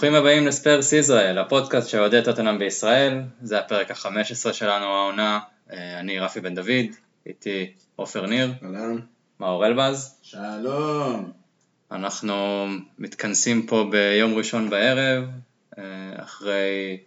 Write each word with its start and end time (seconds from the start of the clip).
ברוכים 0.00 0.14
הבאים 0.14 0.46
לספרס 0.46 0.92
ישראל, 0.92 1.38
הפודקאסט 1.38 1.88
של 1.88 1.98
אוהדי 1.98 2.22
טוטנאם 2.24 2.58
בישראל, 2.58 3.20
זה 3.42 3.58
הפרק 3.58 3.90
ה-15 3.90 4.52
שלנו 4.52 4.84
העונה, 4.84 5.40
אה, 5.72 6.00
אני 6.00 6.20
רפי 6.20 6.40
בן 6.40 6.54
דוד, 6.54 6.86
איתי 7.26 7.72
עופר 7.96 8.26
ניר, 8.26 8.52
אהלן. 8.64 8.96
מאור 9.40 9.66
אלבז, 9.66 10.14
שלום. 10.22 11.32
אנחנו 11.92 12.66
מתכנסים 12.98 13.66
פה 13.66 13.88
ביום 13.90 14.34
ראשון 14.34 14.70
בערב, 14.70 15.24
אה, 15.78 15.84
אחרי 16.16 16.98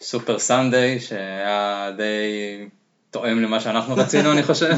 סופר 0.00 0.38
סנדיי, 0.38 1.00
שהיה 1.00 1.90
די 1.96 2.68
תואם 3.10 3.42
למה 3.42 3.60
שאנחנו 3.60 3.96
רצינו 3.96 4.32
אני 4.32 4.42
חושב. 4.42 4.72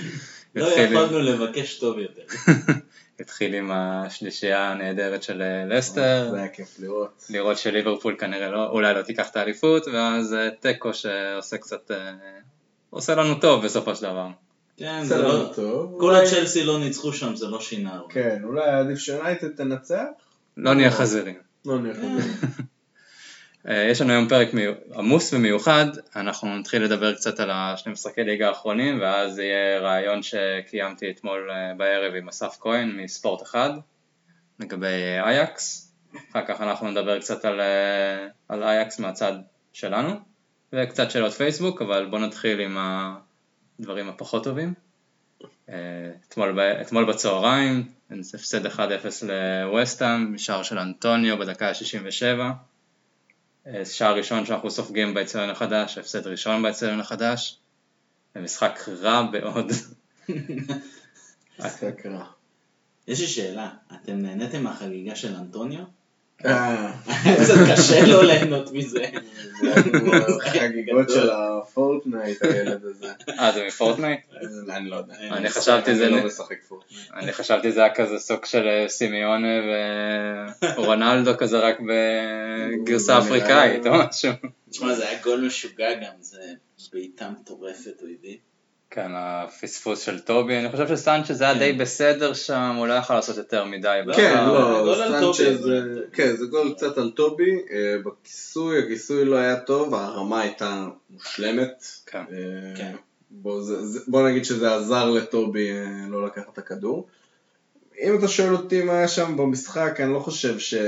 לא 0.54 0.66
יכולנו 0.66 1.18
לבקש 1.18 1.78
טוב 1.78 1.98
יותר. 1.98 2.22
התחיל 3.20 3.54
עם 3.54 3.70
השלישייה 3.70 4.70
הנהדרת 4.70 5.22
של 5.22 5.42
אה, 5.42 5.64
לסטר, 5.64 6.28
זה 6.30 6.36
היה 6.36 6.48
כיף 6.48 6.78
לראות. 6.78 7.26
לראות 7.30 7.58
שליברפול 7.58 8.16
כנראה 8.18 8.50
לא, 8.50 8.68
אולי 8.68 8.94
לא 8.94 9.02
תיקח 9.02 9.28
את 9.30 9.36
האליפות, 9.36 9.86
ואז 9.92 10.34
אה, 10.34 10.48
תיקו 10.60 10.94
שעושה 10.94 11.58
קצת, 11.58 11.90
אה, 11.90 12.12
עושה 12.90 13.14
לנו 13.14 13.34
טוב 13.34 13.64
בסופו 13.64 13.94
של 13.94 14.02
דבר. 14.02 14.28
כן, 14.76 15.04
זה 15.04 15.18
לא... 15.18 15.52
טוב. 15.54 15.96
כל 16.00 16.14
הצ'לסי 16.14 16.64
לא 16.64 16.78
ניצחו 16.78 17.12
שם, 17.12 17.36
זה 17.36 17.46
לא 17.46 17.60
שינה. 17.60 18.00
כן, 18.08 18.40
אולי 18.44 18.70
עדיף 18.70 18.98
שיונייטד 18.98 19.48
תנצח? 19.48 20.04
לא 20.56 20.74
נהיה 20.74 20.90
חזירים. 20.90 21.38
לא 21.66 21.78
נהיה 21.78 21.94
חברים. 21.94 22.66
אה, 23.68 23.82
יש 23.90 24.00
לנו 24.00 24.12
היום 24.12 24.28
פרק 24.28 24.48
עמוס 24.94 25.32
ומיוחד, 25.32 25.86
אנחנו 26.16 26.58
נתחיל 26.58 26.82
לדבר 26.84 27.14
קצת 27.14 27.40
על 27.40 27.50
השני 27.52 27.92
משחקי 27.92 28.24
ליגה 28.24 28.48
האחרונים, 28.48 29.00
ואז 29.00 29.38
יהיה 29.38 29.80
רעיון 29.80 30.22
שקיימתי 30.22 31.10
אתמול 31.10 31.50
אה, 31.50 31.74
בערב 31.76 32.14
עם 32.14 32.28
אסף 32.28 32.56
כהן 32.60 33.00
מספורט 33.00 33.42
אחד, 33.42 33.70
לגבי 34.60 34.86
אה, 34.86 35.24
אייקס, 35.24 35.92
אחר 36.30 36.46
כך 36.48 36.60
אנחנו 36.60 36.90
נדבר 36.90 37.20
קצת 37.20 37.44
על, 37.44 37.60
על 38.48 38.62
אייקס 38.62 38.98
מהצד 38.98 39.32
שלנו, 39.72 40.10
וקצת 40.72 41.10
שאלות 41.10 41.32
פייסבוק, 41.32 41.82
אבל 41.82 42.06
בואו 42.10 42.20
נתחיל 42.20 42.60
עם 42.60 42.76
הדברים 43.80 44.08
הפחות 44.08 44.44
טובים. 44.44 44.74
אתמול, 46.28 46.60
אתמול 46.80 47.04
בצהריים, 47.04 47.88
הפסד 48.34 48.66
1-0 48.66 48.78
לווסטהאם, 49.22 50.34
משער 50.34 50.62
של 50.62 50.78
אנטוניו 50.78 51.38
בדקה 51.38 51.68
ה-67. 51.68 52.40
שער 53.84 54.16
ראשון 54.16 54.46
שאנחנו 54.46 54.70
סופגים 54.70 55.14
באצטדיון 55.14 55.50
החדש, 55.50 55.98
הפסד 55.98 56.26
ראשון 56.26 56.62
באצטדיון 56.62 57.00
החדש, 57.00 57.58
ומשחק 58.36 58.78
רע 58.88 59.30
מאוד. 59.32 59.72
משחק 61.58 62.06
רע. 62.06 62.24
יש 63.08 63.20
לי 63.20 63.26
שאלה, 63.26 63.70
אתם 63.92 64.16
נהניתם 64.16 64.62
מהחגיגה 64.62 65.16
של 65.16 65.34
אנטוניו? 65.36 65.84
אה, 66.44 66.92
קצת 67.42 67.54
קשה 67.72 68.06
לו 68.06 68.22
ליהנות 68.22 68.72
מזה. 68.72 69.06
זה 69.60 69.74
החגיגות 70.46 71.10
של 71.10 71.30
הפורטנייט 71.30 72.42
הילד 72.44 72.84
הזה. 72.84 73.12
אה, 73.38 73.52
זה 73.52 73.64
מפורטנייט? 73.66 74.20
אני 74.70 74.90
לא 74.90 74.96
יודע. 74.96 75.14
אני 75.14 75.48
חשבתי 75.48 75.94
זה... 75.94 76.06
אני 76.06 76.16
לא 76.16 76.26
משחק 76.26 76.62
פורטנייט. 76.68 77.10
אני 77.14 77.32
חשבתי 77.32 77.72
זה 77.72 77.80
היה 77.80 77.94
כזה 77.94 78.18
סוג 78.18 78.44
של 78.44 78.68
אה, 78.68 78.88
סימאונה 78.88 79.48
ורונלדו 80.76 81.32
כזה 81.40 81.58
רק 81.58 81.78
בגרסה 81.80 83.18
אפריקאית 83.18 83.86
או 83.86 83.92
משהו. 83.92 84.32
תשמע, 84.70 84.94
זה 84.94 85.08
היה 85.08 85.22
גול 85.22 85.46
משוגע 85.46 85.94
גם, 85.94 86.12
זה 86.20 86.40
בעיטה 86.92 87.30
מטורפת, 87.30 88.00
הוא 88.00 88.08
הביא. 88.18 88.36
כן, 88.90 89.12
הפספוס 89.14 90.00
של 90.00 90.18
טובי, 90.18 90.58
אני 90.58 90.70
חושב 90.70 90.88
שסנצ'ז 90.88 91.40
היה 91.40 91.54
די 91.54 91.72
בסדר 91.72 92.32
שם, 92.32 92.74
הוא 92.78 92.86
לא 92.86 92.92
יכול 92.92 93.16
לעשות 93.16 93.36
יותר 93.36 93.64
מדי. 93.64 94.00
כן. 94.16 94.44
לא, 94.46 94.96
סנצ'ז. 95.32 95.70
כן, 96.12 96.36
זה 96.36 96.46
גול 96.46 96.74
קצת 96.76 96.98
על 96.98 97.10
טובי, 97.10 97.50
אה, 97.70 97.96
בכיסוי, 98.04 98.78
הכיסוי 98.78 99.24
לא 99.24 99.36
היה 99.36 99.60
טוב, 99.60 99.94
הרמה 99.94 100.40
הייתה 100.40 100.86
מושלמת. 101.10 101.84
כן. 102.06 102.18
אה, 102.18 102.76
כן. 102.76 102.92
בוא, 103.30 104.28
נגיד 104.28 104.44
שזה 104.44 104.74
עזר 104.74 105.10
לטובי 105.10 105.70
אה, 105.70 106.08
לא 106.08 106.26
לקחת 106.26 106.52
את 106.52 106.58
הכדור. 106.58 107.06
אם 108.00 108.18
אתה 108.18 108.28
שואל 108.28 108.52
אותי 108.52 108.82
מה 108.82 108.92
היה 108.92 109.08
שם 109.08 109.36
במשחק, 109.36 110.00
אני 110.00 110.12
לא 110.12 110.18
חושב 110.18 110.58
שאולי 110.58 110.86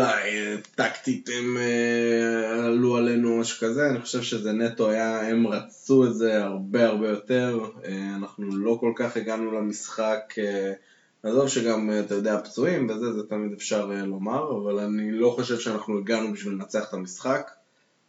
אה, 0.00 0.56
טקטית 0.74 1.28
הם 1.38 1.56
אה, 1.56 2.66
עלו 2.66 2.96
עלינו 2.96 3.38
משהו 3.38 3.58
כזה, 3.60 3.90
אני 3.90 4.00
חושב 4.00 4.22
שזה 4.22 4.52
נטו 4.52 4.90
היה, 4.90 5.28
הם 5.28 5.46
רצו 5.46 6.04
את 6.04 6.14
זה 6.14 6.44
הרבה 6.44 6.86
הרבה 6.86 7.08
יותר, 7.08 7.60
אה, 7.84 8.14
אנחנו 8.16 8.56
לא 8.56 8.76
כל 8.80 8.92
כך 8.96 9.16
הגענו 9.16 9.52
למשחק, 9.52 10.34
עזוב 11.22 11.48
שגם, 11.48 11.90
אתה 12.06 12.14
יודע, 12.14 12.40
פצועים 12.44 12.88
וזה, 12.88 13.12
זה 13.12 13.22
תמיד 13.28 13.52
אפשר 13.52 13.86
לומר, 13.86 14.56
אבל 14.56 14.78
אני 14.78 15.12
לא 15.12 15.30
חושב 15.30 15.58
שאנחנו 15.58 15.98
הגענו 15.98 16.32
בשביל 16.32 16.54
לנצח 16.54 16.88
את 16.88 16.94
המשחק. 16.94 17.50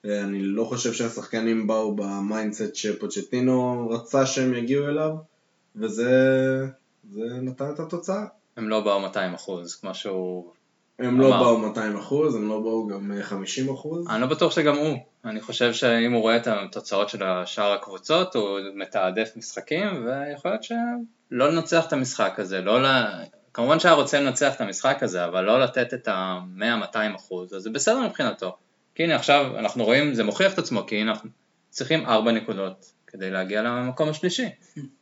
אני 0.05 0.41
לא 0.41 0.63
חושב 0.63 0.93
שהשחקנים 0.93 1.67
באו 1.67 1.95
ב 1.95 2.05
mindset 2.05 2.75
שפוצ'טינו 2.75 3.89
רצה 3.89 4.25
שהם 4.25 4.53
יגיעו 4.53 4.87
אליו, 4.87 5.11
וזה 5.75 6.11
זה 7.11 7.23
נתן 7.41 7.71
את 7.73 7.79
התוצאה. 7.79 8.25
הם 8.57 8.69
לא 8.69 8.79
באו 8.79 8.99
200 8.99 9.33
אחוז, 9.33 9.75
כמו 9.75 9.95
שהוא... 9.95 10.51
הם 10.99 11.21
לא. 11.21 11.29
באו 11.29 11.57
200 11.57 11.97
אחוז, 11.97 12.35
הם 12.35 12.49
לא 12.49 12.59
באו 12.59 12.87
גם 12.87 13.11
אה, 13.11 13.23
50 13.23 13.69
אחוז. 13.69 14.07
אני 14.09 14.21
לא 14.21 14.27
בטוח 14.27 14.51
שגם 14.51 14.77
הוא. 14.77 14.97
אני 15.25 15.41
חושב 15.41 15.73
שאם 15.73 16.11
הוא 16.11 16.21
רואה 16.21 16.37
את 16.37 16.47
התוצאות 16.47 17.09
של 17.09 17.19
שאר 17.45 17.71
הקבוצות, 17.71 18.35
הוא 18.35 18.59
מתעדף 18.75 19.31
משחקים, 19.35 20.05
ויכול 20.05 20.51
להיות 20.51 20.63
שלא 20.63 21.51
לנצח 21.51 21.87
את 21.87 21.93
המשחק 21.93 22.39
הזה, 22.39 22.61
לא 22.61 22.83
ל... 22.83 23.05
כמובן 23.53 23.79
שהיה 23.79 23.95
רוצה 23.95 24.19
לנצח 24.19 24.55
את 24.55 24.61
המשחק 24.61 25.03
הזה, 25.03 25.25
אבל 25.25 25.43
לא 25.43 25.59
לתת 25.59 25.93
את 25.93 26.07
ה-100-200 26.07 27.15
אחוז, 27.15 27.53
אז 27.53 27.61
זה 27.61 27.69
בסדר 27.69 27.99
מבחינתו. 27.99 28.57
כי 28.95 29.03
הנה 29.03 29.15
עכשיו 29.15 29.57
אנחנו 29.57 29.83
רואים, 29.83 30.13
זה 30.13 30.23
מוכיח 30.23 30.53
את 30.53 30.59
עצמו, 30.59 30.85
כי 30.87 30.95
הנה 30.95 31.11
אנחנו 31.11 31.29
צריכים 31.69 32.05
4 32.05 32.31
נקודות 32.31 32.91
כדי 33.07 33.31
להגיע 33.31 33.61
למקום 33.61 34.09
השלישי, 34.09 34.49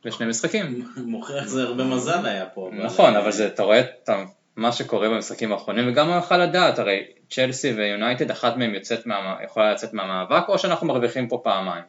בשני 0.04 0.26
משחקים. 0.26 0.88
מוכיח 0.96 1.46
זה 1.46 1.62
הרבה 1.62 1.84
מזל 1.84 2.26
היה 2.26 2.46
פה. 2.46 2.70
נכון, 2.72 3.16
אבל 3.16 3.32
זה, 3.32 3.46
אתה 3.46 3.62
רואה 3.62 3.80
את 3.80 4.10
מה 4.56 4.72
שקורה 4.72 5.08
במשחקים 5.08 5.52
האחרונים, 5.52 5.88
וגם 5.88 6.08
הוא 6.10 6.18
יכל 6.18 6.36
לדעת, 6.38 6.78
הרי 6.78 7.00
צ'לסי 7.30 7.72
ויונייטד, 7.72 8.30
אחת 8.30 8.56
מהם 8.56 8.74
יוצאת 8.74 9.06
מה, 9.06 9.36
יכולה 9.44 9.72
לצאת 9.72 9.92
מהמאבק, 9.94 10.48
או 10.48 10.58
שאנחנו 10.58 10.86
מרוויחים 10.86 11.28
פה 11.28 11.40
פעמיים. 11.44 11.84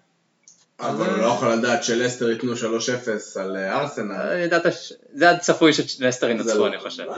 אבל 0.80 1.06
הוא 1.10 1.18
לא 1.18 1.26
יכול 1.26 1.54
לדעת 1.54 1.84
שלסטר 1.84 2.30
ייתנו 2.30 2.54
3-0 2.54 2.58
על 3.40 3.58
אה, 3.58 3.80
ארסנל. 3.82 4.12
אה, 4.16 4.40
ידעת, 4.40 4.74
ש- 4.74 4.94
זה 5.14 5.30
היה 5.30 5.40
צפוי 5.40 5.74
שלסטר 5.74 6.30
ינצחו, 6.30 6.58
לא. 6.60 6.68
אני 6.68 6.80
חושב. 6.80 7.04
לא, 7.04 7.14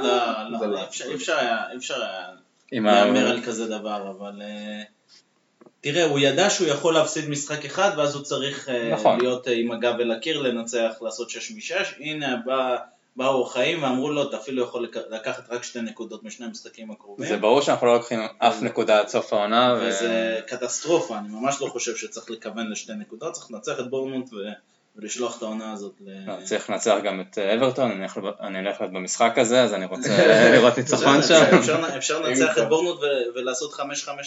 זה 0.59 0.67
לא, 0.67 0.71
לא. 0.73 0.79
אי 1.09 1.15
אפשר- 1.15 1.37
היה- 1.37 1.57
להמר 2.71 3.27
על 3.29 3.41
כזה 3.45 3.67
דבר, 3.67 4.11
אבל 4.17 4.41
אה, 4.41 4.83
תראה, 5.81 6.03
הוא 6.05 6.19
ידע 6.19 6.49
שהוא 6.49 6.67
יכול 6.67 6.93
להפסיד 6.93 7.29
משחק 7.29 7.65
אחד, 7.65 7.91
ואז 7.97 8.15
הוא 8.15 8.23
צריך 8.23 8.69
אה, 8.69 8.89
נכון. 8.93 9.19
להיות 9.21 9.47
אה, 9.47 9.53
עם 9.53 9.71
הגב 9.71 9.93
אל 9.99 10.11
הקיר, 10.11 10.41
לנצח, 10.41 10.93
לעשות 11.01 11.29
שש 11.29 11.51
משש, 11.51 11.93
הנה 11.99 12.35
בא- 12.45 12.77
באו 13.15 13.45
חיים 13.45 13.83
ואמרו 13.83 14.11
לו, 14.11 14.29
אתה 14.29 14.37
אפילו 14.37 14.63
יכול 14.63 14.87
לקחת 15.09 15.49
רק 15.49 15.63
שתי 15.63 15.81
נקודות 15.81 16.23
משני 16.23 16.45
המשחקים 16.45 16.91
הקרובים. 16.91 17.27
זה 17.27 17.37
ברור 17.37 17.61
שאנחנו 17.61 17.87
לא 17.87 17.93
לוקחים 17.93 18.19
אף 18.37 18.61
נקודה 18.61 18.99
עד 18.99 19.07
סוף 19.07 19.33
העונה. 19.33 19.77
וזה 19.81 20.39
קטסטרופה, 20.47 21.17
אני 21.17 21.27
ממש 21.27 21.61
לא 21.61 21.67
חושב 21.67 21.95
שצריך 21.95 22.31
לכוון 22.31 22.71
לשתי 22.71 22.93
נקודות, 22.93 23.33
צריך 23.33 23.51
לנצח 23.51 23.79
את 23.79 23.89
בורמונט 23.89 24.29
ולשלוח 24.97 25.37
את 25.37 25.41
העונה 25.41 25.71
הזאת 25.71 25.93
לא, 26.27 26.33
צריך 26.43 26.69
לנצח 26.69 26.95
גם 27.03 27.21
את 27.21 27.37
אברטון, 27.37 27.91
אני 28.41 28.59
אלך 28.59 28.81
להיות 28.81 28.93
במשחק 28.93 29.37
הזה, 29.37 29.63
אז 29.63 29.73
אני 29.73 29.85
רוצה 29.85 30.27
לראות 30.53 30.77
ניצחון 30.77 31.23
שם. 31.23 31.43
אפשר 31.97 32.21
לנצח 32.21 32.57
את 32.57 32.69
בורנות 32.69 32.99
ולעשות 33.35 33.73
5-5 33.73 33.79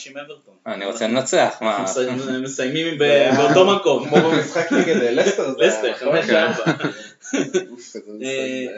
עם 0.06 0.16
אברטון. 0.16 0.54
אני 0.66 0.86
רוצה 0.86 1.06
לנצח, 1.06 1.54
מה? 1.60 1.84
מסיימים 2.42 2.98
באותו 3.36 3.76
מקום. 3.76 4.08
כמו 4.08 4.30
במשחק 4.30 4.72
נגד 4.72 4.96
לסטר. 4.96 5.54
לסטר, 5.58 5.92
5-4. 5.94 6.70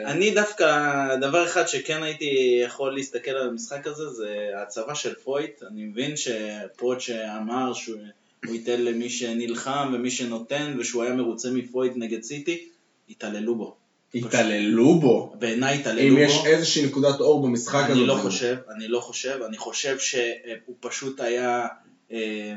אני 0.05 0.31
דווקא, 0.31 1.15
דבר 1.15 1.45
אחד 1.45 1.67
שכן 1.67 2.03
הייתי 2.03 2.59
יכול 2.65 2.95
להסתכל 2.95 3.31
על 3.31 3.49
המשחק 3.49 3.87
הזה 3.87 4.09
זה 4.09 4.35
ההצבה 4.55 4.95
של 4.95 5.13
פויט, 5.15 5.63
אני 5.63 5.83
מבין 5.83 6.13
שפרוט 6.17 7.01
שאמר 7.01 7.73
שהוא 7.73 7.97
הוא 8.45 8.55
ייתן 8.55 8.81
למי 8.81 9.09
שנלחם 9.09 9.91
ומי 9.93 10.11
שנותן 10.11 10.75
ושהוא 10.79 11.03
היה 11.03 11.13
מרוצה 11.13 11.51
מפויט 11.51 11.93
נגד 11.95 12.23
סיטי, 12.23 12.67
התעללו 13.09 13.55
בו. 13.55 13.75
התעללו 14.13 14.99
בו. 14.99 15.33
בעיניי 15.39 15.79
התעללו 15.79 16.01
אם 16.01 16.15
בו. 16.15 16.19
יש 16.19 16.45
איזושהי 16.45 16.85
נקודת 16.85 17.19
אור 17.19 17.43
במשחק 17.43 17.83
הזה. 17.83 17.93
אני 17.93 18.07
לא 18.07 18.15
חושב, 18.15 18.55
אני 18.75 18.87
לא 18.87 18.99
חושב, 18.99 19.39
אני 19.47 19.57
חושב 19.57 19.99
שהוא 19.99 20.75
פשוט 20.79 21.19
היה, 21.19 21.67
אה, 22.11 22.53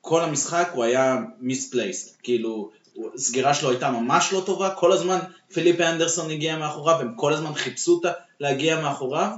כל 0.00 0.24
המשחק 0.24 0.70
הוא 0.74 0.84
היה 0.84 1.16
מיספלייסט, 1.40 2.16
כאילו, 2.22 2.70
הסגירה 3.14 3.54
שלו 3.54 3.70
הייתה 3.70 3.90
ממש 3.90 4.32
לא 4.32 4.42
טובה, 4.46 4.70
כל 4.70 4.92
הזמן 4.92 5.18
פיליפה 5.52 5.88
אנדרסון 5.90 6.30
הגיע 6.30 6.56
מאחוריו, 6.56 7.00
הם 7.00 7.14
כל 7.16 7.32
הזמן 7.32 7.54
חיפשו 7.54 7.92
אותה 7.92 8.12
להגיע 8.40 8.80
מאחוריו, 8.80 9.30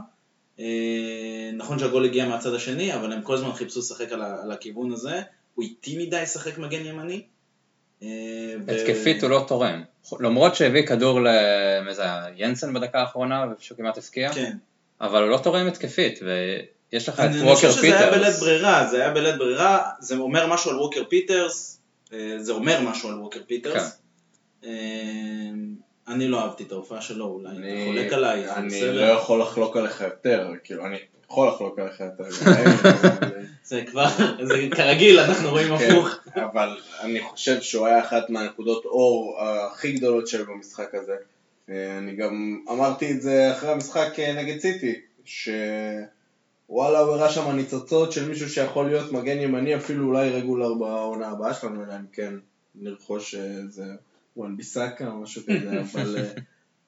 אה, 0.61 1.51
נכון 1.55 1.79
שהגול 1.79 2.05
הגיע 2.05 2.29
מהצד 2.29 2.55
השני, 2.55 2.95
אבל 2.95 3.13
הם 3.13 3.23
כל 3.23 3.35
הזמן 3.35 3.53
חיפשו 3.53 3.81
לשחק 3.81 4.13
על, 4.13 4.23
על 4.23 4.53
הכיוון 4.53 4.93
הזה, 4.93 5.23
הוא 5.55 5.63
איטי 5.63 6.07
מדי 6.07 6.23
לשחק 6.23 6.59
מגן 6.59 6.87
ימני. 6.87 7.23
אה, 8.03 8.09
התקפית 8.69 9.23
הוא 9.23 9.31
לא 9.31 9.45
תורם. 9.49 9.83
למרות 10.21 10.55
שהביא 10.55 10.87
כדור 10.87 11.21
ל... 11.21 11.29
מי 11.87 11.95
זה 11.95 12.03
היה? 12.03 12.27
יאנסן 12.37 12.75
בדקה 12.75 13.01
האחרונה, 13.01 13.47
ושהוא 13.59 13.79
כמעט 13.79 13.99
הפקיע. 13.99 14.33
כן, 14.33 14.57
אבל 15.01 15.23
הוא 15.23 15.31
לא 15.31 15.39
תורם 15.39 15.67
התקפית, 15.67 16.21
ויש 16.23 17.09
לך 17.09 17.15
את 17.15 17.21
אני 17.21 17.41
אני 17.41 17.51
ווקר 17.51 17.55
חושב 17.55 17.73
שזה 17.73 17.99
היה 17.99 18.11
בלית 18.11 18.25
פיטרס. 18.25 18.41
ברירה, 18.41 18.87
זה 18.87 19.01
היה 19.01 19.11
בלית 19.11 19.39
ברירה, 19.39 19.91
זה 20.01 20.17
אומר 20.17 20.47
משהו 20.47 20.71
על 20.71 20.77
ווקר 20.77 21.05
פיטרס, 21.09 21.74
זה 22.39 22.53
אומר 22.53 22.81
משהו 22.81 23.09
על 23.09 23.15
ווקר 23.21 23.41
פיטרס. 23.47 23.99
אה, 24.65 24.71
אני 26.09 26.29
לא 26.29 26.41
אהבתי 26.41 26.65
את 26.65 26.73
ההופעה 26.73 27.01
שלו, 27.01 27.27
אולי 27.27 27.49
אתה 27.49 27.59
אני- 27.59 27.85
חולק 27.87 28.13
עליי, 28.13 28.51
אני. 28.51 28.81
לא 28.93 29.03
יכול 29.05 29.41
לחלוק 29.41 29.77
עליך 29.77 30.01
יותר, 30.01 30.51
כאילו, 30.65 30.87
אני 30.87 30.97
יכול 31.31 31.49
לחלוק 31.49 31.79
עליך 31.79 32.01
יותר. 32.01 32.31
זה 33.65 33.83
כבר, 33.87 34.07
זה 34.43 34.55
כרגיל, 34.77 35.19
אנחנו 35.19 35.51
רואים 35.51 35.79
כן, 35.79 35.91
הפוך. 35.91 36.09
אבל 36.35 36.79
אני 37.01 37.21
חושב 37.23 37.61
שהוא 37.61 37.87
היה 37.87 38.01
אחת 38.01 38.31
מהנקודות 38.31 38.85
אור 38.85 39.39
הכי 39.73 39.93
גדולות 39.93 40.29
שלו 40.29 40.45
במשחק 40.47 40.95
הזה. 40.95 41.15
אה, 41.71 41.99
אני 41.99 42.17
גם 42.17 42.61
אמרתי 42.71 43.11
את 43.13 43.23
זה 43.23 43.53
אחרי 43.53 43.71
המשחק 43.71 44.19
אה, 44.19 44.33
נגד 44.33 44.59
סיטי, 44.59 44.95
שוואלה 46.67 46.99
הוא 46.99 47.15
הראה 47.15 47.31
שם 47.31 47.51
ניצוצות 47.57 48.13
של 48.13 48.29
מישהו 48.29 48.49
שיכול 48.49 48.87
להיות 48.87 49.13
מגן 49.13 49.41
ימני 49.41 49.77
אפילו 49.77 50.07
אולי 50.07 50.31
רגולר 50.31 50.75
בעונה 50.75 51.29
הבאה 51.29 51.55
שלנו, 51.55 51.85
אלא 51.85 51.95
אם 51.97 52.07
כן 52.13 52.35
נרכוש 52.75 53.35
איזה 53.35 53.85
וואן 54.37 54.57
ביסאקה 54.57 55.09
או 55.09 55.21
משהו 55.21 55.43
כזה, 55.43 55.81
אבל, 55.93 56.17
אה, 56.19 56.33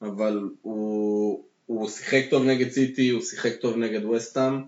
אבל 0.03 0.49
הוא, 0.63 1.45
הוא 1.67 1.89
שיחק 1.89 2.23
טוב 2.31 2.45
נגד 2.45 2.71
סיטי, 2.71 3.09
הוא 3.09 3.23
שיחק 3.23 3.53
טוב 3.61 3.77
נגד 3.77 4.05
וסטאם. 4.05 4.63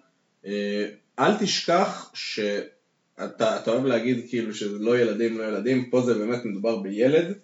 אה, 0.47 0.89
אל 1.19 1.37
תשכח 1.41 2.11
שאתה 2.15 3.57
אתה 3.57 3.71
אוהב 3.71 3.85
להגיד 3.85 4.25
כאילו 4.29 4.55
שזה 4.55 4.79
לא 4.79 4.99
ילדים, 4.99 5.39
לא 5.39 5.45
ילדים, 5.45 5.91
פה 5.91 6.01
זה 6.01 6.15
באמת 6.15 6.45
מדובר 6.45 6.77
בילד 6.77 7.35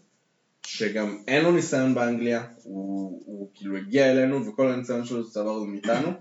שגם 0.67 1.19
אין 1.29 1.45
לו 1.45 1.53
ניסיון 1.53 1.95
באנגליה, 1.95 2.45
הוא, 2.63 3.23
הוא 3.27 3.49
כאילו 3.55 3.77
הגיע 3.77 4.13
אלינו 4.13 4.47
וכל 4.47 4.71
הניסיון 4.71 5.05
שלו 5.05 5.23
זה 5.23 5.31
צבר 5.31 5.61
זה 5.61 5.67
מאיתנו, 5.67 6.13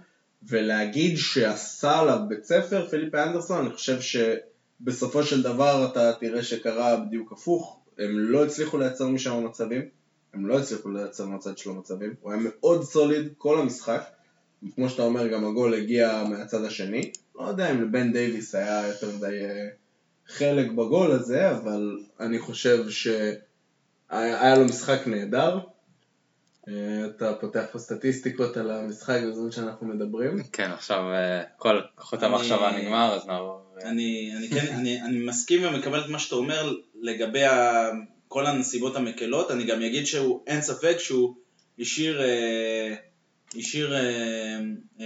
ולהגיד 0.48 1.18
שעשה 1.18 2.00
עליו 2.00 2.19
בית 2.28 2.45
ספר, 2.45 2.88
פיליפ 2.90 3.16
אנדרסון, 3.16 3.66
אני 3.66 3.75
חושב 3.75 3.98
שבסופו 4.01 5.24
של 5.24 5.44
דבר 5.44 5.88
אתה 5.92 6.13
תראה 6.13 6.44
שקרה 6.44 6.98
בדיוק 6.98 7.31
הפוך, 7.31 7.80
הם 8.00 8.19
לא 8.19 8.45
הצליחו 8.45 8.78
לייצר 8.78 9.07
משם 9.07 9.45
מצבים, 9.45 9.81
הם 10.34 10.48
לא 10.48 10.60
הצליחו 10.60 10.90
לייצר 10.90 11.25
מהצד 11.25 11.57
שלו 11.57 11.74
מצבים, 11.74 12.13
הוא 12.22 12.31
היה 12.31 12.42
מאוד 12.44 12.84
סוליד 12.84 13.28
כל 13.38 13.60
המשחק, 13.60 14.04
כמו 14.75 14.90
שאתה 14.90 15.04
אומר 15.04 15.28
גם 15.28 15.45
הגול 15.45 15.74
הגיע 15.74 16.24
מהצד 16.30 16.63
השני, 16.63 17.12
לא 17.36 17.44
יודע 17.44 17.72
אם 17.72 17.81
לבן 17.81 18.13
דייוויס 18.13 18.56
היה 18.56 18.88
יותר 18.88 19.18
מדי 19.18 19.45
אה, 19.45 19.68
חלק 20.28 20.72
בגול 20.72 21.12
הזה, 21.12 21.51
אבל 21.51 22.00
אני 22.19 22.40
חושב 22.40 22.90
שהיה 22.90 24.56
לו 24.56 24.66
משחק 24.66 25.07
נהדר. 25.07 25.60
אה, 26.68 27.06
אתה 27.06 27.33
פותח 27.33 27.63
פה 27.71 27.80
סטטיסטיקות 27.80 28.57
על 28.57 28.71
המשחק 28.71 29.19
בזמן 29.30 29.51
שאנחנו 29.51 29.88
מדברים. 29.88 30.44
כן, 30.44 30.71
עכשיו 30.71 31.12
אה, 31.12 31.44
כל 31.57 31.81
כוחות 31.95 32.24
המחשבה 32.24 32.71
נגמר, 32.77 33.15
אז 33.15 33.27
נעבור. 33.27 33.62
אה, 33.83 33.89
אני, 33.89 34.33
אני, 34.38 34.50
כן, 34.50 34.74
אני, 34.74 35.01
אני 35.01 35.19
מסכים 35.19 35.65
ומקבל 35.65 36.00
את 36.00 36.10
מה 36.10 36.19
שאתה 36.19 36.36
אומר 36.36 36.74
לגבי 37.01 37.44
ה, 37.44 37.89
כל 38.27 38.45
הנסיבות 38.45 38.95
המקלות, 38.95 39.51
אני 39.51 39.63
גם 39.65 39.81
אגיד 39.81 40.06
שהוא, 40.06 40.44
אין 40.48 40.62
ספק 40.62 40.95
שהוא 41.00 41.36
השאיר, 41.80 42.21
השאיר 43.56 43.95
אה, 43.95 44.59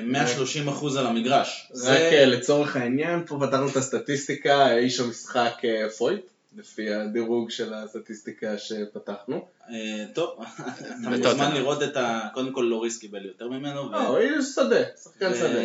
130 0.03 0.67
אחוז 0.67 0.97
על 0.97 1.07
המגרש. 1.07 1.71
רק 1.71 1.77
זה, 1.77 2.23
לצורך 2.25 2.75
העניין, 2.75 3.25
פה 3.25 3.39
פתרנו 3.41 3.69
את 3.69 3.75
הסטטיסטיקה, 3.75 4.77
איש 4.77 4.99
המשחק 4.99 5.53
פויט, 5.97 6.25
לפי 6.55 6.93
הדירוג 6.93 7.49
של 7.49 7.73
הסטטיסטיקה 7.73 8.57
שפתחנו. 8.57 9.47
אה, 9.69 10.05
טוב, 10.13 10.39
אתה. 10.39 11.09
מוזמן 11.09 11.53
לראות 11.53 11.83
את 11.83 11.97
ה... 11.97 12.29
קודם 12.33 12.53
כל 12.53 12.61
לוריס 12.61 12.97
קיבל 12.97 13.25
יותר 13.25 13.47
ממנו. 13.47 13.91
לא, 13.91 14.19
איש 14.19 14.45
שדה, 14.55 14.83
שחקן 15.03 15.35
שדה. 15.35 15.59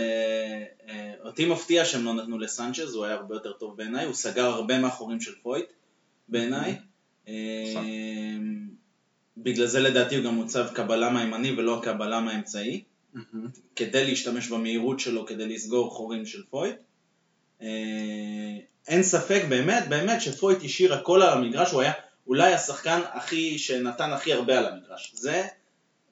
אה, 0.88 1.14
אותי 1.24 1.46
מפתיע 1.46 1.84
שהם 1.84 2.04
לא 2.04 2.14
נתנו 2.14 2.38
לסנצ'ז, 2.38 2.94
הוא 2.94 3.04
היה 3.04 3.14
הרבה 3.14 3.34
יותר 3.34 3.52
טוב 3.52 3.76
בעיניי, 3.76 4.04
הוא 4.04 4.14
סגר 4.14 4.44
הרבה 4.44 4.78
מהחורים 4.78 5.20
של 5.20 5.32
פויט 5.42 5.66
בעיניי. 6.28 6.78
אה, 7.28 7.74
בגלל 9.36 9.66
זה 9.66 9.80
לדעתי 9.80 10.16
הוא 10.16 10.24
גם 10.24 10.34
מוצב 10.34 10.66
כבלם 10.74 11.16
הימני 11.16 11.52
ולא 11.52 11.78
הכבלם 11.78 12.28
האמצעי, 12.28 12.82
כדי 13.76 14.04
להשתמש 14.04 14.48
במהירות 14.48 15.00
שלו 15.00 15.26
כדי 15.26 15.48
לסגור 15.48 15.90
חורים 15.90 16.26
של 16.26 16.42
פויט. 16.50 16.76
אה, 17.62 17.68
אין 18.88 19.02
ספק 19.02 19.42
באמת, 19.48 19.88
באמת 19.88 20.20
שפויט 20.20 20.64
השאיר 20.64 20.94
הכל 20.94 21.22
על 21.22 21.38
המגרש, 21.38 21.72
הוא 21.72 21.80
היה 21.80 21.92
אולי 22.26 22.54
השחקן 22.54 23.00
הכי, 23.12 23.58
שנתן 23.58 24.12
הכי 24.12 24.32
הרבה 24.32 24.58
על 24.58 24.66
המגרש. 24.66 25.12
זה, 25.14 25.44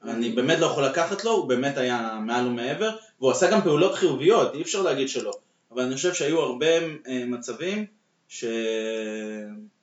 אני 0.05 0.33
באמת 0.33 0.59
לא 0.59 0.67
יכול 0.67 0.85
לקחת 0.85 1.25
לו, 1.25 1.31
הוא 1.31 1.49
באמת 1.49 1.77
היה 1.77 2.19
מעל 2.27 2.47
ומעבר, 2.47 2.97
והוא 3.21 3.31
עשה 3.31 3.51
גם 3.51 3.63
פעולות 3.63 3.95
חיוביות, 3.95 4.55
אי 4.55 4.63
אפשר 4.63 4.83
להגיד 4.83 5.09
שלא. 5.09 5.33
אבל 5.73 5.83
אני 5.83 5.95
חושב 5.95 6.15
שהיו 6.15 6.41
הרבה 6.41 6.67
אה, 7.09 7.25
מצבים 7.27 7.87
ש... 8.29 8.45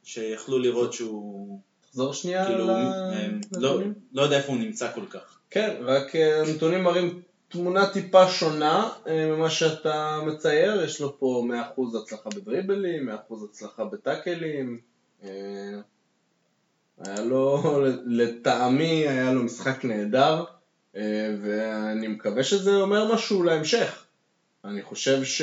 שיכלו 0.04 0.60
לראות 0.60 0.94
שהוא, 0.94 1.60
תחזור 1.90 2.14
שנייה 2.14 2.46
כאילו, 2.46 2.64
על 2.64 2.70
אה, 2.70 3.28
לא. 3.52 3.80
לא 4.14 4.22
יודע 4.22 4.38
איפה 4.38 4.52
הוא 4.52 4.62
נמצא 4.62 4.92
כל 4.96 5.06
כך. 5.10 5.40
כן, 5.50 5.76
רק 5.82 6.16
הנתונים 6.16 6.84
מראים 6.84 7.22
תמונה 7.50 7.90
טיפה 7.94 8.28
שונה 8.28 8.90
אה, 9.08 9.28
ממה 9.28 9.50
שאתה 9.50 10.20
מצייר, 10.26 10.84
יש 10.84 11.02
לו 11.02 11.20
פה 11.20 11.48
100% 11.78 11.82
הצלחה 12.04 12.30
בדריבלים, 12.30 13.10
100% 13.10 13.34
הצלחה 13.50 13.86
בטאקלים, 13.86 14.80
אה, 15.24 15.30
היה 16.98 17.22
לו, 17.22 17.64
לטעמי 18.06 19.08
היה 19.08 19.32
לו 19.32 19.44
משחק 19.44 19.86
נהדר, 19.86 20.44
אה, 20.96 21.36
ואני 21.42 22.08
מקווה 22.08 22.44
שזה 22.44 22.76
אומר 22.76 23.14
משהו 23.14 23.44
להמשך. 23.44 24.07
אני 24.68 24.82
חושב 24.82 25.24
ש... 25.24 25.42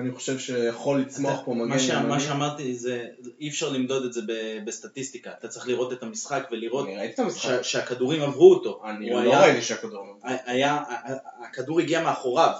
אני 0.00 0.12
חושב 0.12 0.38
שיכול 0.38 1.00
לצמוח 1.00 1.40
פה 1.44 1.54
מגן 1.54 1.68
מה, 1.68 1.78
ש... 1.78 1.90
מה. 1.90 2.20
שאמרתי 2.20 2.74
זה, 2.74 3.06
אי 3.40 3.48
אפשר 3.48 3.68
למדוד 3.68 4.04
את 4.04 4.12
זה 4.12 4.20
ב... 4.26 4.58
בסטטיסטיקה, 4.64 5.30
אתה 5.38 5.48
צריך 5.48 5.68
לראות 5.68 5.92
את 5.92 6.02
המשחק 6.02 6.48
ולראות 6.50 6.86
אני 6.86 6.96
ראיתי 6.96 7.14
את 7.14 7.18
המשחק, 7.18 7.62
ש... 7.62 7.72
שהכדורים 7.72 8.22
עברו 8.22 8.54
אותו. 8.54 8.82
אני 8.84 9.10
לא 9.10 9.18
היה- 9.18 9.42
ראיתי 9.42 9.62
שהכדור... 9.62 10.18
היה, 10.22 10.82
הכדור 11.48 11.80
הגיע 11.80 12.02
מאחוריו, 12.02 12.52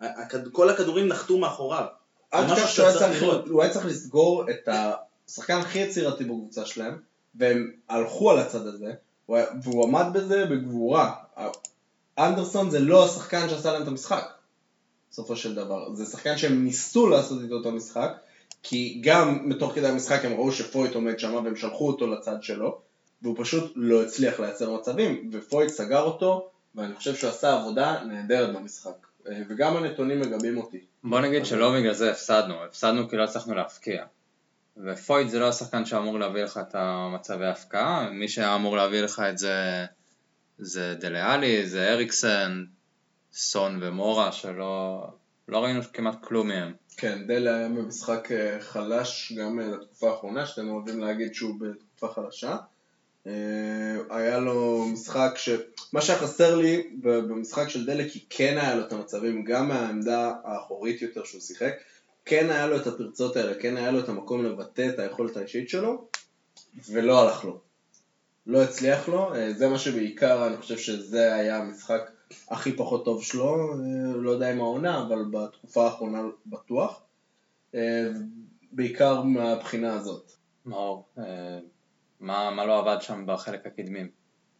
הכד... 0.00 0.48
כל 0.48 0.70
הכדורים 0.70 1.08
נחתו 1.08 1.38
מאחוריו. 1.38 1.84
משהו 2.34 2.56
תשכח 2.56 2.68
שהוא 2.68 2.86
היה 2.86 2.98
צריך. 2.98 3.22
הוא 3.50 3.62
היה 3.62 3.72
צריך 3.72 3.86
לסגור 3.86 4.44
את 4.50 4.68
השחקן 5.28 5.56
הכי 5.56 5.78
יצירתי 5.78 6.24
בקבוצה 6.24 6.66
שלהם, 6.66 6.98
והם 7.34 7.72
הלכו 7.88 8.30
על 8.30 8.38
הצד 8.38 8.66
הזה, 8.66 8.92
והוא 9.62 9.84
עמד 9.88 10.06
בזה 10.12 10.46
בגבורה. 10.46 11.12
אנדרסון 12.18 12.70
זה 12.70 12.80
לא 12.80 13.04
השחקן 13.04 13.48
שעשה 13.48 13.72
להם 13.72 13.82
את 13.82 13.88
המשחק, 13.88 14.32
בסופו 15.10 15.36
של 15.36 15.54
דבר. 15.54 15.94
זה 15.94 16.06
שחקן 16.06 16.38
שהם 16.38 16.64
ניסו 16.64 17.08
לעשות 17.08 17.42
איתו 17.42 17.60
את 17.60 17.66
המשחק, 17.66 18.12
כי 18.62 19.00
גם 19.04 19.48
מתוך 19.48 19.72
כדי 19.74 19.88
המשחק 19.88 20.24
הם 20.24 20.32
ראו 20.32 20.52
שפויט 20.52 20.94
עומד 20.94 21.18
שם 21.18 21.34
והם 21.34 21.56
שלחו 21.56 21.86
אותו 21.86 22.06
לצד 22.06 22.42
שלו, 22.42 22.80
והוא 23.22 23.36
פשוט 23.38 23.72
לא 23.76 24.02
הצליח 24.02 24.40
לייצר 24.40 24.76
מצבים, 24.76 25.30
ופויט 25.32 25.70
סגר 25.70 26.02
אותו, 26.02 26.50
ואני 26.74 26.94
חושב 26.94 27.14
שהוא 27.14 27.30
עשה 27.30 27.60
עבודה 27.60 28.04
נהדרת 28.04 28.56
במשחק. 28.56 29.06
אה, 29.28 29.42
וגם 29.48 29.76
הנתונים 29.76 30.20
מגבים 30.20 30.58
אותי. 30.58 30.84
בוא 31.04 31.20
נגיד 31.20 31.46
שלא 31.46 31.74
בגלל 31.78 31.94
זה 31.94 32.10
הפסדנו, 32.10 32.64
הפסדנו 32.64 33.08
כי 33.08 33.16
לא 33.16 33.24
הצלחנו 33.24 33.54
להפקיע. 33.54 34.04
ופויט 34.76 35.28
זה 35.28 35.38
לא 35.38 35.48
השחקן 35.48 35.84
שאמור 35.84 36.18
להביא 36.18 36.42
לך 36.42 36.60
את 36.68 36.74
המצבי 36.74 37.46
ההפקעה, 37.46 38.10
מי 38.10 38.28
שהיה 38.28 38.54
אמור 38.54 38.76
להביא 38.76 39.02
לך 39.02 39.22
את 39.30 39.38
זה 39.38 39.86
זה 40.58 40.94
דליאלי, 41.00 41.66
זה 41.66 41.92
אריקסן, 41.92 42.64
סון 43.32 43.78
ומורה, 43.82 44.32
שלא 44.32 45.06
לא 45.50 45.64
ראינו 45.64 45.80
כמעט 45.92 46.24
כלום 46.24 46.48
מהם. 46.48 46.72
כן, 46.96 47.26
דלה 47.26 47.56
היה 47.56 47.68
במשחק 47.68 48.32
אה, 48.32 48.60
חלש 48.60 49.32
גם 49.32 49.60
אה, 49.60 49.66
לתקופה 49.68 50.10
האחרונה, 50.10 50.46
שאתם 50.46 50.68
אוהבים 50.68 51.00
להגיד 51.00 51.34
שהוא 51.34 51.54
בתקופה 51.60 52.14
חלשה. 52.14 52.56
אה, 53.26 53.32
היה 54.10 54.38
לו 54.38 54.84
משחק 54.92 55.32
ש... 55.36 55.48
מה 55.92 56.00
שהיה 56.00 56.18
חסר 56.18 56.56
לי 56.56 56.90
במשחק 57.02 57.68
של 57.68 57.86
דלה, 57.86 58.08
כי 58.08 58.24
כן 58.30 58.58
היה 58.58 58.74
לו 58.74 58.86
את 58.86 58.92
המצבים, 58.92 59.44
גם 59.44 59.68
מהעמדה 59.68 60.32
האחורית 60.44 61.02
יותר 61.02 61.24
שהוא 61.24 61.40
שיחק, 61.40 61.72
כן 62.24 62.50
היה 62.50 62.66
לו 62.66 62.76
את 62.76 62.86
הפרצות 62.86 63.36
האלה, 63.36 63.54
כן 63.54 63.76
היה 63.76 63.90
לו 63.90 64.00
את 64.00 64.08
המקום 64.08 64.44
לבטא 64.44 64.88
את 64.94 64.98
היכולת 64.98 65.36
האישית 65.36 65.68
שלו, 65.68 66.08
ולא 66.90 67.22
הלך 67.22 67.44
לו. 67.44 67.60
לא 68.46 68.62
הצליח 68.62 69.08
לו, 69.08 69.32
זה 69.56 69.68
מה 69.68 69.78
שבעיקר, 69.78 70.46
אני 70.46 70.56
חושב 70.56 70.78
שזה 70.78 71.34
היה 71.34 71.56
המשחק 71.56 72.10
הכי 72.48 72.72
פחות 72.76 73.04
טוב 73.04 73.22
שלו, 73.24 73.72
אה, 73.72 73.76
לא 74.16 74.30
יודע 74.30 74.52
אם 74.52 74.58
העונה, 74.60 75.02
אבל 75.02 75.24
בתקופה 75.30 75.84
האחרונה 75.84 76.22
בטוח. 76.46 77.02
אה, 77.74 78.08
בעיקר 78.72 79.22
מהבחינה 79.22 79.92
הזאת. 79.94 80.32
מאור, 80.66 81.08
אה, 81.18 81.58
מה, 82.20 82.50
מה 82.50 82.66
לא 82.66 82.78
עבד 82.78 83.02
שם 83.02 83.24
בחלק 83.26 83.66
הקדמי, 83.66 84.00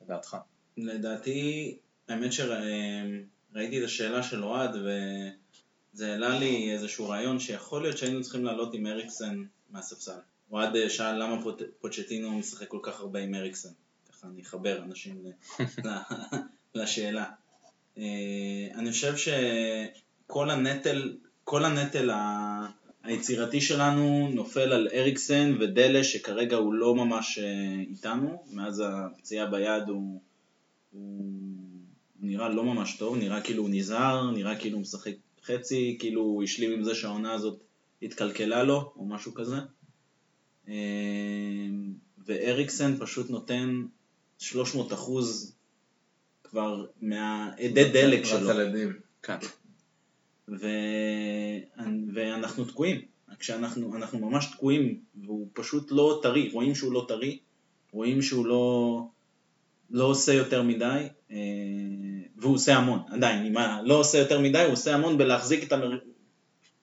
לדעתך? 0.02 0.36
לדעתי, 0.76 1.76
האמת 2.08 2.32
שראיתי 2.32 3.78
את 3.78 3.84
השאלה 3.84 4.22
של 4.22 4.44
אוהד 4.44 4.70
וזה 4.74 6.12
העלה 6.12 6.38
לי 6.38 6.72
איזשהו 6.72 7.08
רעיון 7.08 7.38
שיכול 7.38 7.82
להיות 7.82 7.98
שהיינו 7.98 8.22
צריכים 8.22 8.44
לעלות 8.44 8.74
עם 8.74 8.86
אריקסן 8.86 9.42
מהספסל. 9.70 10.18
אוהד 10.50 10.88
שאל 10.88 11.22
למה 11.22 11.42
פוט- 11.42 11.62
פוצ'טינו 11.80 12.30
משחק 12.38 12.68
כל 12.68 12.78
כך 12.82 13.00
הרבה 13.00 13.20
עם 13.20 13.34
אריקסן. 13.34 13.68
ככה 14.10 14.26
אני 14.26 14.42
אחבר 14.42 14.82
אנשים 14.82 15.24
ל- 15.24 15.58
לשאלה. 16.74 17.24
אה, 17.98 18.02
אני 18.74 18.90
חושב 18.90 19.14
שכל 19.16 20.50
הנטל, 20.50 21.16
כל 21.44 21.64
הנטל 21.64 22.10
ה- 22.10 22.66
היצירתי 23.02 23.60
שלנו 23.60 24.28
נופל 24.34 24.72
על 24.72 24.88
אריקסן 24.92 25.56
ודלה 25.60 26.04
שכרגע 26.04 26.56
הוא 26.56 26.74
לא 26.74 26.94
ממש 26.94 27.38
אה, 27.38 27.80
איתנו, 27.80 28.42
מאז 28.50 28.82
הפציעה 28.86 29.46
ביד 29.46 29.88
הוא, 29.88 30.20
הוא 30.92 31.24
נראה 32.20 32.48
לא 32.48 32.64
ממש 32.64 32.96
טוב, 32.96 33.16
נראה 33.16 33.40
כאילו 33.40 33.62
הוא 33.62 33.70
נזהר, 33.72 34.30
נראה 34.30 34.56
כאילו 34.56 34.76
הוא 34.76 34.82
משחק 34.82 35.12
חצי, 35.44 35.96
כאילו 36.00 36.20
הוא 36.22 36.42
השלים 36.42 36.72
עם 36.72 36.82
זה 36.84 36.94
שהעונה 36.94 37.32
הזאת 37.32 37.60
התקלקלה 38.02 38.62
לו 38.62 38.92
או 38.96 39.04
משהו 39.04 39.34
כזה. 39.34 39.56
אה, 40.68 40.74
ואריקסן 42.26 42.96
פשוט 42.98 43.30
נותן 43.30 43.82
300 44.38 44.92
אחוז 44.92 45.54
כבר 46.50 46.84
מהאדי 47.00 47.90
דלק 47.92 48.24
שלו. 48.24 48.50
עדים. 48.50 48.92
כן. 49.22 49.36
ו... 50.48 50.66
ואנחנו 52.14 52.64
תקועים. 52.64 53.00
כשאנחנו 53.38 53.96
אנחנו 53.96 54.18
ממש 54.18 54.46
תקועים, 54.46 55.00
והוא 55.24 55.48
פשוט 55.52 55.90
לא 55.90 56.20
טרי, 56.22 56.50
רואים 56.52 56.74
שהוא 56.74 56.92
לא 56.92 57.04
טרי, 57.08 57.38
רואים 57.92 58.22
שהוא 58.22 58.46
לא, 58.46 59.04
לא 59.90 60.04
עושה 60.04 60.32
יותר 60.32 60.62
מדי, 60.62 61.08
אה, 61.30 61.36
והוא 62.36 62.54
עושה 62.54 62.76
המון, 62.76 63.00
עדיין, 63.10 63.46
אם 63.46 63.54
לא 63.84 63.94
עושה 63.94 64.18
יותר 64.18 64.40
מדי, 64.40 64.64
הוא 64.64 64.72
עושה 64.72 64.94
המון 64.94 65.18
בלהחזיק 65.18 65.62
את, 65.64 65.72
המר... 65.72 65.98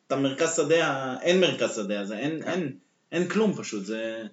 את 0.07 0.11
המרכז 0.11 0.55
שדה, 0.55 1.15
אין 1.21 1.41
מרכז 1.41 1.75
שדה 1.75 2.01
הזה, 2.01 2.17
אין, 2.17 2.43
אין, 2.43 2.77
אין 3.11 3.27
כלום 3.27 3.53
פשוט, 3.53 3.85
זה, 3.85 4.23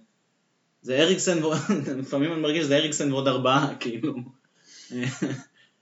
זה 0.82 0.96
אריקסן, 0.96 1.38
לפעמים 2.00 2.32
אני 2.32 2.40
מרגיש 2.40 2.64
שזה 2.64 2.76
אריקסן 2.76 3.12
ועוד 3.12 3.28
ארבעה, 3.28 3.74
כאילו. 3.80 4.14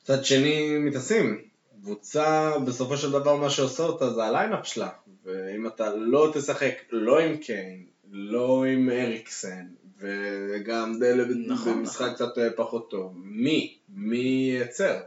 מצד 0.03 0.25
שני 0.25 0.79
מתעשים. 0.79 1.39
קבוצה 1.83 2.59
בסופו 2.67 2.97
של 2.97 3.11
דבר 3.11 3.37
מה 3.37 3.51
שעושה 3.51 3.83
אותה 3.83 4.11
זה 4.11 4.25
ה 4.25 4.31
lineup 4.31 4.67
שלה. 4.67 4.89
ואם 5.25 5.67
אתה 5.67 5.95
לא 5.95 6.31
תשחק 6.35 6.75
לא 6.91 7.21
עם 7.21 7.37
קיין, 7.37 7.87
לא 8.11 8.65
עם 8.65 8.91
אריקסן, 8.91 9.67
וגם 9.99 10.99
דלה 11.01 11.25
נכון, 11.47 11.79
במשחק 11.79 12.03
נכון. 12.03 12.15
קצת 12.15 12.39
אה, 12.39 12.51
פחות 12.57 12.91
טוב, 12.91 13.13
מי? 13.17 13.79
מי 13.89 14.53
ייצר? 14.61 15.01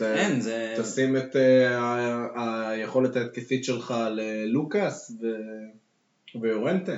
אין, 0.00 0.40
זה... 0.40 0.74
תשים 0.78 1.16
את 1.16 1.36
אה, 1.36 2.70
היכולת 2.70 3.16
ההתקפית 3.16 3.64
שלך 3.64 3.94
ללוקאס 4.10 5.12
ו- 5.20 6.40
ויורנטה. 6.40 6.96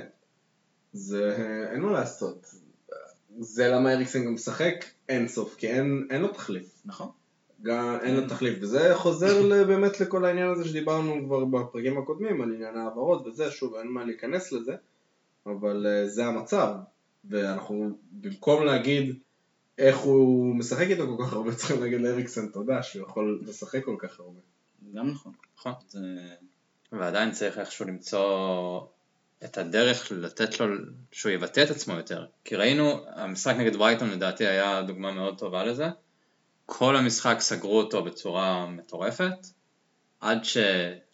זה 0.92 1.36
אין 1.72 1.80
מה 1.80 1.92
לעשות. 1.92 2.46
זה 3.38 3.68
למה 3.68 3.92
אריקסן 3.92 4.24
גם 4.24 4.34
משחק 4.34 4.84
אין 5.08 5.28
סוף, 5.28 5.54
כי 5.54 5.68
אין, 5.68 6.06
אין 6.10 6.22
לו 6.22 6.28
תחליף. 6.28 6.82
נכון. 6.84 7.08
גם 7.62 7.98
אין 8.02 8.16
לו 8.16 8.28
תחליף, 8.28 8.58
וזה 8.60 8.92
חוזר 8.94 9.64
באמת 9.66 10.00
לכל 10.00 10.24
העניין 10.24 10.48
הזה 10.48 10.68
שדיברנו 10.68 11.24
כבר 11.26 11.44
בפרקים 11.44 11.98
הקודמים, 11.98 12.42
על 12.42 12.54
עניין 12.54 12.76
ההעברות 12.76 13.26
וזה, 13.26 13.50
שוב, 13.50 13.74
אין 13.74 13.88
מה 13.88 14.04
להיכנס 14.04 14.52
לזה, 14.52 14.76
אבל 15.46 15.86
אה, 15.86 16.08
זה 16.08 16.26
המצב, 16.26 16.74
ואנחנו 17.24 17.90
במקום 18.12 18.64
להגיד 18.64 19.16
איך 19.78 19.98
הוא 19.98 20.56
משחק 20.56 20.86
איתו 20.86 21.16
כל 21.16 21.24
כך 21.24 21.32
הרבה, 21.32 21.54
צריכים 21.58 21.82
להגיד 21.82 22.00
לאריקסן 22.00 22.48
תודה 22.48 22.82
שהוא 22.82 23.02
יכול 23.02 23.40
לשחק 23.46 23.84
כל 23.84 23.96
כך 23.98 24.20
הרבה. 24.20 24.40
גם 24.94 25.10
נכון. 25.10 25.32
נכון. 25.58 25.72
זה... 25.88 25.98
ועדיין 26.92 27.32
צריך 27.32 27.58
איכשהו 27.58 27.84
למצוא 27.84 28.80
את 29.44 29.58
הדרך 29.58 30.12
לתת 30.12 30.60
לו, 30.60 30.66
שהוא 31.12 31.32
יבטא 31.32 31.62
את 31.62 31.70
עצמו 31.70 31.94
יותר. 31.94 32.26
כי 32.44 32.56
ראינו, 32.56 33.04
המשחק 33.14 33.54
נגד 33.58 33.76
ברייטון 33.76 34.10
לדעתי 34.10 34.46
היה 34.46 34.82
דוגמה 34.82 35.12
מאוד 35.12 35.38
טובה 35.38 35.64
לזה. 35.64 35.88
כל 36.66 36.96
המשחק 36.96 37.36
סגרו 37.40 37.78
אותו 37.78 38.04
בצורה 38.04 38.66
מטורפת, 38.66 39.46
עד 40.20 40.44
ש... 40.44 40.56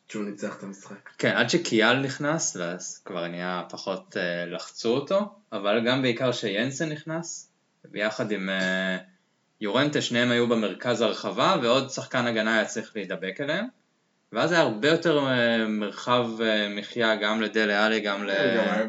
שהוא 0.09 0.25
ניצח 0.25 0.57
את 0.59 0.63
המשחק. 0.63 1.09
כן, 1.19 1.31
עד 1.37 1.51
שקיאל 1.51 2.01
נכנס, 2.01 2.57
ואז 2.57 3.03
כבר 3.05 3.29
נהיה 3.29 3.63
פחות 3.71 4.17
אה, 4.17 4.47
לחצו 4.47 4.95
אותו, 4.95 5.21
אבל 5.53 5.87
גם 5.87 6.03
בעיקר 6.03 6.33
שינסן 6.33 6.93
נכנס, 6.93 7.51
ביחד 7.85 8.31
עם 8.31 8.51
אה, 8.51 8.99
יורנטה, 9.61 10.03
שניהם 10.03 10.31
היו 10.31 10.49
במרכז 10.49 11.01
הרחבה, 11.01 11.57
ועוד 11.63 11.91
שחקן 11.91 12.27
הגנה 12.27 12.55
היה 12.55 12.65
צריך 12.65 12.93
להידבק 12.97 13.41
אליהם, 13.41 13.67
ואז 14.33 14.53
היה 14.53 14.61
הרבה 14.61 14.89
יותר 14.89 15.19
אה, 15.27 15.67
מרחב 15.67 16.27
אה, 16.43 16.69
מחיה 16.69 17.17
גם 17.17 17.43
לדלה 17.43 17.87
עלי, 17.87 18.01
גם 18.01 18.27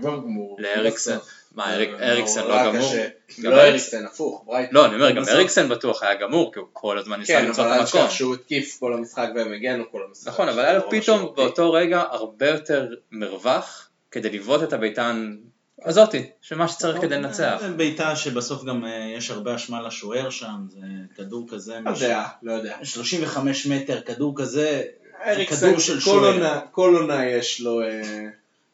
גמור. 0.03 0.57
לאריקסן. 0.59 1.17
מה, 1.55 1.73
אריק- 1.75 1.99
אה, 1.99 2.11
אריקסן 2.11 2.47
לא 2.47 2.65
גמור? 2.71 2.91
קשה. 2.91 3.07
גם 3.43 3.51
לא 3.51 3.61
אריקסן- 3.61 4.05
הפוך, 4.05 4.43
ברייטון. 4.45 4.75
לא, 4.75 4.85
אני 4.85 4.95
אומר, 4.95 5.11
גם 5.11 5.23
אריקסן 5.29 5.69
בטוח 5.69 6.03
היה 6.03 6.15
גמור, 6.15 6.53
כי 6.53 6.59
הוא 6.59 6.67
כל 6.73 6.97
הזמן 6.99 7.19
ניסה 7.19 7.33
כן, 7.33 7.45
למצוא 7.45 7.63
אבל 7.63 7.71
את 7.71 7.77
אל 7.77 7.81
המקום. 7.81 8.01
תשכח 8.01 8.15
שהוא 8.15 8.35
התקיף 8.35 8.77
כל 8.79 8.93
המשחק 8.93 9.27
והם 9.35 9.53
הגנו 9.53 9.83
כל 9.91 10.01
המשחק. 10.09 10.27
נכון, 10.27 10.49
אבל 10.49 10.59
היה 10.59 10.73
לו 10.73 10.79
נורא 10.79 10.99
פתאום 11.01 11.17
משמעותי. 11.17 11.41
באותו 11.41 11.71
רגע 11.73 12.03
הרבה 12.09 12.47
יותר 12.49 12.87
מרווח 13.11 13.89
כדי 14.11 14.29
לבעוט 14.29 14.63
את 14.63 14.73
הביתן 14.73 15.35
הזאתי, 15.85 16.29
שמה 16.41 16.67
שצריך 16.67 17.01
כדי 17.01 17.15
לנצח. 17.15 17.57
זה 17.61 17.69
בעיטה 17.69 18.15
שבסוף 18.15 18.63
גם 18.63 18.85
אה, 18.85 19.13
יש 19.17 19.29
הרבה 19.31 19.55
אשמה 19.55 19.81
לשוער 19.81 20.29
שם, 20.29 20.55
זה 20.69 20.79
כדור 21.17 21.45
כזה, 21.49 21.79
לא 21.85 21.89
יודע, 21.89 22.23
לא 22.43 22.51
יודע. 22.53 22.77
35 22.83 23.67
מטר, 23.67 24.01
כדור 24.01 24.33
כזה, 24.37 24.81
אריקסן. 25.25 25.67
עונה- 26.33 26.59
כל 26.71 26.95
עונה 26.95 27.29
יש 27.29 27.61
לו, 27.61 27.81
אה, 27.81 28.01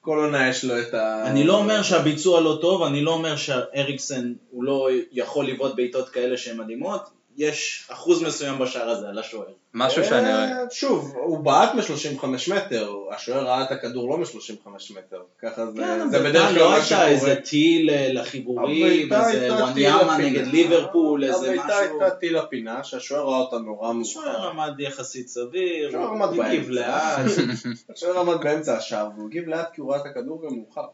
כל 0.02 0.18
עונה 0.20 0.50
יש 0.50 0.66
לו 0.66 0.80
את 0.80 0.94
ה... 0.94 1.24
אני 1.28 1.44
לא 1.44 1.58
אומר 1.58 1.84
שהביצוע 1.84 2.42
לא 2.42 2.58
טוב, 2.62 2.84
אני 2.84 3.02
לא 3.02 3.12
אומר 3.14 3.36
שאריקסן 3.36 4.34
הוא 4.52 4.64
לא 4.64 4.88
יכול 5.12 5.48
לבעוט 5.48 5.76
בעיטות 5.76 6.10
כאלה 6.10 6.38
שהן 6.38 6.58
מדהימות, 6.58 7.02
יש 7.40 7.88
אחוז 7.92 8.24
מסוים 8.24 8.60
בשער 8.60 8.90
הזה 8.90 9.10
על 9.10 9.20
השוער. 9.20 9.46
משהו 9.74 10.04
שאני... 10.06 10.30
אה, 10.34 10.64
שוב, 10.72 11.14
הוא 11.16 11.40
בעט 11.40 11.74
מ-35 11.76 12.26
מטר, 12.56 12.94
השוער 13.12 13.46
ראה 13.46 13.64
את 13.64 13.72
הכדור 13.72 14.10
לא 14.10 14.18
מ-35 14.18 14.68
מטר. 14.70 15.22
ככה 15.42 15.66
זה, 15.66 15.82
כן, 15.82 16.10
זה 16.10 16.20
בדרך 16.20 16.44
כאן 16.44 16.54
כלל 16.54 16.60
לא 16.60 16.70
מה 16.70 16.76
הייתה. 16.76 17.08
איזה 17.08 17.36
טיל 17.36 17.90
לחיבורים, 18.20 19.14
איזה 19.14 19.54
וואניאמה. 19.54 20.18
נגד 20.18 20.48
ליברפול, 20.48 21.24
איזה 21.24 21.56
משהו. 21.56 21.72
הייתה 22.02 22.10
טיל 22.16 22.38
לפינה, 22.38 22.84
שהשוער 22.84 23.28
ראה 23.30 23.38
אותה 23.38 23.58
נורא 23.58 23.94
השוער 24.02 24.26
מאוחר. 24.26 24.50
עמד 24.50 24.80
יחסית 24.80 25.28
סביר, 25.28 25.88
השוער 25.88 26.08
הוא 26.08 26.44
הגיב. 26.44 26.70
לאט. 26.70 27.20
השוער 27.96 28.20
עמד 28.20 28.44
באמצע 28.44 28.78
השער, 28.78 29.10
והוא 29.16 29.28
הגיב 29.28 29.48
לאט 29.48 29.74
כי 29.74 29.82
הוא 29.82 29.92
ראה 29.92 30.02
את 30.02 30.06
הכדור 30.06 30.42
גם 30.48 30.56
מאוחר. 30.56 30.86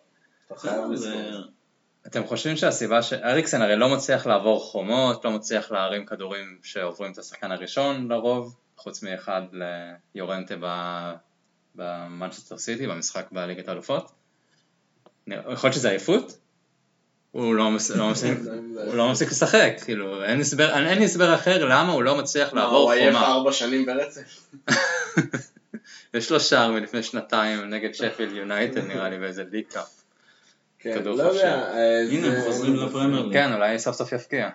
אתה 0.48 0.56
חייב 0.60 0.96
זה- 0.96 1.10
לזכור. 1.10 1.42
אתם 2.08 2.28
חושבים 2.28 2.56
שהסיבה 2.58 3.02
ש... 3.02 3.14
אריקסן 3.14 3.62
הרי 3.62 3.76
לא 3.76 3.90
מצליח 3.90 4.26
לעבור 4.28 4.60
חומות, 4.64 5.26
לא 5.26 5.32
מצליח 5.32 5.72
להרים 5.72 6.06
כדורים 6.06 6.58
שעוברים 6.64 7.12
את 7.12 7.18
השחקן 7.18 7.52
הראשון 7.52 8.12
לרוב, 8.12 8.56
חוץ 8.78 9.04
מאחד 9.04 9.42
ליורנטה 10.16 10.56
במנצ'סטר 11.76 12.58
סיטי, 12.58 12.88
במשחק 12.88 13.26
בליגת 13.32 13.68
האלופות. 13.68 14.12
יכול 15.28 15.44
להיות 15.64 15.74
שזה 15.74 15.90
עייפות? 15.90 16.38
הוא 17.32 17.56
לא 17.56 17.72
מס- 17.72 17.92
לא 17.92 18.10
מפסיק- 18.12 18.38
הוא 18.88 18.96
לא 18.96 19.12
מפסיק 19.12 19.30
לשחק, 19.32 19.74
כאילו, 19.84 20.24
אין 20.24 20.40
הסבר- 20.40 20.74
אין 20.88 21.02
הסבר 21.04 21.36
אחר 21.36 21.66
למה 21.66 21.92
הוא 21.92 22.04
לא 22.04 22.16
מצליח 22.18 22.54
לעבור 22.54 22.78
הוא 22.78 22.92
עייף 22.92 23.14
חומה. 23.16 23.28
ארבע 23.28 23.52
שנים 23.52 23.86
ברצף? 23.86 24.48
יש 26.14 26.32
לו 26.32 26.40
שער 26.40 26.72
מלפני 26.72 27.04
שנתיים 27.04 27.70
נגד 27.70 27.94
שפילד 27.94 28.32
יונייטד 28.36 28.84
נראה 28.88 29.10
לי 29.10 29.18
באיזה 29.20 29.44
League 29.52 29.66
Cup. 29.70 29.90
כן, 30.94 31.00
כדור 31.00 31.16
לא 31.18 31.24
חופשי. 31.24 31.38
יודע. 31.38 31.74
אה, 31.74 32.02
הנה, 32.12 32.30
זה- 32.32 32.38
הם 32.38 32.44
חוזרים 32.46 32.76
לפרמייר. 32.76 33.30
כן, 33.34 33.54
אולי 33.54 33.80
סוף 33.80 33.96
סוף 33.96 34.12
יפקיע. 34.12 34.50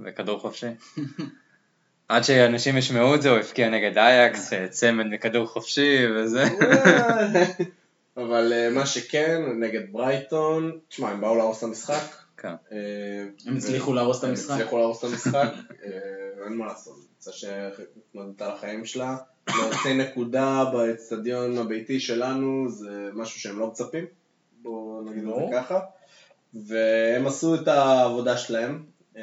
וכדור 0.00 0.38
חופשי. 0.40 0.66
עד 2.08 2.22
שאנשים 2.24 2.76
ישמעו 2.76 3.14
את 3.14 3.22
זה, 3.22 3.30
הוא 3.30 3.38
הפקיע 3.38 3.70
נגד 3.70 3.98
אייקס, 3.98 4.50
צמד 4.70 5.06
מכדור 5.06 5.46
חופשי 5.46 5.98
וזה. 6.16 6.44
אבל 8.16 8.52
אה, 8.52 8.70
מה 8.70 8.86
שכן, 8.86 9.42
נגד 9.60 9.92
ברייטון, 9.92 10.78
תשמע, 10.88 11.10
הם 11.10 11.20
באו 11.20 11.36
להרוס 11.36 11.58
את 11.58 11.62
המשחק. 11.62 12.16
כן. 12.36 12.52
אה, 12.72 12.76
הם 13.46 13.56
הצליחו 13.56 13.92
להרוס 13.94 14.18
את 14.18 14.24
הם 14.24 14.30
המשחק. 14.30 14.50
הצליחו 14.54 14.78
להרוס 14.78 14.98
את 15.04 15.10
המשחק, 15.10 15.48
אה, 15.84 15.90
אין 16.44 16.56
מה 16.56 16.66
לעשות. 16.66 16.94
קבוצה 17.12 17.32
שהתמודדה 17.32 18.46
על 18.46 18.52
החיים 18.52 18.84
שלה. 18.84 19.16
להוציא 19.48 19.94
נקודה 19.94 20.64
באצטדיון 20.72 21.58
הביתי 21.58 22.00
שלנו 22.00 22.68
זה 22.68 22.90
משהו 23.14 23.40
שהם 23.40 23.58
לא 23.58 23.66
מצפים. 23.66 24.04
בואו 24.66 25.02
נגיד 25.10 25.24
את. 25.24 25.34
זה 25.34 25.56
ככה. 25.56 25.80
והם 26.54 27.26
עשו 27.26 27.54
את 27.54 27.68
העבודה 27.68 28.36
שלהם, 28.36 28.84
אה, 29.16 29.22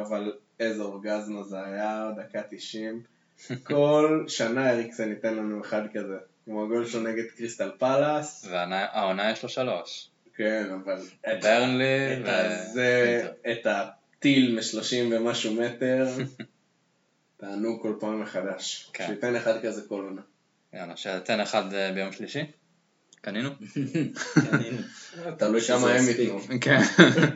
אבל 0.00 0.32
איזה 0.60 0.82
אורגזמה 0.82 1.42
זה 1.42 1.56
היה, 1.64 2.10
דקה 2.16 2.40
90. 2.50 3.02
כל 3.62 4.24
שנה 4.28 4.70
אריקסן 4.70 5.10
ייתן 5.10 5.34
לנו 5.34 5.60
אחד 5.60 5.82
כזה. 5.94 6.16
כמו 6.44 6.64
הגול 6.64 6.86
שלו 6.86 7.02
נגד 7.02 7.24
קריסטל 7.36 7.70
פאלאס. 7.78 8.46
והעונה 8.50 9.30
יש 9.30 9.42
לו 9.42 9.48
שלוש. 9.48 10.10
כן, 10.36 10.66
אבל... 10.84 11.00
ברנלי 11.42 12.22
ו... 12.24 12.30
הזה, 12.30 13.28
את 13.52 13.66
הטיל 13.66 14.54
מ-30 14.54 15.16
ומשהו 15.16 15.54
מטר, 15.54 16.06
תענו 17.36 17.80
כל 17.82 17.96
פעם 18.00 18.22
מחדש. 18.22 18.90
כן. 18.92 19.06
שייתן 19.06 19.36
אחד 19.36 19.62
כזה 19.62 19.88
כל 19.88 20.04
עונה. 20.04 20.22
יאללה, 20.72 20.96
שתן 20.96 21.40
אחד 21.40 21.74
אה, 21.74 21.92
ביום 21.92 22.12
שלישי? 22.12 22.44
קנינו? 23.24 23.50
הנה. 24.52 24.82
תלוי 25.38 25.60
כמה 25.60 25.90
הם. 25.90 26.04
ייתנו. 26.08 26.40
כן. 26.60 26.80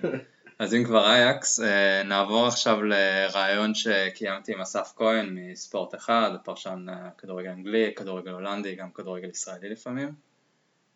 אז 0.59 0.75
אם 0.75 0.85
כבר 0.85 1.11
אייקס, 1.11 1.61
אה, 1.61 2.03
נעבור 2.03 2.47
עכשיו 2.47 2.83
לריאיון 2.83 3.75
שקיימתי 3.75 4.53
עם 4.53 4.61
אסף 4.61 4.93
כהן 4.97 5.39
מספורט 5.39 5.95
אחד, 5.95 6.31
פרשן 6.45 6.87
אה, 6.89 7.11
כדורגל 7.19 7.51
אנגלי, 7.51 7.93
כדורגל 7.97 8.31
הולנדי, 8.31 8.75
גם 8.75 8.91
כדורגל 8.91 9.29
ישראלי 9.29 9.69
לפעמים. 9.69 10.15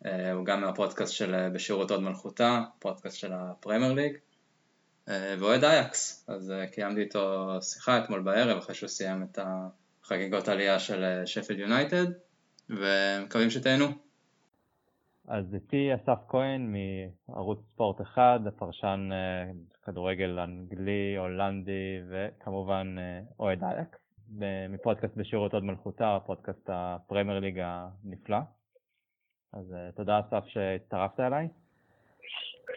אה, 0.05 0.31
הוא 0.31 0.45
גם 0.45 0.61
מהפודקאסט 0.61 1.13
של 1.13 1.49
בשירות 1.53 1.91
הוד 1.91 2.01
מלכותה, 2.01 2.61
פודקאסט 2.79 3.17
של 3.17 3.31
הפרמייר 3.33 3.93
ליג, 3.93 4.17
ואוהד 5.39 5.63
אייקס, 5.63 6.25
אז 6.27 6.53
קיימתי 6.71 7.01
איתו 7.01 7.57
שיחה 7.61 8.03
אתמול 8.03 8.21
בערב 8.21 8.57
אחרי 8.57 8.75
שהוא 8.75 8.89
סיים 8.89 9.23
את 9.23 9.39
החגיגות 10.03 10.47
עלייה 10.47 10.79
של 10.79 11.21
שפילד 11.25 11.59
יונייטד, 11.59 12.05
ומקווים 12.69 13.49
שתהנו. 13.49 14.12
אז 15.27 15.53
איתי 15.53 15.95
אסף 15.95 16.19
כהן 16.27 16.75
מערוץ 17.27 17.59
ספורט 17.73 18.01
אחד, 18.01 18.39
פרשן 18.57 19.09
אה, 19.11 19.51
כדורגל 19.85 20.39
אנגלי, 20.39 21.17
הולנדי 21.17 22.01
וכמובן 22.09 22.95
אה, 22.97 23.19
אוהד 23.39 23.63
אייקס, 23.63 23.99
מפודקאסט 24.69 25.17
בשירות 25.17 25.53
הוד 25.53 25.63
מלכותה, 25.63 26.17
פודקאסט 26.25 26.69
הפרמייר 26.73 27.39
ליג 27.39 27.59
הנפלא. 27.63 28.37
אז 29.53 29.73
אה, 29.73 29.91
תודה 29.95 30.19
אסף 30.19 30.47
שהצטרפת 30.47 31.19
אליי. 31.19 31.47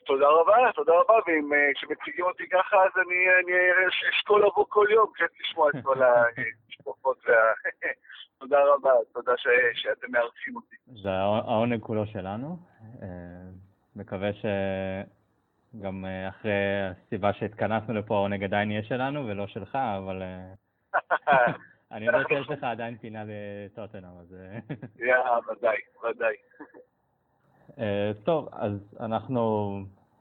תודה 0.07 0.29
רבה, 0.29 0.73
תודה 0.75 0.93
רבה, 0.93 1.15
ואם 1.26 1.50
כשמציגים 1.75 2.25
אותי 2.25 2.49
ככה 2.49 2.76
אז 2.76 2.93
אני 3.07 3.26
אשקול 4.11 4.41
לבוא 4.47 4.65
כל 4.69 4.87
יום, 4.91 5.12
כן 5.17 5.26
לשמוע 5.41 5.71
את 5.71 5.85
כל 5.85 6.03
המשפחות 6.05 7.19
וה... 7.26 7.35
תודה 8.49 8.65
רבה, 8.75 8.91
תודה 9.12 9.33
ש... 9.37 9.47
שאתם 9.75 10.12
מארחים 10.12 10.57
אותי. 10.57 10.76
זה 11.03 11.11
העונג 11.11 11.81
כולו 11.81 12.07
שלנו. 12.07 12.57
אה, 13.03 13.09
מקווה 13.97 14.31
שגם 14.33 16.05
אה, 16.05 16.29
אחרי 16.29 16.53
הסיבה 16.91 17.33
שהתכנסנו 17.33 17.95
לפה 17.95 18.15
העונג 18.15 18.45
עדיין 18.45 18.71
יהיה 18.71 18.83
שלנו 18.83 19.26
ולא 19.26 19.47
שלך, 19.47 19.76
אבל 19.76 20.23
אה, 20.23 20.53
אני 21.93 22.07
יודע 22.07 22.19
שיש 22.29 22.50
לך 22.50 22.65
עדיין 22.65 22.97
פינה 22.97 23.25
לטוטנאם, 23.26 24.19
אז... 24.21 24.37
יאה, 25.09 25.38
ודאי, 25.38 25.76
ודאי. 26.05 26.37
טוב, 28.25 28.49
אז 28.53 28.97
אנחנו, 29.00 29.73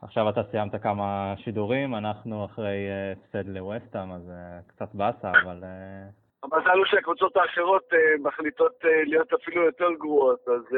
עכשיו 0.02 0.30
אתה 0.30 0.42
סיימת 0.52 0.82
כמה 0.84 1.34
שידורים, 1.38 1.96
אנחנו 1.96 2.46
אחרי 2.46 2.88
הפסד 3.14 3.48
לווסטהאם, 3.48 4.12
אז 4.12 4.32
קצת 4.68 4.96
באסה, 4.96 5.32
אבל 5.44 5.64
המזל 6.46 6.78
הוא 6.78 6.86
שהקבוצות 6.86 7.38
האחרות 7.38 7.94
uh, 7.94 8.22
מחליטות 8.22 8.84
uh, 8.84 8.88
להיות 9.06 9.34
אפילו 9.34 9.66
יותר 9.66 9.88
גרועות, 10.00 10.48
אז 10.48 10.62
uh, 10.62 10.76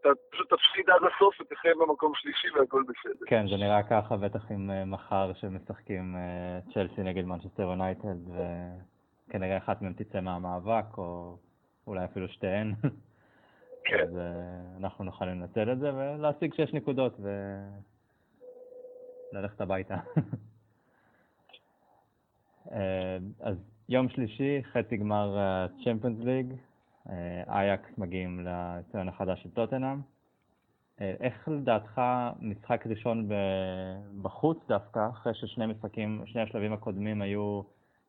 אתה 0.00 0.08
פשוט 0.30 0.52
תפסיד 0.52 0.90
עד 0.90 1.00
הסוף 1.14 1.40
ותחיה 1.40 1.72
במקום 1.74 2.12
שלישי 2.14 2.48
והכל 2.50 2.82
בסדר. 2.82 3.26
כן, 3.26 3.48
זה 3.48 3.56
נראה 3.56 3.82
ככה, 3.82 4.16
בטח 4.16 4.48
uh, 4.48 4.54
מחר 4.86 5.32
שמשחקים 5.34 6.16
צ'לסי 6.74 7.02
נגד 7.02 7.24
מנצ'סטר 7.24 7.62
יונייטד, 7.62 8.16
וכנראה 9.28 9.56
אחת 9.56 9.82
מהן 9.82 9.92
תצא 9.92 10.20
מהמאבק, 10.20 10.98
או 10.98 11.36
אולי 11.86 12.04
אפילו 12.04 12.28
שתיהן. 12.28 12.74
כן. 13.84 14.02
אז 14.02 14.18
אנחנו 14.78 15.04
נוכל 15.04 15.24
לנצל 15.24 15.72
את 15.72 15.78
זה 15.78 15.94
ולהשיג 15.94 16.54
שש 16.54 16.74
נקודות 16.74 17.20
וללכת 19.32 19.60
הביתה. 19.60 19.96
אז 23.40 23.56
יום 23.90 24.08
שלישי, 24.08 24.62
חצי 24.72 24.96
גמר 24.96 25.36
צ'מפיונס 25.84 26.24
ליג, 26.24 26.46
אייקס 27.48 27.98
מגיעים 27.98 28.46
לציון 28.46 29.08
החדש 29.08 29.42
של 29.42 29.50
טוטנאם. 29.50 30.00
אה, 31.00 31.14
איך 31.20 31.48
לדעתך 31.48 32.00
משחק 32.40 32.86
ראשון 32.86 33.28
בחוץ 34.22 34.58
דווקא, 34.68 35.08
אחרי 35.10 35.34
ששני 35.34 35.66
משחקים, 35.66 36.22
שני 36.26 36.42
השלבים 36.42 36.72
הקודמים 36.72 37.22
היו 37.22 37.62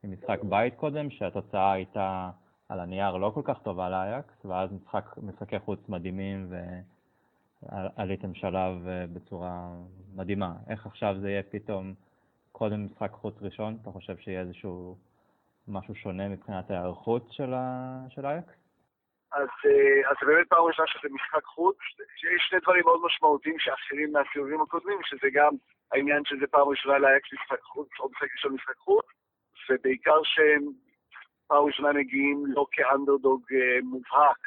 עם 0.03 0.11
משחק 0.11 0.43
בית 0.43 0.75
קודם, 0.75 1.09
שהתוצאה 1.09 1.71
הייתה 1.71 2.29
על 2.69 2.79
הנייר 2.79 3.17
לא 3.17 3.31
כל 3.33 3.41
כך 3.43 3.59
טובה 3.63 3.89
לאייקס, 3.89 4.45
ואז 4.45 4.69
משחק, 4.73 5.15
משחקי 5.21 5.59
חוץ 5.59 5.79
מדהימים 5.89 6.53
ועליתם 7.61 8.33
שלב 8.33 8.87
אה, 8.87 9.05
בצורה 9.13 9.73
מדהימה. 10.15 10.53
איך 10.67 10.85
עכשיו 10.85 11.15
זה 11.21 11.29
יהיה 11.29 11.43
פתאום 11.43 11.93
קודם 12.51 12.85
משחק 12.85 13.11
חוץ 13.11 13.35
ראשון? 13.41 13.77
אתה 13.81 13.91
חושב 13.91 14.17
שיהיה 14.17 14.41
איזשהו 14.41 14.95
משהו 15.67 15.95
שונה 15.95 16.29
מבחינת 16.29 16.71
ההיערכות 16.71 17.31
של, 17.31 17.53
ה... 17.53 17.97
של 18.09 18.25
אייקס? 18.25 18.53
אז, 19.33 19.49
אה, 19.65 20.13
זה 20.19 20.25
באמת 20.25 20.47
פעם 20.49 20.63
ראשונה 20.63 20.87
שזה 20.87 21.09
משחק 21.13 21.43
חוץ, 21.43 21.77
יש 22.35 22.41
שני 22.49 22.59
דברים 22.59 22.83
מאוד 22.85 22.99
משמעותיים 23.05 23.59
שאחרים 23.59 24.11
מהסיבובים 24.11 24.61
הקודמים, 24.61 24.97
שזה 25.03 25.27
גם 25.33 25.53
העניין 25.91 26.25
שזה 26.25 26.47
פעם 26.47 26.67
ראשונה 26.67 26.97
לאייקס 26.97 27.33
משחק 27.33 27.61
חוץ, 27.61 27.89
או 27.99 28.09
משחק 28.09 28.27
ראשון 28.35 28.53
משחק 28.53 28.77
חוץ, 28.77 29.05
ובעיקר 29.69 30.23
שהם 30.23 30.63
פעם 31.47 31.63
ראשונה 31.63 31.93
מגיעים 31.93 32.43
לא 32.47 32.65
כאנדרדוג 32.71 33.41
אה, 33.53 33.79
מובהק, 33.83 34.41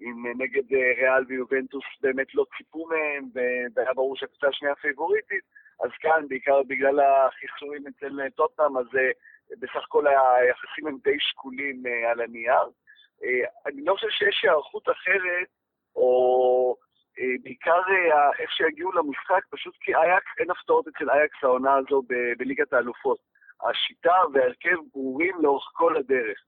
אם 0.00 0.26
נגד 0.38 0.74
אה, 0.74 0.92
ריאל 0.96 1.24
ויובנטוס 1.28 1.84
באמת 2.00 2.34
לא 2.34 2.44
ציפו 2.56 2.86
מהם, 2.86 3.28
והיה 3.74 3.94
ברור 3.94 4.16
שהקבוצה 4.16 4.48
השנייה 4.48 4.74
פייבוריטית, 4.74 5.44
אז 5.80 5.90
כאן, 6.00 6.28
בעיקר 6.28 6.62
בגלל 6.62 7.00
החיסורים 7.00 7.84
אצל 7.86 8.28
טוטנאם, 8.30 8.78
אז 8.78 8.86
בסך 9.58 9.84
הכל 9.84 10.06
היחסים 10.06 10.86
הם 10.86 10.98
די 11.04 11.16
שקולים 11.20 11.82
uh, 11.86 12.10
על 12.10 12.20
הנייר. 12.20 12.70
אני 13.66 13.84
לא 13.84 13.94
חושב 13.94 14.10
שיש 14.10 14.44
היערכות 14.44 14.88
אחרת, 14.88 15.46
או 15.96 16.76
בעיקר 17.42 17.80
איך 18.38 18.52
שיגיעו 18.52 18.92
למשחק, 18.92 19.40
פשוט 19.50 19.74
כי 19.80 19.94
אייקס, 19.94 20.26
אין 20.38 20.50
הפתעות 20.50 20.88
אצל 20.88 21.10
אייקס 21.10 21.36
העונה 21.42 21.74
הזו 21.74 22.02
ב- 22.02 22.32
בליגת 22.38 22.72
האלופות. 22.72 23.18
השיטה 23.62 24.14
וההרכב 24.32 24.76
ברורים 24.92 25.36
לאורך 25.40 25.70
כל 25.72 25.96
הדרך. 25.96 26.38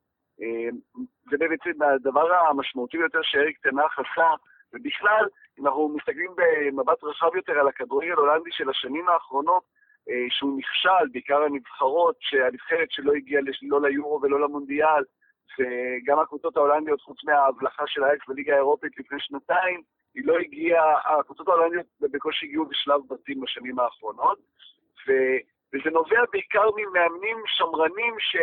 זה 1.30 1.36
בעצם 1.38 1.82
הדבר 1.82 2.34
המשמעותי 2.34 2.98
ביותר 2.98 3.22
שאריק 3.22 3.58
תנח 3.58 3.98
עשה, 3.98 4.30
ובכלל, 4.72 5.24
אם 5.58 5.66
אנחנו 5.66 5.88
מסתכלים 5.88 6.30
במבט 6.36 7.04
רחב 7.04 7.36
יותר 7.36 7.52
על 7.52 7.68
הכדורגל 7.68 8.12
ההולנדי 8.12 8.50
של 8.52 8.70
השנים 8.70 9.08
האחרונות, 9.08 9.62
אה, 10.10 10.26
שהוא 10.30 10.58
נכשל, 10.58 11.08
בעיקר 11.12 11.42
הנבחרות, 11.42 12.16
שהנבחרת 12.20 12.90
שלא 12.90 13.12
הגיעה 13.12 13.42
לא 13.62 13.80
ליורו 13.80 14.20
ולא 14.22 14.40
למונדיאל, 14.40 15.04
וגם 15.58 16.18
הקבוצות 16.18 16.56
ההולנדיות, 16.56 17.00
חוץ 17.00 17.24
מההבלחה 17.24 17.82
של 17.86 18.04
האקס 18.04 18.28
בליגה 18.28 18.54
האירופית 18.54 18.98
לפני 18.98 19.20
שנתיים, 19.20 19.82
היא 20.14 20.26
לא 20.26 20.38
הגיעה, 20.38 21.18
הקבוצות 21.18 21.48
ההולנדיות 21.48 21.86
בקושי 22.00 22.46
הגיעו 22.46 22.66
בשלב 22.66 23.00
בתים 23.08 23.40
בשנים 23.40 23.78
האחרונות, 23.78 24.38
ו, 25.08 25.12
וזה 25.74 25.90
נובע 25.90 26.20
בעיקר 26.32 26.68
ממאמנים 26.76 27.36
שמרנים 27.46 28.14
ש, 28.18 28.36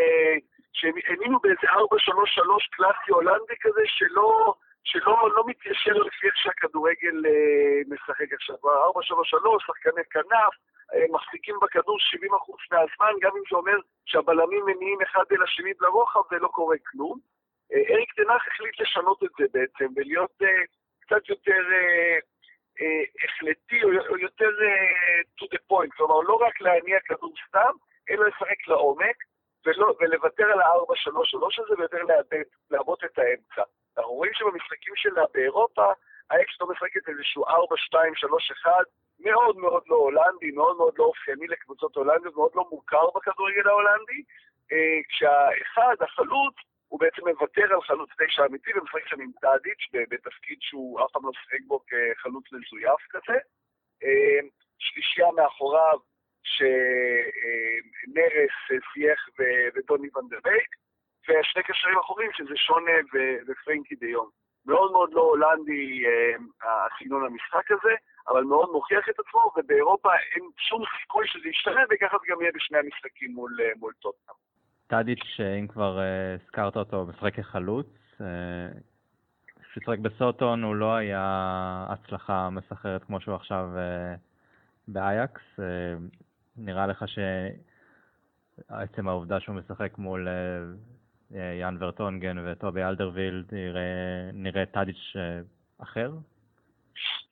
שהם 0.73 0.93
האמינו 1.07 1.39
באיזה 1.39 1.67
4-3-3 1.71 1.75
קלאסי 2.71 3.11
הולנדי 3.11 3.55
כזה, 3.61 3.81
שלא, 3.85 4.53
שלא 4.83 5.29
לא 5.35 5.43
מתיישר 5.47 5.93
לפי 5.93 6.27
איך 6.27 6.37
שהכדורגל 6.37 7.25
אה, 7.25 7.81
משחק 7.87 8.33
עכשיו. 8.33 8.55
4-3-3, 8.55 8.59
שחקני 9.67 10.03
כנף, 10.11 10.53
אה, 10.93 11.05
מחזיקים 11.09 11.55
בכדור 11.61 11.97
70% 11.99 12.71
מהזמן, 12.71 13.13
גם 13.21 13.31
אם 13.37 13.43
זה 13.51 13.57
אומר 13.57 13.77
שהבלמים 14.05 14.65
מניעים 14.65 15.01
אחד 15.01 15.23
אל 15.31 15.43
השני 15.43 15.71
לרוחב 15.81 16.21
ולא 16.31 16.47
קורה 16.47 16.77
כלום. 16.91 17.19
אה, 17.73 17.93
אריק 17.93 18.13
תנח 18.13 18.47
החליט 18.47 18.79
לשנות 18.79 19.23
את 19.23 19.29
זה 19.39 19.45
בעצם, 19.53 19.85
ולהיות 19.95 20.31
uh, 20.41 20.47
קצת 21.01 21.29
יותר 21.29 21.61
uh, 22.79 22.85
החלטי 23.23 23.83
או 23.83 24.17
יותר 24.17 24.49
uh, 24.49 25.41
to 25.41 25.45
the 25.53 25.59
point, 25.71 25.91
כלומר 25.97 26.19
לא 26.19 26.33
רק 26.33 26.61
להניע 26.61 26.99
כדור 27.05 27.33
סתם, 27.47 27.73
אלא 28.09 28.25
לשחק 28.27 28.67
לעומק, 28.67 29.15
ולא, 29.65 29.93
ולוותר 29.99 30.43
על 30.43 30.61
ה-4-3-3 30.61 31.63
הזה 31.63 31.73
ויותר 31.77 31.97
לעבוד 32.71 32.97
את 33.05 33.19
האמצע. 33.19 33.63
אנחנו 33.97 34.13
רואים 34.13 34.33
שבמשחקים 34.33 34.93
שלה 34.95 35.23
באירופה, 35.33 35.91
האקס 36.29 36.61
לא 36.61 36.67
משחקת 36.67 37.09
איזשהו 37.09 37.45
4-2-3-1, 37.45 38.67
מאוד 39.19 39.57
מאוד 39.57 39.83
לא 39.87 39.95
הולנדי, 39.95 40.51
מאוד 40.51 40.77
מאוד 40.77 40.93
לא 40.97 41.03
אופייני 41.03 41.47
לקבוצות 41.47 41.95
הולנדיות, 41.95 42.35
מאוד 42.35 42.51
לא 42.55 42.65
מוכר 42.69 43.09
בכדורגל 43.15 43.67
ההולנדי, 43.69 44.23
אה, 44.71 44.99
כשהאחד, 45.09 45.95
החלוץ, 46.01 46.55
הוא 46.87 46.99
בעצם 46.99 47.27
מוותר 47.27 47.73
על 47.73 47.81
חלוץ 47.81 48.09
תשע 48.19 48.45
אמיתי 48.45 48.71
ומשחק 48.75 49.07
שם 49.07 49.21
עם 49.21 49.31
טאדיץ' 49.41 49.87
בתפקיד 50.09 50.57
שהוא 50.61 50.99
אף 51.05 51.11
פעם 51.11 51.25
לא 51.25 51.31
שיחק 51.33 51.59
בו 51.67 51.79
כחלוץ 51.87 52.45
מזויף 52.51 53.01
כזה. 53.09 53.37
אה, 54.03 54.39
שלישייה 54.79 55.31
מאחוריו 55.31 55.99
שנרס, 56.43 58.05
סייח 58.93 59.29
וטוני 59.75 60.07
ונדרבייק, 60.15 60.69
ושני 61.23 61.63
קשרים 61.63 61.97
אחורים 61.97 62.29
שזה 62.33 62.55
שונה 62.55 62.91
ופרנקי 63.47 63.95
דיון. 63.95 64.29
מאוד 64.65 64.91
מאוד 64.91 65.13
לא 65.13 65.21
הולנדי 65.21 66.03
אה, 66.05 66.35
הסגנון 66.63 67.25
המשחק 67.25 67.71
הזה. 67.71 67.95
אבל 68.27 68.43
מאוד 68.43 68.69
מוכיח 68.71 69.09
את 69.09 69.19
עצמו, 69.19 69.51
ובאירופה 69.57 70.09
אין 70.35 70.43
שום 70.57 70.83
סיכוי 71.01 71.27
שזה 71.27 71.49
ישתנה, 71.49 71.81
וככה 71.91 72.17
זה 72.17 72.25
גם 72.33 72.41
יהיה 72.41 72.51
בשני 72.55 72.77
המשחקים 72.77 73.33
מול, 73.35 73.57
אה, 73.61 73.71
מול 73.79 73.93
טוטנאם. 73.99 74.35
טאדיץ', 74.87 75.39
אם 75.59 75.67
כבר 75.67 75.99
אה, 75.99 76.33
הזכרת 76.33 76.77
אותו, 76.77 77.05
משחק 77.05 77.35
כחלוץ, 77.35 77.87
כששיחק 79.61 79.99
בסאות'המפטון 79.99 80.63
הוא 80.63 80.75
לא 80.75 80.95
היה 80.95 81.21
הצלחה 81.89 82.49
מסחררת 82.49 83.03
כמו 83.03 83.21
שהוא 83.21 83.35
עכשיו 83.35 83.65
באייקס. 84.87 85.41
נראה 86.57 86.87
לך 86.87 87.05
שעצם 88.67 89.07
העובדה 89.07 89.39
שהוא 89.39 89.55
משחק 89.55 89.97
מול 89.97 90.27
אה, 91.35 91.53
יאן 91.59 91.77
ורטונגן 91.79 92.37
וטובי 92.45 92.83
אלדרווילד 92.83 93.53
נראה, 94.33 94.65
טאדיץ' 94.65 95.13
אה, 95.15 95.39
אחר? 95.83 96.11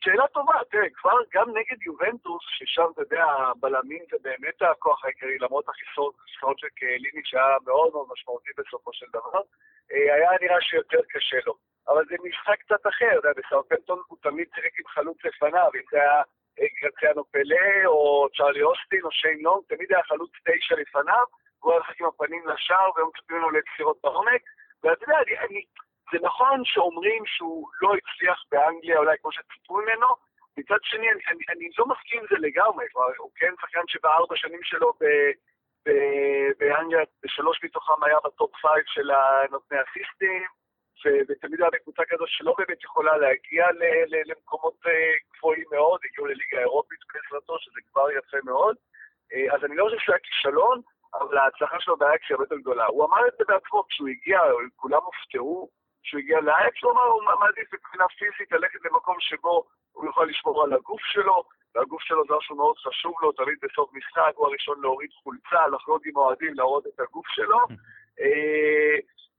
שאלה 0.03 0.27
טובה, 0.27 0.53
תראה, 0.71 0.89
כבר 0.93 1.17
גם 1.33 1.49
נגד 1.49 1.81
יובנטוס, 1.85 2.43
ששם, 2.47 2.85
אתה 2.93 3.01
יודע, 3.01 3.23
הבלמים 3.25 4.03
זה 4.11 4.17
באמת 4.21 4.61
הכוח 4.61 5.05
העיקרי, 5.05 5.37
למרות 5.39 5.65
החיסרון 5.69 6.53
של 6.57 6.67
קייליני 6.75 7.25
שהיה 7.25 7.57
מאוד 7.65 7.93
מאוד 7.93 8.07
משמעותי 8.11 8.49
בסופו 8.57 8.93
של 8.93 9.05
דבר, 9.09 9.41
אה, 9.91 10.15
היה 10.15 10.29
נראה 10.41 10.61
שיותר 10.61 10.99
קשה 11.09 11.37
לו. 11.45 11.55
אבל 11.87 12.05
זה 12.09 12.15
משחק 12.23 12.59
קצת 12.59 12.87
אחר, 12.87 13.19
אתה 13.19 13.27
יודע, 13.27 13.41
בסאוטמפטון 13.41 13.99
הוא 14.07 14.17
תמיד 14.21 14.47
שיחק 14.55 14.79
עם 14.79 14.87
חלוץ 14.87 15.17
לפניו, 15.25 15.69
אם 15.75 15.85
זה 15.91 15.97
היה 15.97 16.21
גרציאנו 16.81 17.23
פלה, 17.31 17.85
או 17.85 18.27
צ'ארלי 18.37 18.63
אוסטין, 18.63 19.03
או 19.03 19.11
שיין 19.11 19.39
לונג, 19.41 19.63
תמיד 19.67 19.93
היה 19.93 20.03
חלוץ 20.03 20.31
תשע 20.45 20.75
לפניו, 20.75 21.25
הוא 21.59 21.71
היה 21.73 21.81
עם 21.99 22.05
הפנים 22.05 22.47
לשער, 22.47 22.91
והיו 22.95 23.07
מצפים 23.07 23.37
ממנו 23.37 23.49
ליצירות 23.49 23.97
בעומק, 24.03 24.41
ואתה 24.83 25.03
יודע, 25.03 25.17
אני, 25.21 25.37
אני, 25.39 25.61
זה 26.11 26.17
נכון 26.21 26.61
שאומרים 26.65 27.23
שהוא 27.25 27.67
לא 27.81 27.93
הצליח 27.95 28.43
באנגליה 28.51 28.97
אולי 28.97 29.17
כמו 29.21 29.31
שציפו 29.31 29.77
ממנו, 29.77 30.07
מצד 30.57 30.77
שני, 30.83 31.11
אני, 31.11 31.21
אני, 31.27 31.43
אני 31.49 31.69
לא 31.77 31.85
מסכים 31.85 32.19
עם 32.19 32.25
זה 32.29 32.35
לגמרי, 32.39 32.85
הוא 33.17 33.31
כן 33.35 33.53
שחקן 33.61 33.81
שבארבע 33.87 34.35
שנים 34.35 34.63
שלו 34.63 34.93
ב, 34.99 35.05
ב, 35.85 35.91
באנגליה, 36.59 37.03
בשלוש 37.23 37.63
מתוכם 37.63 38.03
היה 38.03 38.17
ב 38.25 38.33
top 38.33 38.55
five 38.61 38.83
של 38.85 39.11
נותני 39.51 39.77
אסיסטים, 39.81 40.43
ותמיד 41.27 41.61
היה 41.61 41.69
בקבוצה 41.69 42.03
כזו 42.09 42.23
שלא 42.27 42.55
באמת 42.57 42.83
יכולה 42.83 43.17
להגיע 43.17 43.65
למקומות 44.27 44.77
אה, 44.87 45.13
גבוהים 45.37 45.65
מאוד, 45.71 45.99
הגיעו 46.05 46.27
לליגה 46.27 46.57
האירופית 46.57 46.99
בעזרתו, 47.13 47.59
שזה 47.59 47.79
כבר 47.91 48.11
יפה 48.11 48.37
מאוד. 48.43 48.75
אה, 49.33 49.55
אז 49.55 49.65
אני 49.65 49.75
לא 49.75 49.85
חושב 49.85 49.97
שהוא 49.99 50.13
היה 50.13 50.19
כישלון, 50.19 50.81
אבל 51.13 51.37
ההצלחה 51.37 51.79
שלו 51.79 51.97
באייקס 51.97 52.25
היא 52.29 52.35
הרבה 52.35 52.43
יותר 52.43 52.57
גדולה. 52.57 52.85
הוא 52.85 53.05
אמר 53.05 53.27
את 53.27 53.33
זה 53.37 53.43
בעצמו 53.47 53.83
כשהוא 53.89 54.07
הגיע, 54.07 54.39
כולם 54.75 55.01
הופתעו 55.03 55.69
כשהוא 56.03 56.19
הגיע 56.19 56.41
לאייקס, 56.41 56.83
הוא 56.83 56.91
אמר, 56.91 57.01
הוא 57.01 57.23
מעדיף 57.23 57.73
מבחינה 57.73 58.05
פיזית 58.19 58.51
ללכת 58.51 58.79
למקום 58.85 59.15
שבו 59.19 59.63
הוא 59.91 60.05
יוכל 60.05 60.25
לשמור 60.25 60.63
על 60.63 60.73
הגוף 60.73 61.01
שלו, 61.01 61.43
והגוף 61.75 62.01
שלו 62.01 62.23
זה 62.27 62.33
משהו 62.37 62.55
מאוד 62.55 62.77
חשוב 62.77 63.13
לו, 63.21 63.31
תמיד 63.31 63.57
בסוף 63.61 63.93
משחק 63.93 64.31
הוא 64.35 64.47
הראשון 64.47 64.81
להוריד 64.81 65.09
חולצה, 65.23 65.67
לחגוג 65.67 66.01
עם 66.05 66.15
אוהדים, 66.15 66.53
להראות 66.53 66.87
את 66.87 66.99
הגוף 66.99 67.27
שלו. 67.27 67.59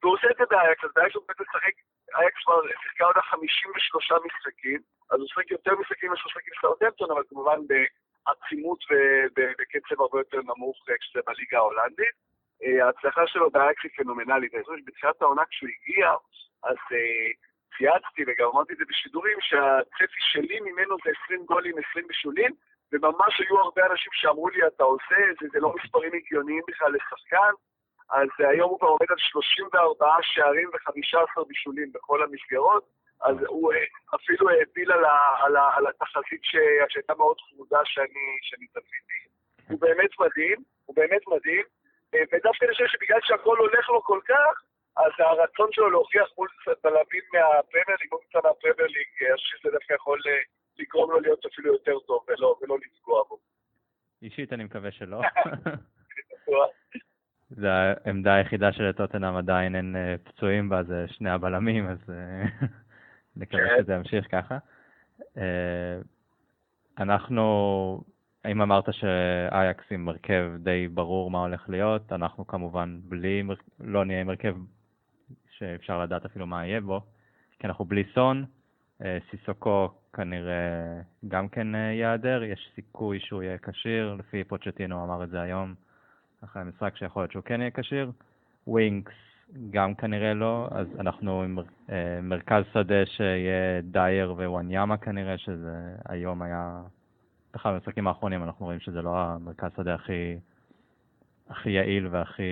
והוא 0.03 0.15
עושה 0.15 0.27
את 0.31 0.37
זה 0.39 0.45
באייקס, 0.51 0.85
אז 0.85 0.91
באייקס 0.97 1.15
הוא 1.15 1.25
באמת 1.27 1.41
משחק, 1.41 1.75
אייקס 2.15 2.43
כבר 2.45 2.61
שיחקה 2.83 3.05
עוד 3.05 3.17
53 3.17 4.13
משחקים, 4.27 4.81
אז 5.11 5.19
הוא 5.19 5.25
משחק 5.25 5.51
יותר 5.51 5.73
משחקים 5.81 6.09
ממה 6.09 6.17
שהוא 6.17 6.31
משחק 6.31 6.47
עם 6.49 6.55
סאוטמפטון, 6.61 7.11
אבל 7.11 7.23
כמובן 7.29 7.59
בעצימות 7.71 8.79
ובקצב 9.37 10.01
הרבה 10.01 10.19
יותר 10.19 10.41
נמוך 10.43 10.77
אה, 10.91 10.99
כשזה 11.01 11.21
בליגה 11.27 11.59
ההולנדית. 11.59 12.17
אה, 12.63 12.87
ההצלחה 12.87 13.27
שלו 13.27 13.51
באייקס 13.51 13.83
היא 13.83 13.91
פנומנלית. 13.97 14.55
אני 14.55 14.65
חושב 14.65 14.79
שבתחילת 14.79 15.23
העונה 15.23 15.43
כשהוא 15.51 15.71
הגיע, 15.75 16.11
אז 16.63 16.77
אה, 16.93 17.29
צייצתי 17.77 18.23
וגם 18.27 18.49
אמרתי 18.55 18.73
את 18.73 18.79
זה 18.79 18.85
בשידורים, 18.89 19.39
שהצפי 19.41 20.21
שלי 20.33 20.61
ממנו 20.61 20.97
זה 21.05 21.11
20 21.25 21.45
גולים, 21.45 21.75
20 21.91 22.07
בישולים, 22.09 22.53
וממש 22.93 23.41
היו 23.41 23.59
הרבה 23.59 23.87
אנשים 23.91 24.13
שאמרו 24.13 24.49
לי, 24.49 24.67
אתה 24.67 24.85
עושה 24.85 25.17
זה 25.53 25.61
לא 25.61 25.75
מספרים 25.77 26.13
הגיוניים 26.15 26.63
בכלל 26.69 26.93
לשחקן. 26.93 27.53
אז 28.13 28.29
היום 28.39 28.71
הוא 28.71 28.79
כבר 28.79 28.89
עומד 28.89 29.11
על 29.11 29.19
34 29.19 30.07
שערים 30.23 30.69
ו-15 30.69 31.45
בישולים 31.49 31.93
בכל 31.93 32.23
המסגרות, 32.23 32.85
אז 33.21 33.37
הוא 33.49 33.73
אה, 33.73 33.85
אפילו 34.15 34.51
העפיל 34.51 34.93
על, 34.93 35.05
על, 35.45 35.57
על 35.57 35.87
התחזית 35.87 36.41
שהייתה 36.89 37.15
מאוד 37.15 37.37
חמודה 37.41 37.79
שאני, 37.85 38.27
שאני 38.43 38.67
צפיתי. 38.67 39.21
הוא 39.69 39.81
באמת 39.81 40.11
מדהים, 40.21 40.59
הוא 40.87 40.97
באמת 40.97 41.23
מדהים, 41.27 41.65
אה, 42.15 42.21
ודווקא 42.33 42.65
אני 42.65 42.73
חושב 42.73 42.87
שבגלל 42.87 43.21
שהכל 43.23 43.59
הולך 43.59 43.91
לו 43.91 44.03
כל 44.03 44.21
כך, 44.29 44.63
אז 44.97 45.13
הרצון 45.19 45.69
שלו 45.73 45.91
להוכיח 45.91 46.29
מול 46.39 46.49
בלמים 46.85 47.25
מהפרמייר 47.33 47.97
ליג, 48.01 48.09
מול 48.13 48.21
קצת 48.29 48.45
מהפרמייר 48.45 48.89
ליג, 48.89 49.07
אני 49.21 49.37
חושב 49.37 49.57
שזה 49.57 49.71
דווקא 49.71 49.95
יכול 49.95 50.21
אה, 50.27 50.33
לגרום 50.79 51.11
לו 51.11 51.21
להיות 51.21 51.47
אפילו 51.47 51.73
יותר 51.73 51.99
טוב 51.99 52.25
ולא, 52.29 52.57
ולא 52.63 52.77
לפגוע 52.79 53.23
בו. 53.29 53.39
אישית 54.23 54.53
אני 54.53 54.65
מקווה 54.65 54.91
שלא. 54.91 55.21
זה 57.57 57.73
העמדה 57.73 58.35
היחידה 58.35 58.73
של 58.73 58.93
טוטנאם 58.93 59.37
עדיין 59.37 59.77
אין 59.77 59.97
אה, 59.97 60.15
פצועים 60.25 60.69
בה, 60.69 60.83
זה 60.83 61.05
שני 61.09 61.31
הבלמים, 61.31 61.89
אז 61.89 61.99
אה, 62.11 62.67
נקווה 63.37 63.69
כן. 63.69 63.83
שזה 63.83 63.95
ימשיך 63.95 64.27
ככה. 64.31 64.59
אה, 65.37 65.99
אנחנו, 66.99 68.05
אם 68.51 68.63
אמרת 68.63 68.95
שאייקס 68.95 69.85
עם 69.91 70.09
הרכב 70.09 70.53
די 70.59 70.89
ברור 70.89 71.31
מה 71.31 71.41
הולך 71.41 71.69
להיות, 71.69 72.13
אנחנו 72.13 72.47
כמובן 72.47 73.01
בלי, 73.05 73.43
לא 73.81 74.05
נהיה 74.05 74.21
עם 74.21 74.29
הרכב 74.29 74.57
שאפשר 75.51 76.03
לדעת 76.03 76.25
אפילו 76.25 76.47
מה 76.47 76.67
יהיה 76.67 76.81
בו, 76.81 77.01
כי 77.59 77.67
אנחנו 77.67 77.85
בלי 77.85 78.05
סון, 78.15 78.45
סיסוקו 79.31 79.91
כנראה 80.13 81.01
גם 81.29 81.49
כן 81.49 81.75
ייעדר, 81.75 82.43
יש 82.43 82.73
סיכוי 82.75 83.21
שהוא 83.21 83.43
יהיה 83.43 83.59
כשיר, 83.59 84.15
לפי 84.19 84.45
פוצ'טינו 84.45 85.05
אמר 85.05 85.25
את 85.25 85.31
זה 85.31 85.41
היום. 85.41 85.75
אחרי 86.45 86.63
המשחק 86.63 86.97
שיכול 86.97 87.23
להיות 87.23 87.33
שהוא 87.33 87.45
כן 87.45 87.61
יהיה 87.61 87.71
כשיר. 87.71 88.11
ווינקס 88.67 89.13
גם 89.71 89.95
כנראה 89.95 90.35
לא, 90.35 90.69
אז 90.71 90.87
אנחנו 91.01 91.43
עם 91.43 91.59
אה, 91.91 92.21
מרכז 92.23 92.65
שדה 92.73 93.07
שיהיה 93.07 93.81
דייר 93.83 94.33
ווואניאמה 94.33 94.97
כנראה, 94.97 95.39
שזה 95.39 95.77
היום 96.09 96.43
היה, 96.43 96.81
בכלל 97.55 97.75
במשחקים 97.75 98.07
האחרונים 98.07 98.43
אנחנו 98.43 98.67
רואים 98.67 98.81
שזה 98.81 99.03
לא 99.03 99.11
המרכז 99.17 99.71
שדה 99.77 99.95
הכי, 99.95 100.37
הכי 101.51 101.71
יעיל 101.71 102.07
והכי 102.07 102.43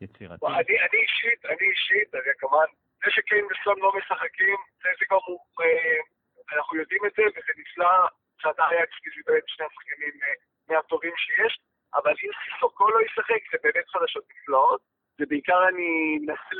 יצירתי. 0.00 0.46
אני, 0.46 0.78
אני 0.86 0.98
אישית, 1.02 1.44
אני 1.44 1.68
אישית, 1.70 2.14
הרי 2.14 2.32
כמובן, 2.38 2.66
זה 3.04 3.10
שקיין 3.10 3.44
וסון 3.44 3.78
לא 3.78 3.92
משחקים, 3.98 4.56
זה, 4.82 5.04
כבר, 5.08 5.18
אה, 5.60 6.56
אנחנו 6.56 6.76
יודעים 6.76 7.00
את 7.06 7.12
זה, 7.16 7.22
וזה 7.22 7.52
נפלא, 7.58 8.06
שאתה 8.38 8.62
היה 8.70 8.82
אקסקיזי 8.82 9.20
בין 9.26 9.40
שני 9.46 9.66
השחקנים 9.66 10.14
אה, 10.22 10.32
מהטובים 10.68 11.12
שיש. 11.16 11.58
אבל 11.94 12.10
אם 12.10 12.30
סיסוקו 12.44 12.90
לא 12.90 13.00
ישחק, 13.00 13.42
זה 13.52 13.58
באמת 13.62 13.88
חדשות 13.88 14.24
נפלאות. 14.30 14.80
ובעיקר 15.20 15.68
אני 15.68 16.18
מנסה 16.20 16.54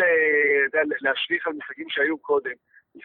להשליך 1.01 1.47
על 1.47 1.53
משחקים 1.53 1.91
שהיו 1.91 2.19
קודם. 2.19 2.55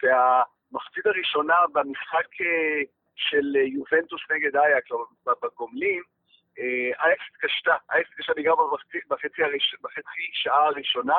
והמחצית 0.02 1.06
הראשונה 1.06 1.54
במשחק 1.72 2.40
אה, 2.40 2.80
של 3.16 3.56
יובנטוס 3.56 4.20
נגד 4.30 4.56
אייקס, 4.56 4.90
או 4.90 5.04
בגומלין, 5.42 6.02
אה, 6.58 7.04
אייקס 7.04 7.24
התקשתה, 7.30 7.76
אייקס 7.90 8.10
התקשתה 8.10 8.32
בעיקר 8.34 8.54
בחצי, 9.10 9.42
הראש, 9.42 9.74
בחצי 9.82 10.30
שעה 10.32 10.66
הראשונה, 10.66 11.18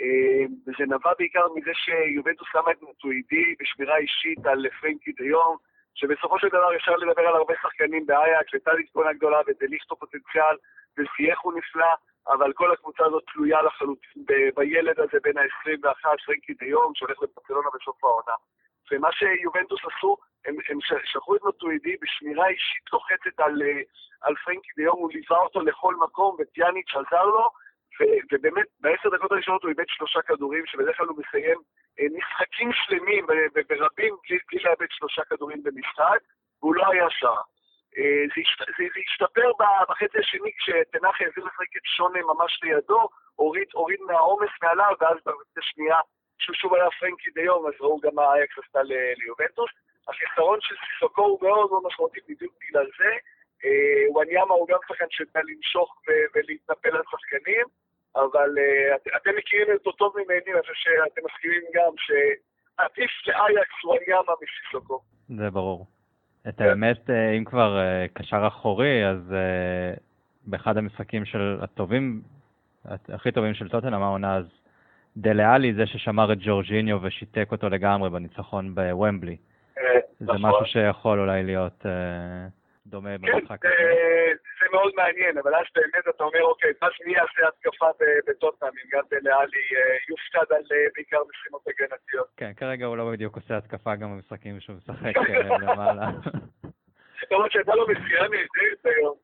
אה, 0.00 0.44
וזה 0.66 0.84
נבע 0.86 1.12
בעיקר 1.18 1.46
מזה 1.54 1.70
שיובנטוס 1.74 2.48
שמה 2.52 2.70
את 2.70 2.82
נטואידי 2.82 3.54
בשמירה 3.60 3.96
אישית 3.96 4.46
על 4.46 4.66
פרנקי 4.80 5.12
דיום, 5.12 5.56
שבסופו 5.94 6.38
של 6.38 6.48
דבר 6.48 6.76
אפשר 6.76 6.96
לדבר 6.96 7.22
על 7.22 7.34
הרבה 7.34 7.54
שחקנים 7.62 8.06
באייקס, 8.06 8.54
וטליס 8.54 8.92
בונה 8.94 9.12
גדולה, 9.12 9.40
ודליסטו 9.46 9.96
פוטנציאל, 9.96 10.56
וסייח 10.98 11.38
הוא 11.42 11.52
נפלא, 11.52 11.92
אבל 12.28 12.52
כל 12.52 12.72
הקבוצה 12.72 13.04
הזאת 13.06 13.22
תלויה 13.32 13.62
לחלוטין 13.62 14.24
בילד 14.56 15.00
הזה 15.00 15.18
בין 15.22 15.38
ה-21, 15.38 16.04
פרנקי 16.26 16.54
דיום, 16.54 16.92
שהולך 16.94 17.22
לברצלונה 17.22 17.68
בסוף 17.74 18.04
העונה. 18.04 18.34
ומה 18.92 19.12
שיובנטוס 19.12 19.80
עשו, 19.84 20.16
הם, 20.44 20.56
הם 20.68 20.78
שלחו 21.04 21.36
את 21.36 21.42
מטואידי 21.44 21.96
בשמירה 22.02 22.48
אישית 22.48 22.92
לוחצת 22.92 23.40
על, 23.40 23.62
על 24.20 24.34
פרנקי 24.44 24.70
דיום, 24.76 24.98
הוא 24.98 25.10
ליווה 25.12 25.38
אותו 25.38 25.60
לכל 25.60 25.94
מקום, 25.94 26.36
וטיאניץ' 26.38 26.94
עזר 26.94 27.24
לו, 27.24 27.50
ובאמת, 28.32 28.66
בעשר 28.80 29.08
דקות 29.08 29.32
הראשונות 29.32 29.62
הוא 29.62 29.68
איבד 29.68 29.84
שלושה 29.88 30.22
כדורים, 30.22 30.66
שבדרך 30.66 30.96
כלל 30.96 31.06
הוא 31.06 31.18
מסיים 31.18 31.58
אה, 31.58 31.79
משחקים 32.16 32.70
שלמים 32.72 33.26
ברבים 33.68 34.14
בלי, 34.28 34.38
בלי 34.50 34.62
לאבד 34.62 34.86
שלושה 34.90 35.22
כדורים 35.24 35.62
במשחק, 35.62 36.18
והוא 36.62 36.74
לא 36.74 36.90
היה 36.90 37.10
שם. 37.10 37.36
אה, 37.98 38.24
זה, 38.78 38.84
השתפר 39.06 39.52
בחצי 39.88 40.18
השני 40.18 40.50
כשתנח 40.58 41.20
העביר 41.20 41.44
לשחק 41.44 41.76
את 41.76 41.84
שונה 41.96 42.18
ממש 42.22 42.60
לידו, 42.62 43.08
הוריד, 43.36 43.68
הוריד 43.72 44.00
מהעומס 44.00 44.50
מעליו, 44.62 44.94
ואז 45.00 45.16
בחצי 45.26 45.58
השנייה, 45.58 45.96
כשהוא 46.38 46.56
שוב 46.56 46.74
היה 46.74 46.90
פרנקי 47.00 47.30
דיום, 47.30 47.66
אז 47.66 47.72
ראו 47.80 48.00
גם 48.00 48.14
מה 48.14 48.34
אייקס 48.34 48.58
עשתה 48.58 48.80
ליובנטוס. 49.16 49.70
החיסרון 50.08 50.58
של 50.60 50.74
סיסוקו 50.86 51.22
הוא 51.22 51.38
מאוד 51.42 51.70
מאוד 51.70 51.82
משמעותי 51.86 52.20
בדיוק 52.28 52.54
בגלל 52.60 52.86
זה. 52.98 53.10
אה, 53.64 54.04
וואניאמה 54.10 54.54
הוא 54.54 54.68
גם 54.68 54.78
שחקן 54.88 55.04
שיודע 55.10 55.40
למשוך 55.44 56.02
ולהתנפל 56.34 56.96
על 56.96 57.02
שחקנים. 57.10 57.66
אבל 58.16 58.50
uh, 58.58 59.16
אתם 59.16 59.30
מכירים 59.38 59.66
אותו 59.74 59.92
טוב 59.92 60.14
ממני, 60.16 60.52
אני 60.54 60.60
חושב 60.60 60.72
שאתם 60.74 61.22
מסכימים 61.26 61.62
גם 61.74 61.92
שעדיף 61.96 63.10
לאייקס 63.26 63.84
ווניאמה 63.84 64.32
מסיסוקו. 64.42 65.00
זה 65.28 65.50
ברור. 65.50 65.86
את 66.48 66.58
כן. 66.58 66.64
האמת, 66.64 67.10
אה, 67.10 67.30
אם 67.30 67.44
כבר 67.44 67.78
uh, 67.78 68.18
קשר 68.18 68.46
אחורי, 68.46 69.06
אז 69.06 69.34
באחד 70.46 70.76
המשחקים 70.76 71.24
של 71.24 71.58
הטובים, 71.60 72.22
הכי 72.84 73.32
טובים 73.32 73.54
של 73.54 73.68
טוטנאם 73.68 74.02
העונה, 74.02 74.36
אז 74.36 74.44
דלאלי 75.16 75.74
זה 75.74 75.86
ששמר 75.86 76.32
את 76.32 76.38
ג'ורג'יניו 76.40 76.98
ושיתק 77.02 77.48
אותו 77.52 77.68
לגמרי 77.68 78.10
בניצחון 78.10 78.74
בוומבלי. 78.74 79.36
זה 80.20 80.32
נכון. 80.32 80.50
משהו 80.50 80.66
שיכול 80.66 81.20
אולי 81.20 81.42
להיות 81.42 81.86
דומה 82.86 83.18
כן, 83.18 83.32
במשחק 83.32 83.66
הזה. 83.66 84.29
מאוד 84.72 84.92
מעניין, 84.96 85.38
אבל 85.38 85.54
אז 85.54 85.64
באמת 85.74 86.08
אתה 86.08 86.24
אומר, 86.24 86.42
אוקיי, 86.42 86.70
אז 86.82 86.90
מי 87.06 87.12
יעשה 87.12 87.48
התקפה 87.48 87.86
בטוטנאם, 88.26 88.70
אם 88.70 88.88
גם 88.92 89.02
דלאלי 89.10 89.66
יופקד 90.08 90.54
על 90.54 90.62
בעיקר 90.94 91.18
משימות 91.30 91.62
הגנתיות. 91.68 92.28
כן, 92.36 92.52
כרגע 92.56 92.86
הוא 92.86 92.96
לא 92.96 93.10
בדיוק 93.12 93.36
עושה 93.36 93.56
התקפה 93.56 93.94
גם 93.96 94.10
במשחקים 94.10 94.60
שהוא 94.60 94.76
משחק 94.76 95.16
למעלה. 95.62 96.06
למרות 97.30 97.52
שהייתה 97.52 97.74
לו 97.74 97.86
מסירה 97.88 98.28
נהדרת 98.28 98.84
היום, 98.84 99.16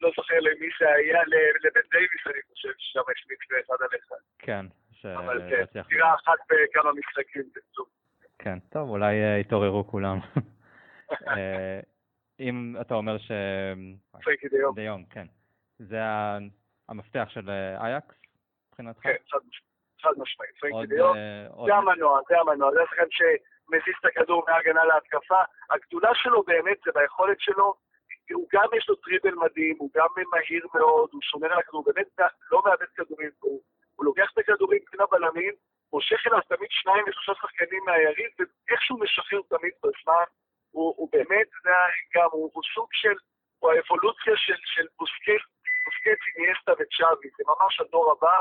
לא 0.00 0.10
זוכר 0.16 0.40
למי 0.40 0.68
זה 0.80 0.92
היה, 0.92 1.20
לבן 1.64 1.80
דייוויס 1.90 2.26
אני 2.26 2.42
חושב, 2.48 2.68
ששם 2.78 3.00
השמיץ 3.12 3.40
באחד 3.50 3.82
על 3.82 3.98
אחד. 3.98 4.16
כן. 4.38 4.66
אבל 5.04 5.42
כן, 5.50 5.80
מסירה 5.80 6.14
אחת 6.14 6.38
בכמה 6.50 6.92
משחקים. 6.92 7.42
כן, 8.38 8.58
טוב, 8.58 8.88
אולי 8.88 9.40
יתעוררו 9.40 9.86
כולם. 9.86 10.18
אם 12.40 12.76
אתה 12.80 12.94
אומר 12.94 13.18
ש... 13.18 13.30
פרנקי 14.24 14.48
דיום. 14.48 14.74
דיום, 14.74 15.04
כן. 15.04 15.26
זה 15.78 16.00
המפתח 16.88 17.28
של 17.28 17.50
אייקס 17.80 18.14
מבחינתך? 18.68 19.02
כן, 19.02 19.16
חד 20.02 20.10
משמעית. 20.16 20.52
פרנקי 20.60 20.86
דיום. 20.86 21.16
זה 21.66 21.74
המנוע, 21.74 22.20
זה 22.28 22.40
המנוע. 22.40 22.70
זה 22.72 22.82
השחקן 22.82 23.10
שמזיז 23.10 23.94
את 24.00 24.04
הכדור 24.04 24.44
מהגנה 24.48 24.84
להתקפה. 24.84 25.42
הגדולה 25.70 26.10
שלו 26.14 26.42
באמת 26.42 26.78
זה 26.84 26.90
ביכולת 26.94 27.40
שלו. 27.40 27.74
הוא 28.32 28.46
גם 28.52 28.68
יש 28.76 28.88
לו 28.88 28.94
טריבל 28.94 29.34
מדהים, 29.34 29.76
הוא 29.78 29.90
גם 29.94 30.06
מהיר 30.32 30.66
מאוד, 30.74 31.08
הוא 31.12 31.22
שומר 31.22 31.52
על 31.52 31.58
הכדור, 31.58 31.84
באמת 31.84 32.06
לא 32.50 32.62
מאבד 32.64 32.86
כדורים. 32.96 33.30
הוא, 33.40 33.60
הוא 33.96 34.04
לוקח 34.04 34.30
את 34.32 34.38
הכדורים 34.38 34.80
בין 34.92 35.00
הבלמים, 35.00 35.54
מושך 35.92 36.26
אליו 36.26 36.40
תמיד 36.48 36.70
שניים 36.70 37.04
ושלושה 37.08 37.40
שחקנים 37.40 37.82
מהיריב, 37.86 38.30
ואיכשהו 38.38 38.98
משחרר 38.98 39.40
תמיד 39.48 39.72
בזמן. 39.82 40.24
הוא, 40.70 40.94
הוא 40.96 41.08
באמת, 41.12 41.48
זה 41.64 41.70
גם, 42.14 42.28
הוא, 42.32 42.50
הוא 42.54 42.62
סוג 42.74 42.88
של, 42.92 43.16
הוא 43.58 43.70
האבולוציה 43.70 44.36
של, 44.36 44.60
של 44.74 44.86
בוסקט, 44.98 45.48
בוסקט 45.84 46.20
איניאסטה 46.28 46.72
וצ'אבי, 46.78 47.28
זה 47.36 47.44
ממש 47.52 47.80
הדור 47.80 48.12
הבא. 48.12 48.36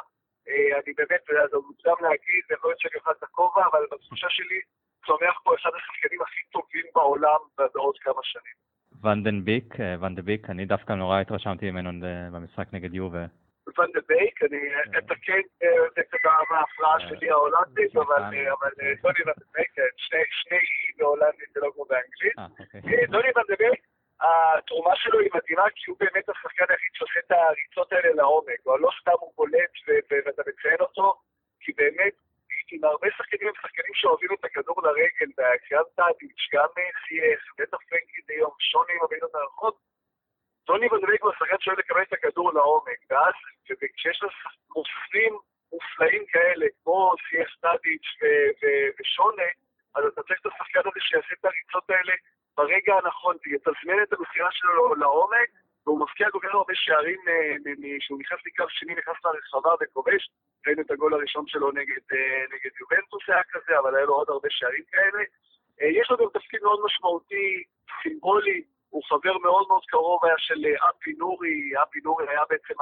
אה, 0.50 0.80
אני 0.80 0.92
באמת, 1.00 1.24
זה 1.52 1.58
מוקדם 1.68 1.98
להגיד, 2.02 2.42
זה 2.50 2.56
להיות 2.64 2.80
שאני 2.80 2.96
אוכל 3.00 3.12
את 3.12 3.24
הכובע, 3.24 3.64
אבל 3.72 3.84
בתחושה 3.92 4.28
שלי 4.30 4.60
צומח 5.06 5.36
פה 5.44 5.56
אחד 5.56 5.70
השחקנים 5.78 6.22
הכי 6.22 6.42
טובים 6.52 6.86
בעולם 6.96 7.42
בעוד 7.74 7.96
כמה 8.06 8.22
שנים. 8.24 8.56
ואן 9.04 9.29
דה 9.29 9.46
ביק, 9.46 9.74
ואן 10.02 10.14
דה 10.14 10.22
ביק, 10.22 10.50
אני 10.50 10.66
דווקא 10.66 10.94
נורא 10.94 11.20
התרשמתי 11.20 11.72
ממנו 11.72 11.90
במשחק 12.34 12.68
נגד 12.74 12.94
יובה. 12.94 13.26
ואן 13.78 13.91
דה 13.91 14.00
בייק, 14.08 14.44
אני 14.44 14.60
אתקן 14.98 15.42
את 16.00 16.26
ההפרעה 16.52 17.00
שלי 17.00 17.30
ההולנדית, 17.30 17.96
אבל 17.96 18.22
דוני 19.02 19.20
ואן 19.26 19.40
דה 19.40 19.50
בייק, 19.54 19.72
שני 20.38 20.58
אי 20.58 20.94
בהולנדית 20.98 21.50
זה 21.54 21.60
לא 21.60 21.72
כמו 21.76 21.86
באנגלית. 21.86 22.36
דוני 23.10 23.28
ואן 23.36 23.48
דה 23.48 23.56
בייק, 23.60 23.82
התרומה 24.22 24.96
שלו 24.96 25.20
היא 25.20 25.30
מדהימה, 25.34 25.64
כי 25.76 25.92
הוא 25.92 25.98
באמת 26.00 26.30
השחקן 26.30 26.66
היחיד 26.70 26.92
שעושה 26.94 27.20
את 27.20 27.32
הריצות 27.32 27.94
האלה 27.94 28.14
לעומק, 28.14 28.60
או 28.66 28.78
לא 28.78 28.90
סתם 29.02 29.12
הוא 29.20 29.34
בולט 29.36 29.72
ואתה 30.10 30.42
מציין 30.48 30.80
אותו, 30.80 31.22
כי 31.60 31.72
באמת, 31.72 32.14
עם 32.72 32.84
הרבה 32.84 33.08
שחקנים 33.18 33.48
הם 33.48 33.54
שחקנים 33.62 33.94
שאוהבים 33.94 34.30
את 34.40 34.46
הכדור 34.46 34.82
לרגל, 34.84 35.32
והקריאת 35.38 35.86
טאדיץ', 35.96 36.50
גם 36.54 36.68
חייך, 37.08 37.42
בטח 37.58 37.78
פרנקי 37.90 38.22
דיום, 38.28 38.52
שוני 38.60 38.94
עם 38.94 39.00
הבעיטות 39.04 39.36
הנכות, 39.36 39.78
טוני 40.70 40.88
ונדליק 40.92 41.22
הוא 41.22 41.32
השחקן 41.32 41.56
שאוהב 41.60 41.80
לקבל 41.80 42.02
את 42.02 42.14
הכדור 42.14 42.54
לעומק, 42.54 43.00
ואז 43.10 43.34
כשיש 43.96 44.24
לך 44.24 44.34
מופנים 44.76 45.34
מופלאים 45.74 46.26
כאלה, 46.26 46.66
כמו 46.84 47.14
סייח 47.30 47.56
טאדיץ' 47.62 48.10
ושונה, 49.00 49.50
אז 49.96 50.04
אתה 50.06 50.24
צריך 50.24 50.40
את 50.42 50.46
השחקן 50.46 50.80
הזה 50.80 51.00
שיעשה 51.00 51.34
את 51.40 51.46
הריצות 51.46 51.90
האלה 51.90 52.14
ברגע 52.58 52.94
הנכון, 52.96 53.36
יתזמן 53.46 54.04
את 54.04 54.14
המסירה 54.14 54.52
שלו 54.52 54.96
לעומק, 54.96 55.50
והוא 55.86 56.00
מפקיע 56.00 56.32
כל 56.32 56.40
כך 56.44 56.54
הרבה 56.54 56.76
שערים 56.76 57.20
כשהוא 58.00 58.20
נכנס 58.20 58.40
לקו 58.46 58.70
שני, 58.70 58.96
נכנס 58.96 59.18
לרחבה 59.26 59.74
וכובש, 59.82 60.30
ראינו 60.68 60.82
את 60.82 60.92
הגול 60.92 61.14
הראשון 61.14 61.48
שלו 61.48 61.72
נגד, 61.72 62.04
נגד 62.54 62.72
יובנטוס 62.80 63.24
היה 63.28 63.44
כזה, 63.52 63.80
אבל 63.80 63.96
היה 63.96 64.06
לו 64.06 64.14
עוד 64.14 64.30
הרבה 64.30 64.48
שערים 64.52 64.84
כאלה. 64.92 65.24
יש 65.80 66.12
לו 66.12 66.18
גם 66.18 66.26
תפקיד 66.34 66.62
מאוד 66.64 66.80
משמעותי, 66.86 67.64
סימבולי, 68.04 68.64
הוא 68.90 69.04
חבר 69.10 69.38
מאוד 69.38 69.68
מאוד 69.68 69.86
קרוב 69.88 70.26
היה 70.26 70.38
של 70.38 70.66
אפי 70.90 71.14
נורי, 71.18 71.72
אפי 71.84 72.00
נורי 72.04 72.26
היה 72.30 72.42
בעצם 72.50 72.74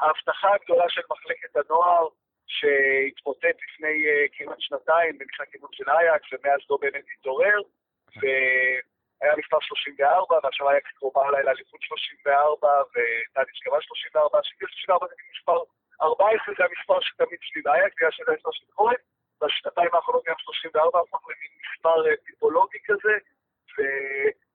ההבטחה 0.00 0.54
הגדולה 0.54 0.88
של 0.88 1.02
מחלקת 1.10 1.56
הנוער, 1.56 2.08
שהתמוטט 2.46 3.56
לפני 3.64 4.04
כמעט 4.32 4.60
שנתיים 4.60 5.18
במשחק 5.18 5.54
אימון 5.54 5.70
של 5.72 5.90
אייקס, 5.90 6.26
ומאז 6.32 6.60
לא 6.70 6.78
באמת 6.80 7.04
התעורר, 7.18 7.60
והיה 8.16 9.34
מספר 9.36 9.60
34, 9.60 10.38
ועכשיו 10.42 10.70
אייקס 10.70 10.90
קרובה 10.98 11.28
אליי 11.28 11.42
לאליפות 11.42 11.82
34, 11.82 12.68
וטאדיץ' 12.90 13.60
קבע 13.64 13.80
34, 13.80 14.38
34 14.42 15.06
זה 15.06 15.14
מספר 15.38 15.58
14, 16.02 16.54
זה 16.58 16.64
המספר 16.64 17.00
שתמיד 17.00 17.38
שלי 17.42 17.62
באייקס, 17.62 17.96
בגלל 17.96 18.10
שזה 18.10 18.30
המספר 18.32 18.52
של 18.52 18.64
חורף, 18.74 19.00
בשנתיים 19.40 19.90
האחרונות 19.92 20.24
גם 20.26 20.34
34 20.38 21.00
הפך 21.00 21.18
למספר 21.28 22.16
טיפולוגי 22.26 22.78
כזה, 22.84 23.14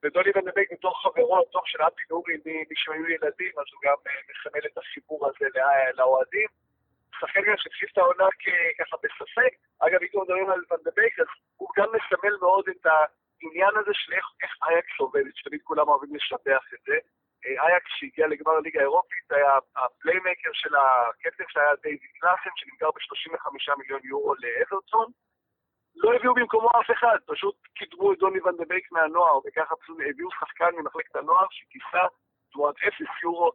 ודולי 0.04 0.32
ונדבק 0.36 0.68
בתור 0.72 1.02
חברו 1.04 1.40
הטוב 1.42 1.62
של 1.66 1.82
אפי 1.82 2.04
נורי 2.10 2.34
משהיו 2.72 3.10
ילדים, 3.10 3.52
אז 3.60 3.66
הוא 3.74 3.82
גם 3.84 3.96
מסמל 4.30 4.66
את 4.66 4.78
החיבור 4.78 5.28
הזה 5.28 5.46
לאוהדים. 5.94 6.50
שחקן 7.20 7.42
גם 7.42 7.58
שהתחיל 7.58 7.90
את 7.94 7.98
העונה 7.98 8.28
ככה 8.80 8.98
בספק, 9.04 9.54
אגב, 9.80 10.00
אם 10.02 10.22
מדברים 10.22 10.50
על 10.50 10.62
ואן 10.72 10.90
דה 10.90 11.02
בק, 11.02 11.20
אז 11.20 11.28
הוא 11.58 11.70
גם 11.78 11.88
מסמל 11.96 12.36
מאוד 12.42 12.70
את 12.70 12.86
העניין 12.86 13.74
הזה 13.80 13.92
של 13.94 14.14
איך 14.14 14.52
אייקס 14.64 15.00
עובדת, 15.00 15.36
שתמיד 15.36 15.62
כולם 15.64 15.88
אוהבים 15.88 16.16
לשבח 16.16 16.64
את 16.74 16.80
זה. 16.88 16.98
אייקס 17.46 17.90
שהגיע 17.98 18.28
לגמר 18.28 18.52
הליגה 18.52 18.80
האירופית, 18.80 19.32
היה 19.32 19.52
ה 19.76 19.83
playmaker 19.83 20.50
של 20.54 20.76
הקפטן 20.76 21.44
שהיה 21.48 21.76
דייווי 21.84 22.12
קלאסן, 22.20 22.50
שנמכר 22.56 22.92
ב-35 22.92 23.76
מיליון 23.78 24.02
יורו 24.04 24.34
לאברטון. 24.36 25.12
לא 26.04 26.14
הביאו 26.14 26.34
במקומו 26.34 26.70
אף 26.70 26.92
אחד, 26.92 27.18
פשוט 27.26 27.56
קידמו 27.76 28.14
את 28.14 28.18
דוני 28.18 28.40
ואן 28.42 28.59
דה 28.59 28.70
בייק 28.70 28.92
מהנוער, 28.92 29.38
וככה 29.38 29.76
פשוט 29.76 29.98
הביאו 30.10 30.30
שחקן 30.32 30.70
ממחלקת 30.78 31.16
הנוער 31.16 31.46
שכיסה 31.50 32.04
תמורת 32.52 32.76
אפס 32.88 33.24
יורו 33.24 33.52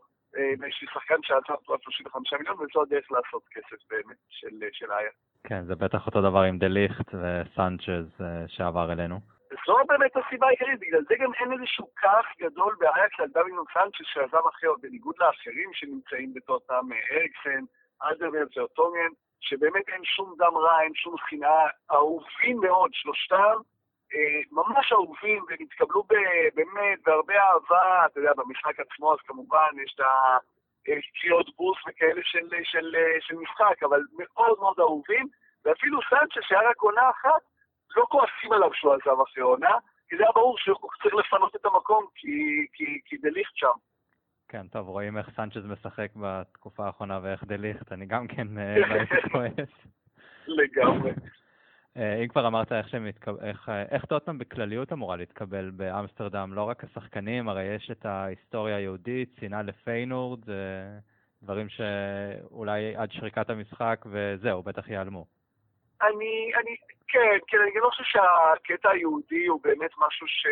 בשביל 0.61 0.91
שחקן 0.95 1.23
שעשה 1.23 1.55
תמורת 1.65 1.83
35 1.83 2.33
מיליון, 2.33 2.57
וזו 2.57 2.83
הדרך 2.83 3.13
לעשות 3.13 3.43
כסף 3.51 3.77
באמת 3.91 4.17
של, 4.29 4.49
של 4.73 4.93
איה. 4.93 5.11
כן, 5.47 5.65
זה 5.65 5.75
בטח 5.75 6.07
אותו 6.07 6.21
דבר 6.21 6.41
עם 6.41 6.59
דליכט 6.59 7.15
וסנצ'ז 7.15 8.21
שעבר 8.47 8.93
אלינו. 8.93 9.21
זו 9.67 9.77
באמת 9.89 10.17
הסיבה 10.17 10.47
העיקרית, 10.47 10.81
בגלל 10.81 11.03
זה 11.09 11.15
גם 11.21 11.35
אין 11.35 11.53
איזשהו 11.53 11.87
כעס 11.97 12.25
גדול 12.41 12.77
באייקס 12.81 13.21
על 13.21 13.29
דווינון 13.29 13.65
סנצ'ז 13.75 14.07
שעזב 14.13 14.47
אחר, 14.49 14.73
בניגוד 14.83 15.15
לאחרים 15.19 15.71
שנמצאים 15.73 16.35
בטוטם, 16.35 16.87
אריקסן, 17.13 17.65
אדרברט 18.01 18.57
ואוטומיאן, 18.57 19.13
שבאמת 19.45 19.89
אין 19.89 20.05
שום 20.05 20.35
דם 20.39 20.57
רע, 20.57 20.83
אין 20.83 20.95
שום 20.95 21.15
שנאה, 21.29 21.67
אהובים 21.93 22.61
מאוד, 22.61 22.91
שלושתם, 22.93 23.55
אה, 24.15 24.41
ממש 24.51 24.93
אהובים, 24.93 25.45
והם 25.49 25.59
התקבלו 25.61 26.03
באמת 26.55 26.99
בהרבה 27.07 27.35
אהבה, 27.35 28.07
אתה 28.07 28.21
יודע, 28.21 28.33
במשחק 28.37 28.81
עצמו, 28.81 29.13
אז 29.13 29.19
כמובן 29.27 29.71
יש 29.85 29.95
את 29.95 30.01
הקריאות 30.81 31.57
בוס 31.57 31.79
וכאלה 31.89 32.21
של, 32.25 32.49
של, 32.63 32.97
של 33.21 33.35
משחק, 33.35 33.83
אבל 33.83 34.01
מאוד 34.19 34.59
מאוד 34.61 34.81
אהובים, 34.81 35.27
ואפילו 35.65 36.01
סנצ'ה 36.11 36.41
שהיה 36.43 36.71
רק 36.71 36.81
עונה 36.83 37.11
אחת, 37.11 37.43
לא 37.97 38.05
כועסים 38.09 38.53
עליו 38.53 38.75
שהוא 38.75 38.93
עזב 38.95 39.21
אחרי 39.21 39.43
עונה, 39.43 39.77
כי 40.09 40.17
זה 40.17 40.23
היה 40.23 40.33
ברור 40.33 40.59
שהוא 40.59 40.77
צריך 41.03 41.15
לפנות 41.15 41.57
את 41.57 41.67
המקום, 41.67 42.07
כי, 42.15 42.67
כי, 42.73 43.01
כי 43.05 43.17
דליכט 43.17 43.57
שם. 43.57 43.77
כן, 44.49 44.69
טוב, 44.69 44.89
רואים 44.89 45.19
איך 45.19 45.31
סנצ'ז 45.37 45.67
משחק 45.67 46.09
בתקופה 46.17 46.87
האחרונה 46.87 47.21
ואיך 47.23 47.45
דליכט, 47.45 47.93
אני 47.93 48.07
גם 48.07 48.27
כן 48.27 48.47
לא 48.91 49.31
כועס. 49.33 49.87
לגמרי. 50.47 51.11
אם 52.23 52.29
כבר 52.29 52.47
אמרת 52.47 52.73
איך 52.73 52.89
שהם 52.89 53.05
מתקבל, 53.05 53.49
איך, 53.49 53.71
איך 53.91 54.05
טוטנאם 54.05 54.39
בכלליות 54.39 54.93
אמורה 54.93 55.17
להתקבל 55.17 55.71
באמסטרדם, 55.71 56.53
לא 56.55 56.63
רק 56.63 56.85
השחקנים, 56.85 57.49
הרי 57.49 57.65
יש 57.65 57.91
את 57.91 58.07
ההיסטוריה 58.07 58.77
היהודית, 58.77 59.37
שנאה 59.41 59.63
לפיינורד, 59.63 60.41
דברים 61.43 61.69
שאולי 61.69 62.97
עד 62.97 63.13
שריקת 63.13 63.51
המשחק 63.51 64.05
וזהו, 64.07 64.63
בטח 64.63 64.89
ייעלמו. 64.89 65.27
אני, 66.03 66.51
אני, 66.55 66.77
כן, 67.09 67.39
כן, 67.47 67.59
אני 67.63 67.81
לא 67.83 67.91
חושב 67.91 68.05
שהקטע 68.05 68.91
היהודי 68.91 69.47
הוא 69.47 69.61
באמת 69.63 69.91
משהו 70.07 70.27
ש, 70.27 70.47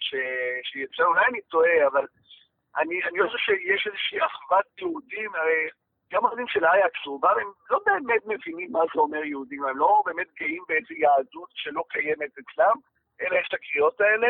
ש, 0.00 0.14
שיצא, 0.62 1.02
אולי 1.02 1.26
אני 1.30 1.40
טועה, 1.40 1.86
אבל 1.86 2.06
אני, 2.78 3.04
אני 3.04 3.22
חושב 3.26 3.38
שיש 3.38 3.86
איזושהי 3.86 4.18
אחוות 4.26 4.64
יהודים, 4.78 5.34
הרי 5.34 5.68
גם 6.12 6.24
האוהדים 6.24 6.48
של 6.48 6.64
אייקס, 6.64 7.06
רובם 7.06 7.34
הם 7.40 7.52
לא 7.70 7.80
באמת 7.86 8.22
מבינים 8.26 8.72
מה 8.72 8.80
זה 8.94 9.00
אומר 9.00 9.24
יהודים, 9.24 9.64
הם 9.64 9.78
לא 9.78 10.02
באמת 10.06 10.26
גאים 10.40 10.62
באיזו 10.68 10.94
יהדות 10.94 11.48
שלא 11.54 11.84
קיימת 11.88 12.30
אצלם, 12.38 12.76
אלא 13.20 13.36
יש 13.38 13.48
את 13.48 13.54
הקריאות 13.54 14.00
האלה. 14.00 14.28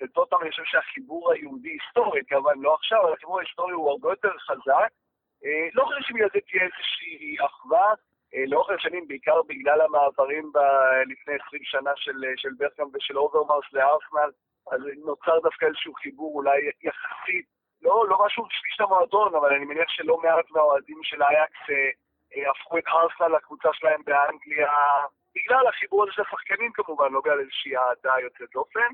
וטוטנהאם 0.00 0.36
אני 0.42 0.50
חושב 0.50 0.64
שהחיבור 0.64 1.32
היהודי 1.32 1.68
היסטורי, 1.68 2.20
כמובן 2.28 2.60
לא 2.60 2.74
עכשיו, 2.74 3.02
אבל 3.02 3.12
החיבור 3.12 3.38
ההיסטורי 3.38 3.72
הוא 3.72 3.90
הרבה 3.90 4.10
יותר 4.10 4.38
חזק. 4.38 4.90
לא 5.74 5.84
חושב 5.84 6.00
שבגלל 6.00 6.28
זה 6.34 6.40
תהיה 6.40 6.64
איזושהי 6.64 7.36
אחווה. 7.46 7.94
לאורך 8.46 8.70
השנים, 8.70 9.08
בעיקר 9.08 9.42
בגלל 9.42 9.80
המעברים 9.80 10.52
ב- 10.52 11.02
לפני 11.06 11.34
20 11.46 11.62
שנה 11.64 11.90
של, 11.96 12.12
של 12.36 12.48
ברגקאמפ 12.58 12.86
ושל 12.94 13.18
אוברמרס 13.18 13.64
לארסנל, 13.72 14.30
אז 14.72 14.80
נוצר 15.04 15.40
דווקא 15.40 15.66
איזשהו 15.66 15.94
חיבור 15.94 16.34
אולי 16.34 16.58
יחסית 16.82 17.57
לא, 17.82 18.08
לא 18.08 18.18
משהו 18.26 18.46
שיש 18.50 18.80
למועדון, 18.80 19.34
אבל 19.34 19.54
אני 19.54 19.64
מניח 19.64 19.88
שלא 19.88 20.18
מעט 20.22 20.50
מהאוהדים 20.50 20.98
של 21.02 21.22
אייקס 21.22 21.70
אה, 21.70 21.90
אה, 22.36 22.50
הפכו 22.50 22.78
את 22.78 22.84
ארסנל 22.88 23.36
לקבוצה 23.36 23.68
שלהם 23.72 24.00
באנגליה, 24.04 24.72
בגלל 25.34 25.66
החיבור 25.66 26.02
הזה 26.02 26.12
של 26.12 26.22
השחקנים 26.22 26.72
כמובן, 26.72 27.12
לא 27.12 27.20
בגלל 27.20 27.40
איזושהי 27.40 27.76
אהדה 27.76 28.14
יוצאת 28.22 28.50
דופן. 28.52 28.90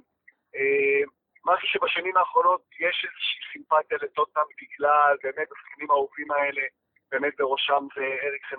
אה, 0.56 1.02
משהו 1.44 1.68
שבשנים 1.68 2.16
האחרונות 2.16 2.62
יש 2.80 3.06
איזושהי 3.08 3.40
סימפתיה 3.52 3.98
לטוטנאם 4.02 4.44
בגלל 4.62 5.16
באמת 5.22 5.48
השחקנים 5.52 5.90
האהובים 5.90 6.30
האלה, 6.30 6.62
באמת 7.10 7.32
בראשם 7.38 7.86
זה 7.96 8.04
אריקסן 8.22 8.56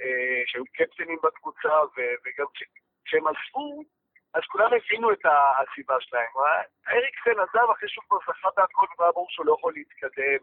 אה, 0.00 0.42
שהיו 0.46 0.64
קפטנים 0.72 1.18
בקבוצה, 1.22 1.74
וגם 2.24 2.46
כשהם 3.04 3.26
עזבו, 3.26 3.82
אז 4.34 4.42
כולם 4.42 4.70
הבינו 4.76 5.12
את 5.12 5.24
הסיבה 5.26 5.96
שלהם. 6.00 6.32
אריקסן 6.88 7.40
עזב 7.40 7.70
אחרי 7.70 7.88
שהוא 7.88 8.04
כבר 8.08 8.18
זכה 8.28 8.48
בהכל 8.56 8.86
והיה 8.98 9.12
ברור 9.12 9.26
שהוא 9.30 9.46
לא 9.46 9.54
יכול 9.58 9.72
להתקדם 9.72 10.40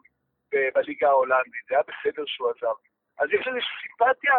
בליגה 0.75 1.08
ההולנדית, 1.08 1.65
זה 1.69 1.75
היה 1.75 1.84
בסדר 1.84 2.23
שהוא 2.25 2.49
עזב. 2.49 2.75
אז 3.19 3.27
יש 3.30 3.47
איזושהי 3.47 3.75
סימפתיה, 3.82 4.36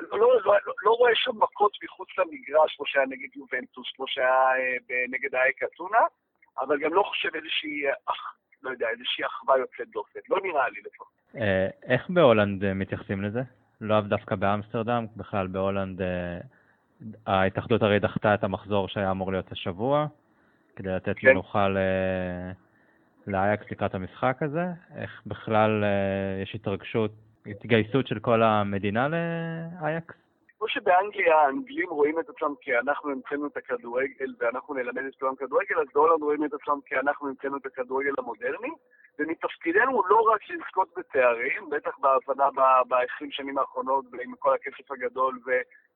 לא, 0.00 0.18
לא, 0.18 0.40
לא, 0.44 0.54
לא 0.82 0.90
רואה 0.90 1.12
שם 1.14 1.36
מכות 1.38 1.72
מחוץ 1.84 2.08
למגרש, 2.18 2.76
כמו 2.76 2.86
שהיה 2.86 3.06
נגד 3.06 3.36
יובנטוס, 3.36 3.92
כמו 3.96 4.08
שהיה 4.08 4.50
אה, 4.90 5.04
נגד 5.08 5.34
א.א.ק 5.34 5.62
אתונה, 5.62 6.00
אבל 6.58 6.78
גם 6.78 6.94
לא 6.94 7.02
חושב 7.02 7.34
איזושהי, 7.34 7.82
לא 8.62 8.70
יודע, 8.70 8.88
איזושהי 8.88 9.26
אחווה 9.26 9.58
יוצאת 9.58 9.88
דופן. 9.88 10.20
לא 10.28 10.40
נראה 10.42 10.68
לי 10.68 10.80
לפחות. 10.84 11.08
אה, 11.36 11.68
איך 11.92 12.10
בהולנד 12.10 12.64
אה, 12.64 12.74
מתייחסים 12.74 13.22
לזה? 13.22 13.40
לאו 13.80 14.00
דווקא 14.00 14.34
באמסטרדם, 14.34 15.06
בכלל 15.16 15.46
בהולנד 15.46 16.02
אה, 16.02 16.38
ההתאחדות 17.26 17.82
הרי 17.82 17.98
דחתה 17.98 18.34
את 18.34 18.44
המחזור 18.44 18.88
שהיה 18.88 19.10
אמור 19.10 19.32
להיות 19.32 19.52
השבוע, 19.52 20.06
כדי 20.76 20.88
לתת 20.88 21.16
כן. 21.18 21.30
מנוחה 21.30 21.68
ל... 21.68 21.78
לאייקס 23.26 23.70
לקראת 23.70 23.94
המשחק 23.94 24.36
הזה. 24.40 24.64
איך 24.96 25.22
בכלל 25.26 25.84
יש 26.42 26.54
התרגשות, 26.54 27.10
התגייסות 27.46 28.06
של 28.06 28.18
כל 28.18 28.42
המדינה 28.42 29.08
לאייקס? 29.08 30.14
כמו 30.58 30.68
שבאנגליה 30.68 31.36
האנגלים 31.36 31.88
רואים 31.90 32.20
את 32.20 32.28
עצמם 32.28 32.54
כי 32.60 32.78
אנחנו 32.78 33.10
המצאנו 33.10 33.46
את 33.46 33.56
הכדורגל 33.56 34.34
ואנחנו 34.38 34.74
נלמד 34.74 35.02
את 35.08 35.14
כולם 35.20 35.36
כדורגל, 35.36 35.78
אז 35.80 35.86
בהולנד 35.94 36.22
רואים 36.22 36.44
את 36.44 36.52
עצמם 36.54 36.78
כי 36.86 36.96
אנחנו 36.96 37.28
המצאנו 37.28 37.56
את 37.56 37.66
הכדורגל 37.66 38.12
המודרני, 38.18 38.70
ומתפקידנו 39.18 40.02
לא 40.08 40.20
רק 40.32 40.40
לזכות 40.50 40.88
בתארים, 40.96 41.70
בטח 41.70 41.98
בהבנה 41.98 42.44
ב-20 42.88 43.26
שנים 43.30 43.58
האחרונות 43.58 44.04
ועם 44.12 44.32
כל 44.38 44.54
הכסף 44.54 44.90
הגדול 44.90 45.38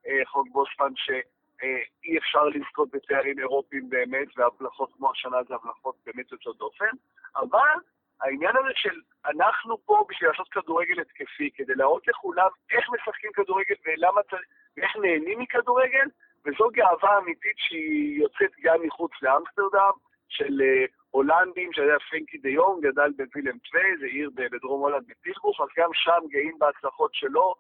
וחוק 0.07 0.49
בוספן 0.53 0.93
שאי 0.97 2.19
אפשר 2.19 2.45
לזכות 2.45 2.91
בתארים 2.91 3.39
אירופיים 3.39 3.91
באמת, 3.91 4.29
והבלחות 4.37 4.93
כמו 4.97 5.11
השנה 5.11 5.37
זה 5.49 5.55
הבלחות 5.55 5.95
באמת 6.07 6.33
יוצאות 6.33 6.59
דופן, 6.59 6.95
אבל 7.37 7.79
העניין 8.21 8.57
הזה 8.57 8.69
של 8.75 9.01
אנחנו 9.27 9.79
פה 9.85 10.05
בשביל 10.09 10.31
לעשות 10.31 10.49
כדורגל 10.49 11.01
התקפי, 11.01 11.51
כדי 11.55 11.75
להראות 11.75 12.09
לכולם 12.09 12.49
איך 12.71 12.89
משחקים 12.91 13.31
כדורגל 13.35 13.75
ולמה 13.87 14.23
צריך, 14.23 14.43
ואיך 14.77 14.97
נהנים 14.97 15.39
מכדורגל, 15.39 16.09
וזו 16.47 16.69
גאווה 16.73 17.19
אמיתית 17.19 17.57
שהיא 17.57 18.21
יוצאת 18.21 18.51
גם 18.63 18.83
מחוץ 18.83 19.13
לאמסטרדם, 19.23 19.93
של 20.31 20.61
uh, 20.61 20.91
הולנדים, 21.11 21.73
שהיה 21.73 21.99
פרנקי 22.11 22.39
דה 22.39 22.49
יונג, 22.49 22.87
גדל 22.87 23.11
בווילם 23.17 23.59
טווי, 23.59 23.97
זה 24.01 24.07
עיר 24.07 24.31
בדרום 24.35 24.81
הולנד 24.81 25.05
בפילבוך, 25.09 25.61
אז 25.61 25.69
גם 25.77 25.91
שם 25.93 26.27
גאים 26.29 26.59
בהצלחות 26.59 27.15
שלו, 27.15 27.55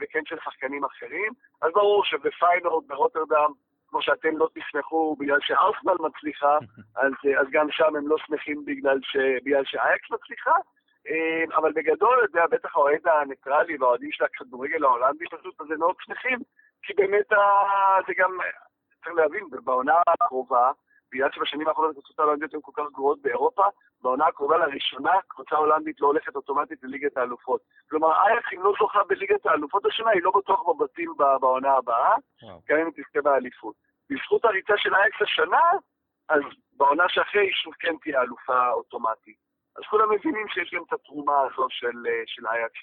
וכן 0.00 0.24
של 0.24 0.36
שחקנים 0.44 0.84
אחרים. 0.84 1.32
אז 1.62 1.72
ברור 1.74 2.04
שבפיינורד, 2.04 2.84
ברוטרדם, 2.86 3.52
כמו 3.88 4.02
שאתם 4.02 4.36
לא 4.36 4.48
תשמחו 4.54 5.16
בגלל 5.18 5.38
שארסנל 5.40 5.96
מצליחה, 6.00 6.58
אז, 7.02 7.12
אז 7.40 7.46
גם 7.50 7.66
שם 7.70 7.96
הם 7.96 8.08
לא 8.08 8.16
שמחים 8.18 8.64
בגלל, 8.64 8.98
ש, 9.02 9.16
בגלל 9.44 9.64
שאייקס 9.64 10.10
מצליחה. 10.10 10.56
אה, 11.08 11.56
אבל 11.56 11.72
בגדול, 11.72 12.24
אתה 12.24 12.38
יודע, 12.38 12.46
בטח 12.46 12.76
האוהד 12.76 13.06
הניטרלי 13.06 13.76
והאוהדים 13.76 14.12
של 14.12 14.24
הכדורגל 14.24 14.84
ההולנדי 14.84 15.24
פשוט, 15.30 15.60
אז 15.60 15.70
הם 15.70 15.78
מאוד 15.78 15.96
שמחים, 16.00 16.38
כי 16.82 16.92
באמת 16.94 17.28
זה 18.06 18.12
גם, 18.16 18.38
צריך 19.04 19.16
להבין, 19.16 19.44
בעונה 19.64 19.94
הקרובה, 20.08 20.70
בגלל 21.14 21.28
שבשנים 21.32 21.68
האחרונות 21.68 21.90
הקבוצות 21.90 22.18
ההולנדיות 22.18 22.54
הן 22.54 22.60
כל 22.62 22.72
כך 22.74 22.84
גרועות 22.92 23.22
באירופה, 23.22 23.64
בעונה 24.02 24.26
הקרובה 24.26 24.56
לראשונה 24.56 25.12
קבוצה 25.28 25.56
הולנדית 25.56 26.00
לא 26.00 26.06
הולכת 26.06 26.36
אוטומטית 26.36 26.78
לליגת 26.82 27.16
האלופות. 27.16 27.60
כלומר, 27.90 28.12
אייקס 28.12 28.46
אם 28.54 28.62
לא 28.62 28.72
זוכה 28.78 28.98
בליגת 29.08 29.46
האלופות 29.46 29.86
השנה, 29.86 30.10
היא 30.10 30.22
לא 30.22 30.32
בטוח 30.38 30.60
בבתים 30.68 31.14
בעונה 31.40 31.72
הבאה, 31.72 32.14
גם 32.68 32.78
אם 32.78 32.86
היא 32.86 33.04
תזכה 33.04 33.22
באליפות. 33.22 33.74
בזכות 34.10 34.44
הריצה 34.44 34.72
של 34.76 34.94
אייקס 34.94 35.22
השנה, 35.22 35.62
אז 36.28 36.42
בעונה 36.76 37.04
שאחרי 37.08 37.52
שוב 37.52 37.74
כן 37.78 37.96
תהיה 38.02 38.22
אלופה 38.22 38.70
אוטומטית. 38.70 39.36
אז 39.76 39.82
כולם 39.90 40.12
מבינים 40.12 40.48
שיש 40.48 40.70
גם 40.74 40.82
את 40.88 40.92
התרומה 40.92 41.40
הזו 41.40 41.66
של, 41.70 41.98
של 42.26 42.46
אייקס 42.46 42.80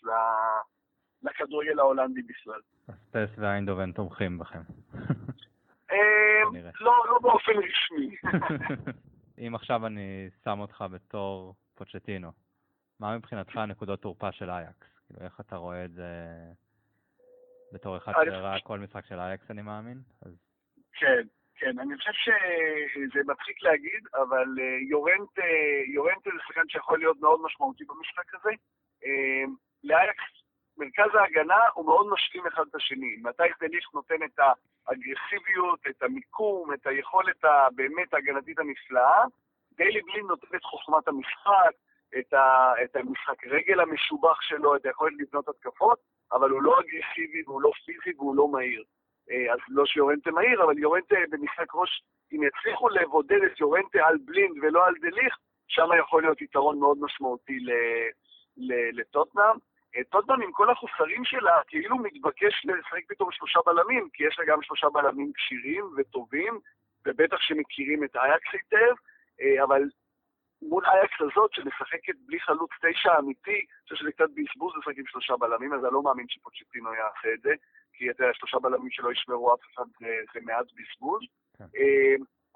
לכדורגל 1.23 1.79
ההולנדי 1.79 2.21
בכלל. 2.21 2.61
אז 2.87 2.95
פס 3.11 3.39
ואיינדובן 3.39 3.91
תומכים 3.91 4.39
בכם. 4.39 4.61
לא, 6.79 7.05
לא 7.09 7.19
באופן 7.21 7.51
רשמי. 7.51 8.15
אם 9.47 9.55
עכשיו 9.55 9.85
אני 9.85 10.29
שם 10.43 10.59
אותך 10.59 10.85
בתור 10.91 11.55
פוצ'טינו, 11.75 12.31
מה 12.99 13.17
מבחינתך 13.17 13.57
נקודות 13.57 14.01
תורפה 14.01 14.31
של 14.31 14.49
אייקס? 14.49 14.87
כאילו, 15.07 15.25
איך 15.25 15.39
אתה 15.39 15.55
רואה 15.55 15.85
את 15.85 15.91
זה 15.93 16.07
בתור 17.73 17.97
אחד 17.97 18.13
שראה 18.25 18.59
כל 18.59 18.79
משחק 18.79 19.05
של 19.05 19.19
אייקס, 19.19 19.51
אני 19.51 19.61
מאמין? 19.61 20.01
אז... 20.21 20.31
כן, 20.93 21.21
כן. 21.55 21.79
אני 21.79 21.97
חושב 21.97 22.11
שזה 22.13 23.21
מצחיק 23.27 23.63
להגיד, 23.63 24.07
אבל 24.13 24.47
יורנט, 24.89 25.29
יורנט 25.93 26.23
זה 26.23 26.29
שחקן 26.47 26.61
שיכול 26.69 26.99
להיות 26.99 27.17
מאוד 27.21 27.39
משמעותי 27.43 27.83
במשחק 27.85 28.35
הזה. 28.35 28.51
לאייקס 29.83 30.23
מרכז 30.77 31.15
ההגנה 31.19 31.59
הוא 31.73 31.85
מאוד 31.85 32.07
משלים 32.13 32.47
אחד 32.47 32.63
את 32.69 32.75
השני. 32.75 33.15
מתי 33.21 33.43
דליך 33.61 33.93
נותן 33.93 34.23
את 34.25 34.39
האגרסיביות, 34.87 35.79
את 35.89 36.03
המיקום, 36.03 36.73
את 36.73 36.87
היכולת 36.87 37.43
הבאמת 37.43 38.13
ההגנתית 38.13 38.59
הנפלאה, 38.59 39.23
דיילי 39.71 40.01
בלין 40.01 40.25
נותן 40.25 40.55
את 40.55 40.63
חוכמת 40.63 41.07
המשחק, 41.07 41.71
את, 42.19 42.33
ה, 42.33 42.73
את 42.83 42.95
המשחק 42.95 43.45
רגל 43.45 43.79
המשובח 43.79 44.41
שלו, 44.41 44.75
את 44.75 44.85
היכולת 44.85 45.13
לבנות 45.19 45.49
התקפות, 45.49 45.99
אבל 46.31 46.49
הוא 46.49 46.61
לא 46.63 46.79
אגרסיבי 46.79 47.43
והוא 47.47 47.61
לא 47.61 47.71
פיזי 47.85 48.17
והוא 48.17 48.35
לא 48.35 48.47
מהיר. 48.47 48.83
אז 49.53 49.59
לא 49.67 49.85
שיורנטה 49.85 50.31
מהיר, 50.31 50.63
אבל 50.63 50.77
יורנטה 50.77 51.15
במשחק 51.29 51.75
ראש, 51.75 52.03
אם 52.31 52.43
יצליחו 52.43 52.89
לבודד 52.89 53.43
את 53.45 53.59
יורנטה 53.59 53.99
על 54.05 54.17
בלינד 54.25 54.57
ולא 54.61 54.85
על 54.87 54.93
דליך, 55.01 55.37
שם 55.67 55.87
יכול 55.99 56.21
להיות 56.21 56.41
יתרון 56.41 56.79
מאוד 56.79 56.97
משמעותי 57.01 57.57
לטוטנאם. 58.93 59.55
טוטנאם 60.09 60.41
עם 60.41 60.51
כל 60.51 60.69
החוסרים 60.69 61.25
שלה, 61.25 61.59
כאילו 61.67 61.97
מתבקש 61.97 62.65
לשחק 62.65 63.01
פתאום 63.07 63.31
שלושה 63.31 63.59
בלמים, 63.65 64.09
כי 64.13 64.23
יש 64.27 64.39
לה 64.39 64.45
גם 64.45 64.61
שלושה 64.61 64.89
בלמים 64.89 65.31
כשירים 65.35 65.85
וטובים, 65.97 66.59
ובטח 67.05 67.37
שמכירים 67.39 68.03
את 68.03 68.15
אייקס 68.15 68.47
היטב, 68.53 68.95
אבל 69.63 69.81
מול 70.61 70.85
אייקס 70.85 71.21
הזאת, 71.21 71.53
שמשחקת 71.53 72.13
בלי 72.25 72.39
חלוץ 72.39 72.71
תשע 72.81 73.19
אמיתי, 73.19 73.51
אני 73.51 73.83
חושב 73.83 73.95
שזה 73.95 74.11
קצת 74.11 74.29
בזבוז 74.35 74.73
לשחק 74.77 74.97
עם 74.97 75.07
שלושה 75.07 75.37
בלמים, 75.37 75.73
אז 75.73 75.85
אני 75.85 75.93
לא 75.93 76.03
מאמין 76.03 76.25
שפוצ'טינו 76.29 76.93
יעשה 76.93 77.33
את 77.33 77.41
זה, 77.41 77.53
כי 77.93 78.11
אתה 78.11 78.23
יודע, 78.23 78.33
שלושה 78.33 78.59
בלמים 78.59 78.91
שלא 78.91 79.11
ישמרו 79.11 79.53
אף 79.53 79.59
אחד 79.73 79.83
זה, 79.99 80.15
זה 80.33 80.39
מעט 80.43 80.65
בזבוז. 80.75 81.21
כן. 81.57 81.65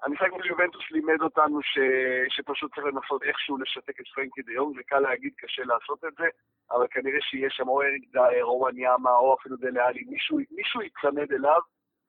המשחק 0.02 0.30
מול 0.30 0.46
יובנטוס 0.46 0.90
לימד 0.90 1.20
אותנו 1.22 1.62
ש... 1.62 1.78
שפשוט 2.28 2.74
צריך 2.74 2.86
לנסות 2.86 3.22
איכשהו 3.22 3.58
לשתק 3.58 4.00
את 4.00 4.06
פרנקי 4.14 4.42
דה 4.42 4.52
יונג, 4.52 4.76
זה 4.76 4.82
קל 4.82 4.98
להגיד, 4.98 5.32
קשה 5.36 5.62
לעשות 5.64 6.04
את 6.04 6.12
זה, 6.18 6.26
אבל 6.70 6.86
כנראה 6.90 7.18
שיהיה 7.20 7.50
שם 7.50 7.68
או 7.68 7.82
אריק 7.82 8.04
דייר, 8.12 8.44
או 8.44 8.60
וניאמה, 8.60 9.10
או 9.10 9.36
אפילו 9.40 9.56
דלאלי, 9.56 10.04
מישהו, 10.08 10.38
מישהו 10.50 10.82
יצמד 10.82 11.32
אליו, 11.32 11.60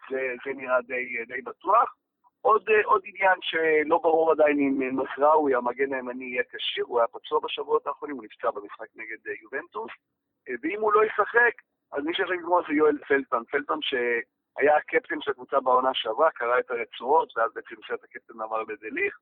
זה, 0.10 0.34
זה 0.46 0.54
נראה 0.54 0.82
די, 0.82 1.26
די 1.28 1.42
בטוח. 1.42 1.96
עוד, 2.42 2.70
עוד 2.86 3.02
עניין 3.06 3.38
שלא 3.42 3.98
ברור 3.98 4.32
עדיין 4.32 4.60
אם 4.60 4.98
מסראוי, 4.98 5.56
המגן 5.56 5.94
הימני, 5.94 6.26
יהיה 6.26 6.44
כשיר, 6.54 6.86
הוא 6.88 7.00
היה 7.00 7.08
פצוע 7.08 7.40
בשבועות 7.44 7.88
האחרונים, 7.88 8.16
הוא 8.16 8.24
נפצע 8.24 8.52
במשחק 8.52 8.88
נגד 8.96 9.18
יובנטוס, 9.42 9.92
ואם 10.64 10.82
הוא 10.82 10.94
לא 10.94 11.06
ישחק, 11.06 11.54
אז 11.92 12.04
מי 12.04 12.14
שיכול 12.14 12.36
לגמור 12.36 12.62
זה 12.68 12.74
יואל 12.74 12.98
פלטן, 13.08 13.44
פלטן 13.52 13.82
שהיה 14.58 14.78
הקפטן 14.78 15.22
של 15.22 15.32
הקבוצה 15.32 15.60
בעונה 15.60 15.94
שעברה, 15.94 16.32
קרא 16.32 16.60
את 16.60 16.72
הרצועות, 16.72 17.38
ואז 17.38 17.52
בעצם 17.56 17.76
נשאר 17.80 17.96
הקפטן 18.04 18.42
עבר 18.42 18.64
בדליך. 18.64 19.20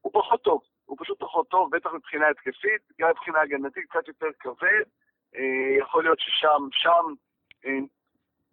הוא 0.00 0.12
פחות 0.12 0.42
טוב, 0.42 0.60
הוא 0.84 0.96
פשוט 1.00 1.20
פחות 1.20 1.48
טוב, 1.48 1.76
בטח 1.76 1.90
מבחינה 1.94 2.28
התקפית, 2.28 2.82
גם 3.00 3.10
מבחינה 3.10 3.40
הגנתית, 3.40 3.84
קצת 3.90 4.08
יותר 4.08 4.26
כבד. 4.40 4.84
יכול 5.78 6.02
להיות 6.02 6.20
ששם, 6.20 6.68
שם, 6.72 7.14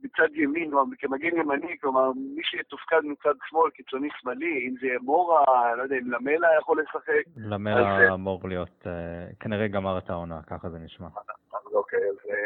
מצד 0.03 0.35
ימין, 0.35 0.71
כמגן 0.99 1.37
ימני, 1.37 1.79
כלומר, 1.81 2.11
מי 2.35 2.43
שיתופקד 2.43 3.01
מצד 3.03 3.33
שמאל, 3.49 3.71
קיצוני 3.71 4.09
שמאלי, 4.19 4.67
אם 4.67 4.75
זה 4.81 4.87
מורה, 5.01 5.75
לא 5.75 5.83
יודע, 5.83 5.95
אם 5.95 6.11
למלה 6.11 6.47
יכול 6.59 6.81
לשחק. 6.81 7.23
למלה 7.37 8.13
אמור 8.13 8.41
להיות, 8.47 8.87
כנראה 9.39 9.67
גמר 9.67 9.97
את 9.97 10.09
העונה, 10.09 10.41
ככה 10.47 10.69
זה 10.69 10.79
נשמע. 10.79 11.07
אוקיי, 11.73 11.99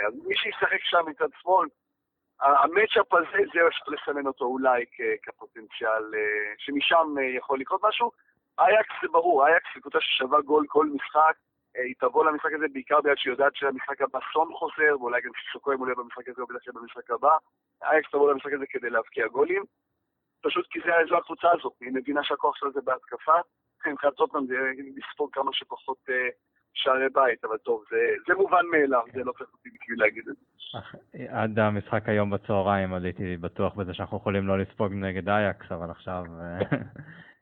אז 0.07 0.13
מי 0.27 0.35
שישחק 0.35 0.79
שם 0.81 1.05
מצד 1.07 1.27
שמאל, 1.41 1.67
המצ'אפ 2.41 3.13
הזה, 3.13 3.37
זה 3.53 3.67
אפשר 3.67 3.85
לסמן 3.87 4.27
אותו 4.27 4.45
אולי 4.45 4.85
כפוטנציאל, 5.23 6.03
שמשם 6.57 7.15
יכול 7.37 7.59
לקרות 7.59 7.81
משהו. 7.83 8.11
אייקס 8.59 8.93
זה 9.01 9.07
ברור, 9.11 9.47
אייקס 9.47 9.67
זה 9.75 9.81
קבוצה 9.81 9.97
ששווה 10.01 10.41
גול 10.41 10.65
כל 10.67 10.85
משחק, 10.85 11.33
אה, 11.77 11.81
היא 11.83 11.95
תבוא 11.99 12.25
למשחק 12.25 12.53
הזה 12.53 12.65
בעיקר 12.73 13.01
בגלל 13.01 13.15
שהיא 13.15 13.31
יודעת 13.31 13.55
שהמשחק 13.55 14.01
הבא 14.01 14.19
סון 14.33 14.53
חוזר, 14.53 14.95
ואולי 14.99 15.21
גם 15.21 15.31
סיסוקו 15.45 15.73
אם 15.73 15.77
הוא 15.79 15.87
יהיה 15.87 15.95
במשחק 15.95 16.29
הזה 16.29 16.41
או 16.41 16.47
בדרך 16.47 16.63
כלל 16.63 16.73
במשחק 16.73 17.11
הבא. 17.11 17.37
אייקס 17.83 18.09
תבוא 18.11 18.31
למשחק 18.31 18.53
הזה 18.53 18.65
כדי 18.69 18.89
להבקיע 18.89 19.27
גולים. 19.27 19.63
פשוט 20.43 20.67
כי 20.69 20.79
זה- 20.79 21.05
זו 21.09 21.17
הקבוצה 21.17 21.47
הזאת, 21.51 21.73
היא 21.81 21.91
מבינה 21.93 22.23
שהכוח 22.23 22.55
שלה 22.55 22.69
זה 22.69 22.81
בהתקפה. 22.81 23.35
מבחינת 23.85 24.13
טוטנאם 24.13 24.45
זה 24.47 24.55
לספוג 24.97 25.29
כמה 25.33 25.53
שפחות 25.53 25.97
אה, 26.09 26.29
שערי 26.73 27.09
בית, 27.13 27.45
אבל 27.45 27.57
טוב, 27.57 27.83
זה, 27.89 27.97
זה 28.27 28.33
מובן 28.35 28.65
מאליו, 28.71 29.03
זה 29.13 29.23
לא 29.23 29.31
צריך 29.31 29.49
אותי 29.53 29.69
בשביל 29.81 29.99
להגיד 29.99 30.23
את 30.29 30.35
זה. 30.35 30.79
עד 31.29 31.59
המשחק 31.59 32.09
היום 32.09 32.29
בצהריים 32.29 32.89
עוד 32.89 33.03
הייתי 33.03 33.37
בטוח 33.37 33.73
בזה 33.75 33.93
שאנחנו 33.93 34.17
יכולים 34.17 34.47
לא 34.47 34.59
לספוג 34.59 34.93
נגד 34.93 35.29
אייקס, 35.29 35.71
אבל 35.71 35.91
עכשיו... 35.91 36.23
אה, 36.41 36.59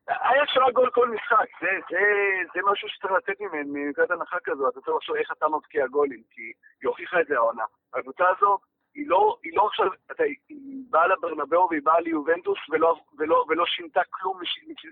היה 0.29 0.43
שווה 0.47 0.71
גול 0.71 0.89
כל 0.89 1.09
משחק, 1.09 1.47
זה, 1.61 1.67
זה, 1.89 1.99
זה 2.53 2.59
משהו 2.71 2.89
שצריך 2.89 3.13
לתת 3.13 3.41
ממנו, 3.41 3.73
מנקודת 3.73 4.11
הנחה 4.11 4.37
כזו, 4.43 4.69
אתה 4.69 4.81
צריך 4.81 4.95
לחשוב 4.97 5.15
איך 5.15 5.31
אתה 5.37 5.45
מבקיע 5.49 5.87
גולים, 5.87 6.21
כי 6.31 6.41
היא 6.81 6.87
הוכיחה 6.87 7.21
את 7.21 7.27
זה 7.27 7.35
העונה. 7.35 7.63
הקבוצה 7.93 8.23
הזו, 8.37 8.57
היא 8.95 9.07
לא, 9.07 9.37
היא 9.43 9.51
לא 9.55 9.67
עכשיו, 9.67 9.85
אתה, 10.11 10.23
היא 10.49 10.83
באה 10.89 11.07
לברנבאו 11.07 11.67
והיא 11.69 11.81
באה 11.83 11.99
ליובנטוס 11.99 12.59
ולא, 12.69 12.95
ולא, 13.17 13.45
ולא 13.49 13.65
שינתה 13.65 14.01
כלום 14.09 14.39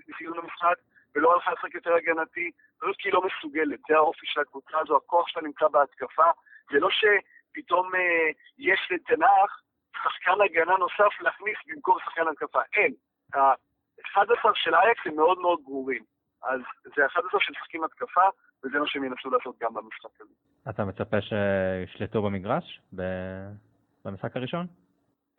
מסיום 0.07 0.39
המשחק, 0.39 0.75
ולא 1.15 1.33
הלכה 1.33 1.51
לשחק 1.51 1.75
יותר 1.75 1.93
הגנתי, 1.93 2.51
פשוט 2.79 2.95
כי 2.97 3.07
היא 3.07 3.13
לא 3.13 3.21
מסוגלת, 3.27 3.79
זה 3.89 3.95
האופי 3.95 4.25
של 4.25 4.39
הקבוצה 4.39 4.79
הזו, 4.79 4.95
הכוח 4.95 5.27
שלה 5.27 5.43
נמצא 5.43 5.67
בהתקפה, 5.67 6.29
זה 6.71 6.79
לא 6.79 6.89
שפתאום 6.91 7.95
אה, 7.95 8.29
יש 8.57 8.79
לתנח 8.91 9.61
שחקן 10.03 10.41
הגנה 10.45 10.77
נוסף 10.77 11.21
להכניס 11.21 11.57
במקום 11.67 11.97
שחקן 12.05 12.27
התקפה, 12.27 12.59
אין. 12.73 12.93
ה-11 13.33 14.49
של 14.53 14.75
אייקס 14.75 15.01
הם 15.05 15.15
מאוד 15.15 15.39
מאוד 15.39 15.59
ברורים. 15.63 16.03
אז 16.43 16.59
זה 16.95 17.05
11 17.05 17.39
שמשחקים 17.39 17.83
התקפה, 17.83 18.21
וזה 18.63 18.79
מה 18.79 18.87
שהם 18.87 19.03
ינסו 19.03 19.29
לעשות 19.29 19.55
גם 19.61 19.73
במשחק 19.73 20.21
הזה. 20.21 20.33
אתה 20.69 20.85
מצפה 20.85 21.17
שישלטו 21.21 22.21
במגרש 22.21 22.81
ב- 22.95 23.68
במשחק 24.09 24.35
הראשון? 24.35 24.67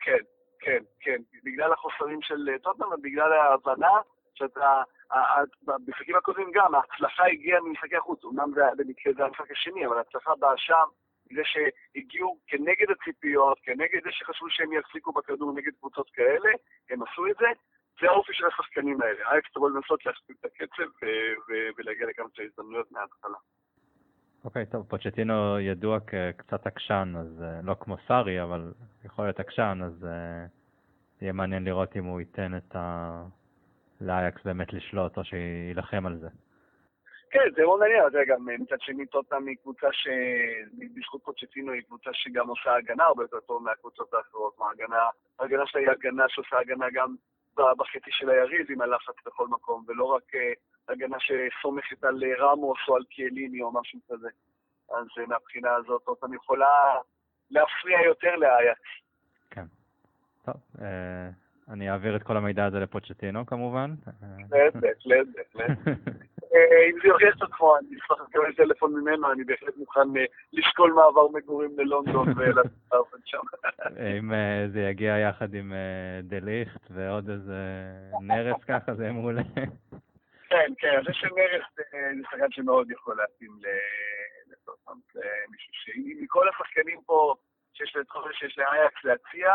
כן, 0.00 0.22
כן, 0.60 0.82
כן. 1.00 1.22
בגלל 1.44 1.72
החוסרים 1.72 2.22
של 2.22 2.48
אה, 2.52 2.58
טוטנאם 2.58 2.88
ובגלל 2.92 3.32
ההבנה 3.32 3.90
שאתה... 4.34 4.82
במשחקים 5.62 6.16
הקודמים 6.16 6.50
גם, 6.54 6.74
ההצלחה 6.74 7.26
הגיעה 7.26 7.60
ממשחקי 7.60 7.96
החוץ. 7.96 8.24
אמנם 8.24 8.52
זה 8.54 8.62
במקרה 8.76 9.12
זה 9.12 9.24
המשחק 9.24 9.50
השני, 9.50 9.86
אבל 9.86 9.98
ההצלחה 9.98 10.34
באה 10.38 10.56
שם, 10.56 10.84
מזה 11.30 11.42
שהגיעו 11.44 12.38
כנגד 12.46 12.86
הציפיות, 12.90 13.58
כנגד 13.62 14.02
זה 14.04 14.10
שחשבו 14.10 14.50
שהם 14.50 14.72
יחזיקו 14.72 15.12
בכדור 15.12 15.52
נגד 15.52 15.72
קבוצות 15.78 16.10
כאלה, 16.10 16.50
הם 16.90 17.02
עשו 17.02 17.26
את 17.26 17.36
זה. 17.38 17.46
זה 18.00 18.06
האופי 18.06 18.32
של 18.34 18.46
השחקנים 18.46 19.02
האלה. 19.02 19.30
אייקס 19.30 19.50
תבוא 19.52 19.70
לנסות 19.70 20.06
להכפיל 20.06 20.36
את 20.40 20.44
הקצב 20.44 20.90
ו- 21.48 21.68
ולהגיע 21.76 22.06
לכמה 22.06 22.26
הזדמנויות 22.38 22.92
מההתחלה. 22.92 23.38
אוקיי, 24.44 24.66
טוב, 24.66 24.86
פוצ'טינו 24.88 25.60
ידוע 25.60 25.98
כקצת 26.00 26.66
עקשן, 26.66 27.12
אז 27.18 27.42
אה, 27.42 27.60
לא 27.62 27.74
כמו 27.80 27.96
סארי, 28.08 28.42
אבל 28.42 28.72
יכול 29.04 29.24
להיות 29.24 29.40
עקשן, 29.40 29.80
אז 29.84 30.04
אה, 30.04 30.46
יהיה 31.20 31.32
מעניין 31.32 31.64
לראות 31.64 31.96
אם 31.96 32.04
הוא 32.04 32.20
ייתן 32.20 32.56
את 32.56 32.76
ה... 32.76 33.24
לאייקס 34.00 34.44
באמת 34.44 34.72
לשלוט, 34.72 35.18
או 35.18 35.24
שיילחם 35.24 36.06
על 36.06 36.16
זה. 36.16 36.28
כן, 37.30 37.40
זה 37.56 37.62
מאוד 37.62 37.80
מעניין, 37.80 38.02
יודע, 38.02 38.24
גם 38.24 38.50
אה, 38.50 38.58
מצד 38.58 38.80
שני 38.80 39.06
טוטנאם 39.06 39.46
היא 39.46 39.56
קבוצה 39.62 39.86
ש... 39.92 40.08
בזכות 40.94 41.20
פוצ'טינו 41.24 41.72
היא 41.72 41.82
קבוצה 41.82 42.10
שגם 42.12 42.48
עושה 42.48 42.74
הגנה 42.74 43.04
הרבה 43.04 43.24
יותר 43.24 43.40
טוב 43.40 43.62
מהקבוצות 43.62 44.14
האחרות. 44.14 44.54
ההגנה, 44.60 45.02
ההגנה 45.38 45.66
שלה 45.66 45.80
היא 45.80 45.90
הגנה 45.90 46.24
שעושה 46.28 46.58
הגנה 46.58 46.86
גם 46.92 47.14
בחצי 47.78 48.10
של 48.10 48.30
היריב 48.30 48.66
עם 48.70 48.80
הלחץ 48.80 49.14
בכל 49.26 49.48
מקום, 49.48 49.84
ולא 49.88 50.04
רק 50.04 50.34
אה, 50.34 50.52
הגנה 50.88 51.16
שסומכת 51.20 52.04
על 52.04 52.24
אה, 52.24 52.44
רמוס 52.44 52.78
או 52.88 52.96
על 52.96 53.04
קיאליני 53.04 53.62
או 53.62 53.80
משהו 53.80 54.00
כזה. 54.08 54.28
אז 54.90 55.06
אה, 55.18 55.26
מהבחינה 55.26 55.74
הזאת 55.74 56.02
טוטנאם 56.04 56.34
יכולה 56.34 56.94
להפריע 57.50 58.00
יותר 58.06 58.36
לאייקס. 58.36 58.90
כן. 59.50 59.64
טוב, 60.44 60.54
אני 61.70 61.90
אעביר 61.90 62.16
את 62.16 62.22
כל 62.22 62.36
המידע 62.36 62.64
הזה 62.64 62.80
לפוצ'טינו 62.80 63.46
כמובן. 63.46 63.94
בהחלט, 64.48 65.26
בהחלט. 65.34 65.78
אה, 66.54 66.90
אם 66.90 66.96
זה 67.02 67.08
יוכיח 67.08 67.36
את 67.36 67.42
עצמו, 67.42 67.76
אני 67.78 67.86
אשמח 67.86 68.20
לקבל 68.28 68.52
טלפון 68.52 68.94
ממנו, 68.94 69.32
אני 69.32 69.44
בהחלט 69.44 69.76
מוכן 69.76 70.16
אה, 70.16 70.24
לשקול 70.52 70.92
מעבר 70.92 71.28
מגורים 71.28 71.70
ללונדון 71.78 72.28
ולעשות 72.36 73.20
שם. 73.24 73.38
אם 74.18 74.32
אה, 74.32 74.66
זה 74.72 74.80
יגיע 74.80 75.18
יחד 75.18 75.54
עם 75.54 75.72
אה, 75.72 76.20
דה 76.22 76.36
ליכט 76.40 76.90
ועוד 76.90 77.30
איזה 77.30 77.58
נרס 78.20 78.64
ככה, 78.68 78.94
זה 78.94 79.02
יהיה 79.02 79.12
מעולה. 79.12 79.42
כן, 80.48 80.72
כן, 80.78 81.00
זה 81.06 81.12
שנרס 81.12 81.64
אה, 81.78 82.10
זה 82.16 82.22
שחקן 82.22 82.50
שמאוד 82.50 82.90
יכול 82.90 83.16
להתאים 83.16 83.50
ל-. 83.60 83.66
זה 85.14 85.20
מישהו 85.50 85.72
שמכל 85.72 86.48
השחקנים 86.48 87.00
פה 87.06 87.34
שיש 87.74 88.58
לאייקס 88.58 89.04
להציע, 89.04 89.52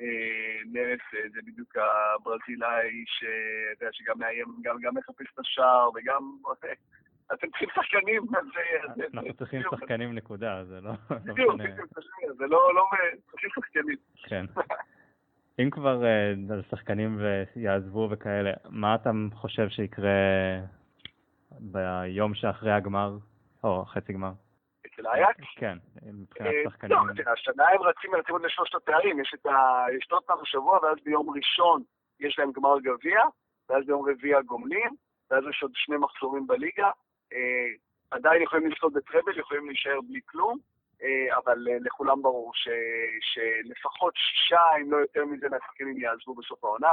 אה, 0.00 0.58
נרס 0.72 1.00
אה, 1.14 1.28
זה 1.34 1.40
בדיוק 1.46 1.76
הברזילאי 1.76 3.04
שאתה 3.06 3.84
יודע, 3.84 3.92
שגם 3.92 4.18
מאיים, 4.18 4.46
גם 4.62 4.76
גם 4.82 4.94
מחפש 4.94 5.26
את 5.34 5.38
השער 5.38 5.90
וגם... 5.94 6.36
אתם 7.34 7.48
צריכים 7.48 7.68
שחקנים, 7.74 8.22
אז 8.36 8.46
אנחנו 9.14 9.34
צריכים 9.34 9.62
שחקנים 9.70 10.14
נקודה, 10.14 10.64
זה 10.64 10.80
לא 10.80 10.90
לא 11.10 11.54
בדיוק, 11.54 11.60
זה 12.38 12.46
לא, 12.46 12.74
לא, 12.74 12.84
צריכים 13.30 13.50
שחקנים. 13.54 13.96
כן. 14.22 14.44
אם 15.58 15.70
כבר 15.70 16.04
אה, 16.04 16.34
על 16.50 16.62
שחקנים 16.70 17.18
ויעזבו 17.56 18.08
וכאלה, 18.10 18.52
מה 18.68 18.94
אתה 18.94 19.10
חושב 19.34 19.68
שיקרה 19.68 20.10
ביום 21.50 22.34
שאחרי 22.34 22.72
הגמר, 22.72 23.18
או 23.64 23.84
חצי 23.84 24.12
גמר? 24.12 24.32
אצל 24.96 25.06
אייקס? 25.06 25.44
כן, 25.56 25.78
מבחינת 26.12 26.52
אה, 26.54 26.70
שחקנים. 26.70 26.98
לא, 26.98 27.32
השנה 27.32 27.68
הם 27.68 27.82
רצים 27.82 28.14
רצים 28.14 28.34
עוד 28.34 28.42
לשלושת 28.42 28.74
התארים, 28.74 29.20
יש 29.20 29.34
את 29.34 29.46
ה... 29.46 29.84
יש 29.98 30.06
טוטנאם 30.06 30.38
השבוע, 30.42 30.78
ואז 30.82 30.96
ביום 31.04 31.30
ראשון 31.30 31.82
יש 32.20 32.38
להם 32.38 32.52
גמר 32.52 32.80
גביע, 32.80 33.20
ואז 33.68 33.86
ביום 33.86 34.08
רביעי 34.10 34.34
הגומלין, 34.34 34.90
ואז 35.30 35.44
יש 35.50 35.62
עוד 35.62 35.72
שני 35.74 35.96
מחזורים 35.96 36.46
בליגה. 36.46 36.90
אה, 37.32 37.68
עדיין 38.10 38.42
יכולים 38.42 38.70
לזכות 38.70 38.92
בטראבל, 38.92 39.38
יכולים 39.38 39.66
להישאר 39.66 40.00
בלי 40.08 40.20
כלום, 40.26 40.58
אה, 41.02 41.36
אבל 41.36 41.58
לכולם 41.80 42.22
ברור 42.22 42.52
ש... 42.54 42.68
שלפחות 43.20 44.14
שישה, 44.16 44.62
אם 44.80 44.92
לא 44.92 44.96
יותר 44.96 45.24
מזה, 45.24 45.48
מהשחקנים 45.48 45.98
יעזבו 45.98 46.34
בסוף 46.34 46.64
העונה. 46.64 46.92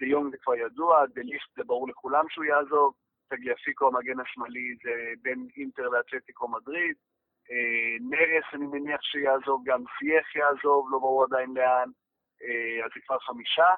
דה 0.00 0.06
יונג 0.06 0.30
זה 0.30 0.36
כבר 0.42 0.54
ידוע, 0.54 1.06
דה 1.06 1.22
ליכט 1.24 1.50
זה 1.56 1.64
ברור 1.64 1.88
לכולם 1.88 2.24
שהוא 2.28 2.44
יעזוב, 2.44 2.94
טגליאפיקו 3.30 3.86
המגן 3.86 4.20
השמאלי 4.20 4.74
זה 4.84 5.12
בין 5.22 5.48
אינטר 5.56 5.88
לאתלטיקו 5.88 6.48
מדריד. 6.48 6.96
אה, 7.50 7.96
נרס 8.00 8.44
אני 8.54 8.66
מניח 8.66 9.02
שיעזוב, 9.02 9.62
גם 9.64 9.84
סייח 9.98 10.36
יעזוב, 10.36 10.88
לא 10.90 10.98
ברור 10.98 11.24
עדיין 11.24 11.50
לאן, 11.54 11.88
אה, 12.42 12.84
אז 12.84 12.90
זה 12.94 13.00
כבר 13.06 13.18
חמישה. 13.18 13.70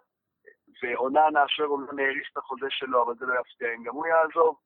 ואוננה, 0.83 1.45
אשר 1.45 1.65
אומנם 1.65 1.99
האריך 1.99 2.29
את 2.33 2.37
החוזה 2.37 2.67
שלו, 2.71 3.03
אבל 3.03 3.15
זה 3.19 3.27
לא 3.27 3.35
יפתיע 3.41 3.75
אם 3.75 3.83
גם 3.83 3.95
הוא 3.95 4.07
יעזוב. 4.07 4.57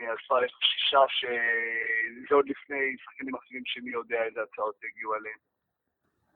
אה, 0.00 0.12
אז 0.12 0.18
כבר 0.26 0.44
יש 0.44 0.52
שישה 0.60 1.04
שזה 1.08 2.34
עוד 2.34 2.48
לפני 2.48 2.96
שחקנים 2.98 3.34
אחרים 3.34 3.62
שמי 3.64 3.90
יודע 3.90 4.24
איזה 4.24 4.42
הצעות 4.42 4.84
יגיעו 4.84 5.14
עליהם. 5.14 5.38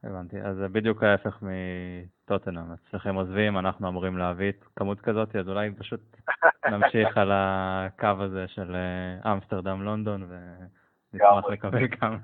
הבנתי, 0.05 0.41
אז 0.41 0.57
זה 0.57 0.69
בדיוק 0.69 1.03
ההפך 1.03 1.43
מטוטנאם, 1.43 2.73
אצלכם 2.73 3.15
עוזבים, 3.15 3.59
אנחנו 3.59 3.89
אמורים 3.89 4.19
להביא 4.19 4.49
את 4.49 4.65
כמות 4.77 5.01
כזאת, 5.01 5.37
אז 5.37 5.49
אולי 5.49 5.71
פשוט 5.79 6.01
נמשיך 6.73 7.19
על 7.19 7.31
הקו 7.33 8.15
הזה 8.21 8.49
של 8.49 8.77
אה, 8.77 9.33
אמסטרדם, 9.33 9.83
לונדון, 9.83 10.23
ונשמח. 10.23 11.45
לקבל 11.51 11.89
כמה. 11.89 12.19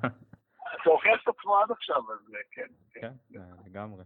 זה 0.84 0.90
הוכיח 0.90 1.22
את 1.22 1.28
עצמו 1.28 1.58
עד 1.58 1.70
עכשיו, 1.70 1.96
אז 2.12 2.34
אה, 2.34 2.40
כן. 2.50 2.66
כן, 2.94 3.12
אה, 3.36 3.42
לגמרי. 3.66 4.04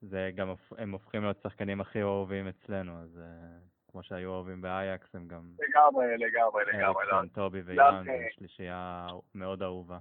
זה 0.00 0.30
גם, 0.34 0.54
הם 0.78 0.92
הופכים 0.92 1.22
להיות 1.22 1.40
שחקנים 1.42 1.80
הכי 1.80 2.02
אהובים 2.02 2.48
אצלנו, 2.48 3.02
אז 3.02 3.18
אה, 3.22 3.58
כמו 3.92 4.02
שהיו 4.02 4.30
אוהבים 4.30 4.60
באייקס, 4.60 5.14
הם 5.14 5.28
גם 5.28 5.42
לגמרי, 5.68 6.06
לגמרי, 6.18 6.64
לגמרי. 6.64 7.02
אריקסון, 7.02 7.28
טובי 7.28 7.60
ויאן, 7.60 8.04
שלישייה 8.30 9.06
מאוד 9.34 9.62
אהובה. 9.62 9.98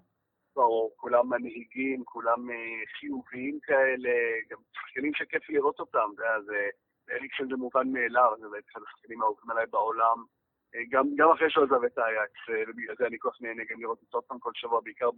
ברור, 0.55 0.93
כולם 0.97 1.29
מנהיגים, 1.29 2.03
כולם 2.03 2.51
אה, 2.51 2.81
חיוביים 2.99 3.59
כאלה, 3.63 4.09
גם 4.49 4.57
שחקנים 4.73 5.13
שכיף 5.13 5.49
לראות 5.49 5.79
אותם, 5.79 6.09
זה, 6.45 6.69
אריקסון 7.11 7.49
זה 7.49 7.55
מובן 7.55 7.87
מאליו, 7.91 8.31
זה 8.39 8.47
אחד 8.71 8.81
השחקנים 8.87 9.21
האהובים 9.21 9.51
עליי 9.51 9.65
בעולם, 9.71 10.17
אה, 10.75 10.81
גם, 10.89 11.05
גם 11.15 11.31
אחרי 11.31 11.49
שהוא 11.49 11.63
עזב 11.63 11.83
את 11.83 11.97
האייקס, 11.97 12.49
אה, 12.49 12.63
ובגלל 12.67 12.95
זה 12.99 13.07
אני 13.07 13.17
כל 13.19 13.29
כך 13.29 13.41
נהנה 13.41 13.63
גם 13.69 13.79
לראות 13.79 14.03
את 14.09 14.13
אותם 14.13 14.39
כל 14.39 14.51
שבוע, 14.53 14.81
בעיקר 14.81 15.09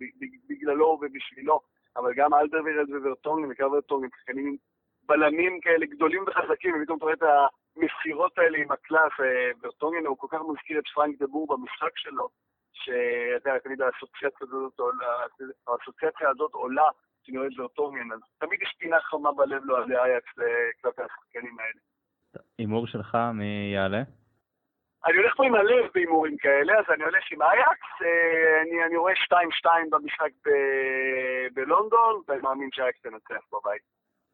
בגללו 0.50 1.00
ובשבילו, 1.02 1.60
אבל 1.98 2.14
גם 2.14 2.34
אלדרווירד 2.34 2.90
וורטונגן, 2.90 3.48
בעיקר 3.48 3.68
וורטונגן, 3.68 4.08
שחקנים 4.18 4.48
עם 4.48 4.56
בלמים 5.04 5.60
כאלה 5.62 5.86
גדולים 5.86 6.24
וחזקים, 6.28 6.76
ופתאום 6.76 6.98
אתה 6.98 7.06
רואה 7.06 7.14
את 7.14 7.24
המסירות 7.78 8.38
האלה 8.38 8.58
עם 8.58 8.72
הקלף, 8.72 9.14
וורטונגן 9.64 10.06
הוא 10.06 10.18
כל 10.18 10.28
כך 10.30 10.40
מזכיר 10.48 10.80
את 10.80 10.88
פרנק 10.94 11.20
דבור 11.20 11.48
במשחק 11.48 11.98
שלו, 11.98 12.30
שאתה 12.76 13.50
יודע, 13.50 13.60
תמיד 13.60 13.82
האסוציאציה 13.82 14.48
הזאת 14.48 14.80
עולה, 14.80 15.08
האסוציאציה 15.68 16.30
הזאת 16.30 16.54
עולה, 16.54 16.90
כשאני 17.24 17.38
רואה 17.38 17.48
את 17.48 17.80
אז 18.14 18.20
תמיד 18.38 18.62
יש 18.62 18.76
פינה 18.80 19.00
חמה 19.00 19.32
בלב 19.32 19.66
לאוהדי 19.66 19.96
אייקס 19.98 20.40
אה, 20.40 20.46
כלפי 20.82 21.02
השחקנים 21.02 21.60
האלה. 21.60 21.80
הימור 22.58 22.88
שלך, 22.88 23.18
מי 23.34 23.72
יעלה? 23.74 24.02
אני 25.06 25.18
הולך 25.18 25.36
פה 25.38 25.46
עם 25.46 25.56
הלב 25.56 25.86
בהימורים 25.94 26.38
כאלה, 26.38 26.80
אז 26.80 26.86
אני 26.94 27.04
הולך 27.04 27.24
עם 27.32 27.42
אייקס, 27.42 28.02
אה, 28.02 28.62
אני, 28.62 28.86
אני 28.86 28.98
רואה 28.98 29.14
2-2 29.14 29.68
במשחק 29.90 30.32
ב, 30.46 30.50
בלונדון, 31.54 32.22
ואני 32.28 32.42
מאמין 32.42 32.70
שאייקס 32.74 33.02
תנצח 33.02 33.44
בבית. 33.54 33.82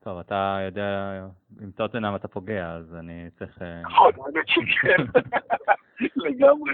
טוב, 0.04 0.20
אתה 0.20 0.60
יודע, 0.66 1.22
עם 1.62 1.72
טוטנאם 1.72 2.16
אתה 2.16 2.28
פוגע, 2.28 2.72
אז 2.72 2.96
אני 2.96 3.30
צריך... 3.40 3.62
אה, 3.62 3.82
נכון, 3.82 4.12
האמת 4.26 4.48
שכן, 4.48 5.20
לגמרי, 6.16 6.74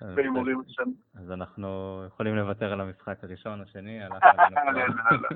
אז- 0.00 0.14
בהימורים 0.14 0.62
שם. 0.68 0.90
אז 1.18 1.32
אנחנו 1.32 2.02
יכולים 2.06 2.36
לוותר 2.36 2.72
על 2.72 2.80
המשחק 2.80 3.24
הראשון, 3.24 3.60
השני. 3.60 4.00
לא, 4.00 4.08
לא. 5.12 5.28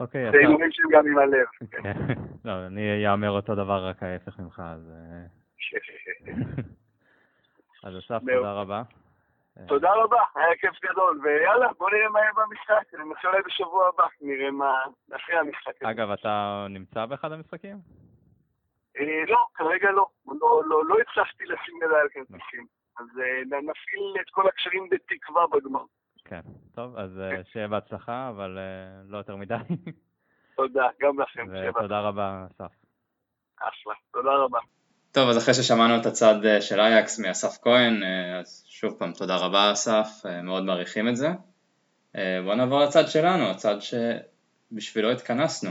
אוקיי, 0.00 0.22
זה 0.22 0.28
אתה... 0.28 0.38
הימורים 0.38 0.68
שהם 0.72 0.86
גם 0.92 1.06
עם 1.06 1.18
הלב. 1.18 1.46
כן. 1.70 1.92
לא, 2.44 2.66
אני 2.66 3.10
אאמר 3.10 3.30
אותו 3.30 3.54
דבר, 3.54 3.86
רק 3.88 4.02
ההפך 4.02 4.38
ממך, 4.38 4.62
אז... 4.66 4.90
אה, 4.94 5.26
אז 7.84 7.98
אסף. 7.98 8.20
תודה 8.34 8.52
רבה. 8.52 8.82
תודה 9.68 9.92
רבה, 9.94 10.22
היה 10.34 10.56
כיף 10.60 10.84
גדול, 10.84 11.20
ויאללה, 11.22 11.68
בוא 11.78 11.90
נראה 11.90 12.08
מה 12.08 12.20
יהיה 12.20 12.30
במשחק, 12.36 12.94
ננסה 12.94 13.28
אולי 13.28 13.42
בשבוע 13.46 13.88
הבא, 13.88 14.04
נראה 14.20 14.50
מה, 14.50 14.84
אחרי 15.16 15.36
המשחק. 15.36 15.82
הזה. 15.82 15.90
אגב, 15.90 16.10
אתה 16.10 16.66
נמצא 16.70 17.06
באחד 17.06 17.32
המשחקים? 17.32 17.76
אה, 18.98 19.24
לא, 19.28 19.46
כרגע 19.54 19.90
לא, 19.90 20.06
לא, 20.26 20.62
לא, 20.66 20.84
לא 20.84 20.96
הצלחתי 21.00 21.44
לשים 21.44 21.76
ידיים 21.76 22.00
על 22.02 22.08
כרטיסים, 22.08 22.66
אז 22.98 23.06
אה, 23.20 23.60
נפעיל 23.60 24.14
את 24.20 24.30
כל 24.30 24.48
הקשרים 24.48 24.88
בתקווה 24.90 25.46
בגמר. 25.46 25.84
כן. 26.24 26.40
טוב, 26.74 26.96
אז 26.96 27.20
אה, 27.20 27.44
שיהיה 27.44 27.68
בהצלחה, 27.68 28.28
אבל 28.28 28.58
אה, 28.58 29.02
לא 29.08 29.18
יותר 29.18 29.36
מדי. 29.36 29.54
תודה, 30.56 30.88
גם 31.00 31.20
לכם, 31.20 31.46
שבע, 31.46 31.78
ותודה 31.78 32.00
רבה, 32.00 32.46
אסף. 32.50 32.72
אחלה, 33.58 33.94
תודה 34.12 34.30
רבה. 34.36 34.58
טוב, 35.14 35.28
אז 35.28 35.38
אחרי 35.38 35.54
ששמענו 35.54 35.96
את 35.96 36.06
הצד 36.06 36.44
אה, 36.46 36.60
של 36.60 36.80
אייקס 36.80 37.18
מאסף 37.18 37.58
כהן, 37.62 38.02
אה, 38.02 38.40
אז 38.40 38.64
שוב 38.68 38.94
פעם 38.98 39.12
תודה 39.12 39.36
רבה 39.36 39.72
אסף, 39.72 40.08
אה, 40.26 40.42
מאוד 40.42 40.64
מעריכים 40.64 41.08
את 41.08 41.16
זה. 41.16 41.28
בואו 42.44 42.54
נעבור 42.54 42.80
לצד 42.80 43.08
שלנו, 43.08 43.50
הצד 43.50 43.76
שבשבילו 43.80 45.10
התכנסנו. 45.12 45.70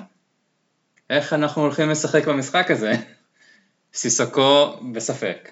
איך 1.10 1.34
אנחנו 1.34 1.62
הולכים 1.62 1.90
לשחק 1.90 2.28
במשחק 2.28 2.72
הזה? 2.72 2.94
סיסוקו 3.94 4.80
בספק. 4.94 5.52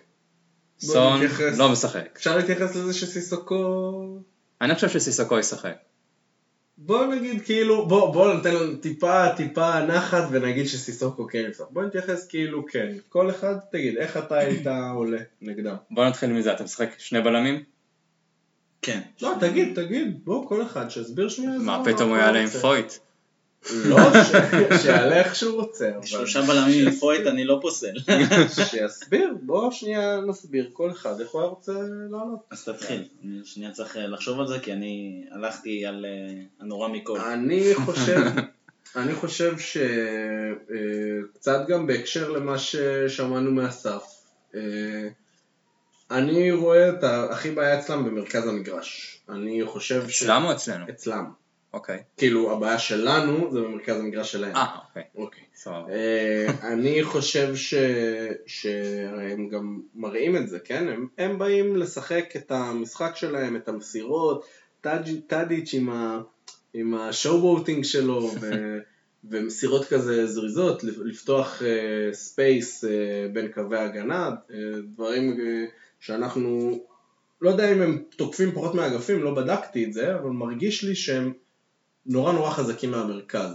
סון 0.80 1.16
נתייחס. 1.16 1.58
לא 1.58 1.70
משחק. 1.70 2.10
אפשר 2.18 2.38
להתייחס 2.38 2.76
לזה 2.76 2.94
שסיסוקו... 2.94 4.20
אני 4.62 4.76
חושב 4.76 4.90
שסיסוקו 4.90 5.40
ישחק. 5.40 5.76
בוא 6.86 7.06
נגיד 7.06 7.42
כאילו, 7.42 7.88
בוא, 7.88 8.14
בוא 8.14 8.34
ניתן 8.34 8.56
לנו 8.56 8.76
טיפה 8.76 9.26
טיפה 9.38 9.86
נחת 9.86 10.24
ונגיד 10.32 10.68
שסיסוקו 10.68 11.28
כן 11.28 11.46
יפתח. 11.50 11.64
בוא 11.70 11.84
נתייחס 11.84 12.28
כאילו 12.28 12.66
כן. 12.68 12.96
כל 13.10 13.30
אחד, 13.30 13.56
תגיד, 13.72 13.98
איך 13.98 14.18
אתה 14.18 14.38
היית 14.38 14.68
עולה 14.96 15.20
נגדם? 15.42 15.76
בוא 15.92 16.06
נתחיל 16.06 16.30
מזה, 16.30 16.54
אתה 16.54 16.64
משחק 16.64 16.90
שני 16.98 17.22
בלמים? 17.22 17.64
כן. 18.82 19.00
לא, 19.22 19.34
תגיד, 19.40 19.76
תגיד, 19.76 20.20
בוא, 20.26 20.48
כל 20.48 20.62
אחד, 20.62 20.90
שיסביר 20.90 21.30
שנייה. 21.30 21.52
מה, 21.60 21.82
פתאום 21.86 22.10
הוא 22.10 22.18
יעלה 22.18 22.42
עם. 22.42 22.48
פויט? 22.48 22.94
לא, 23.70 23.98
ש- 24.24 24.32
שיעלה 24.82 25.20
איך 25.20 25.36
שהוא 25.36 25.62
רוצה, 25.62 25.92
שלושה 26.04 26.42
בלמים 26.42 26.88
עם 26.88 26.94
פויט 26.94 27.28
אני 27.28 27.46
לא 27.46 27.60
פוסל. 27.62 27.94
שיסביר, 28.70 29.34
בוא 29.42 29.72
שנייה 29.72 30.20
נסביר 30.28 30.70
כל 30.74 30.92
אחד 30.92 31.20
איך 31.20 31.30
הוא 31.30 31.42
היה 31.42 31.50
רוצה 31.50 31.72
לעלות. 32.12 32.40
אז 32.52 32.64
תתחיל. 32.64 33.04
אני 33.24 33.40
שנייה 33.46 33.72
צריך 33.72 33.98
אה, 33.98 34.08
לחשוב 34.08 34.40
על 34.40 34.48
זה, 34.48 34.60
כי 34.60 34.74
אני 34.74 35.24
הלכתי 35.32 35.86
על 35.86 36.06
אה, 36.06 36.34
הנורא 36.60 36.88
מכל. 36.88 37.20
אני 37.20 37.76
חושב, 37.76 38.22
אני 38.96 39.14
חושב 39.14 39.56
שקצת 41.36 41.68
גם 41.68 41.88
בהקשר 41.88 42.30
למה 42.30 42.58
ששמענו 42.58 43.52
מאסף, 43.52 44.04
אה, 44.56 44.62
אני 46.12 46.52
רואה 46.52 46.90
את 46.90 47.04
הכי 47.04 47.52
בעיה 47.52 47.80
אצלם 47.80 48.06
במרכז 48.06 48.48
המגרש. 48.48 49.18
אני 49.30 49.62
חושב 49.66 50.10
ש... 50.10 50.24
אצלם 50.24 50.44
או 50.46 50.52
אצלנו? 50.52 50.86
אצלם. 50.90 51.41
אוקיי. 51.74 52.04
כאילו, 52.18 52.52
הבעיה 52.52 52.80
שלנו 52.80 53.52
זה 53.52 53.62
במרכז 53.62 54.00
המגרש 54.00 54.32
שלהם. 54.32 54.56
אה, 54.56 54.78
אוקיי. 54.88 55.04
אוקיי. 55.16 55.44
סבבה. 55.56 55.90
אה, 55.90 56.48
אני 56.74 57.04
חושב 57.04 57.56
ש... 57.56 57.74
שהם 58.46 59.50
גם 59.50 59.82
מראים 59.96 60.38
את 60.38 60.50
זה, 60.50 60.60
כן? 60.60 60.88
הם, 60.88 61.08
הם 61.18 61.40
באים 61.40 61.76
לשחק 61.76 62.36
את 62.36 62.52
המשחק 62.52 63.12
שלהם, 63.16 63.56
את 63.56 63.68
המסירות, 63.68 64.46
טאדיץ' 65.28 65.74
עם, 65.74 65.90
ה... 65.90 66.22
עם 66.74 66.94
ה 66.94 67.01
showboating 67.01 67.84
שלו, 67.84 68.32
ו... 68.42 68.52
ומסירות 69.24 69.86
כזה 69.86 70.28
זריזות, 70.28 70.84
לפתוח 70.84 71.62
space 72.12 72.84
בין 73.34 73.52
קווי 73.52 73.80
הגנה, 73.80 74.30
אה, 74.54 74.58
דברים 74.94 75.40
אה, 75.40 75.66
שאנחנו, 76.00 76.80
לא 77.42 77.50
יודע 77.50 77.74
אם 77.74 77.82
הם 77.82 78.04
תוקפים 78.16 78.52
פחות 78.52 78.76
מהאגפים, 78.76 79.24
לא 79.24 79.34
בדקתי 79.34 79.86
את 79.86 79.94
זה, 79.94 80.16
אבל 80.16 80.30
מרגיש 80.30 80.84
לי 80.84 80.96
שהם 80.96 81.34
נורא 82.06 82.34
נורא 82.34 82.52
חזקים 82.52 82.92
מהמרכז. 82.92 83.52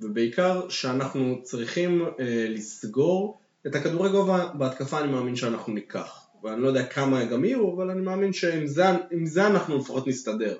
ובעיקר 0.00 0.68
שאנחנו 0.68 1.42
צריכים 1.42 2.02
אה, 2.20 2.46
לסגור 2.48 3.40
את 3.66 3.74
הכדורי 3.74 4.10
גובה 4.10 4.46
בהתקפה 4.54 5.00
אני 5.00 5.12
מאמין 5.12 5.36
שאנחנו 5.36 5.72
ניקח. 5.72 6.26
ואני 6.42 6.62
לא 6.62 6.68
יודע 6.68 6.86
כמה 6.86 7.24
גם 7.24 7.44
יהיו, 7.44 7.74
אבל 7.74 7.90
אני 7.90 8.00
מאמין 8.00 8.32
שעם 8.32 8.66
זה, 8.66 8.84
זה 9.24 9.46
אנחנו 9.46 9.78
לפחות 9.78 10.06
נסתדר. 10.06 10.58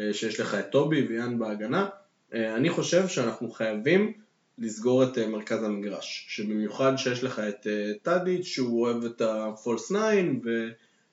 אה, 0.00 0.12
שיש 0.12 0.40
לך 0.40 0.54
את 0.54 0.70
טובי 0.70 1.06
ויאן 1.06 1.38
בהגנה. 1.38 1.88
אה, 2.34 2.56
אני 2.56 2.70
חושב 2.70 3.08
שאנחנו 3.08 3.50
חייבים 3.50 4.12
לסגור 4.58 5.04
את 5.04 5.18
אה, 5.18 5.26
מרכז 5.26 5.62
המגרש. 5.62 6.26
שבמיוחד 6.28 6.96
שיש 6.96 7.24
לך 7.24 7.38
את 7.38 7.66
אה, 7.66 7.92
טאדיץ' 8.02 8.46
שהוא 8.46 8.82
אוהב 8.82 9.04
את 9.04 9.20
ה-false 9.20 9.82
9 9.88 9.96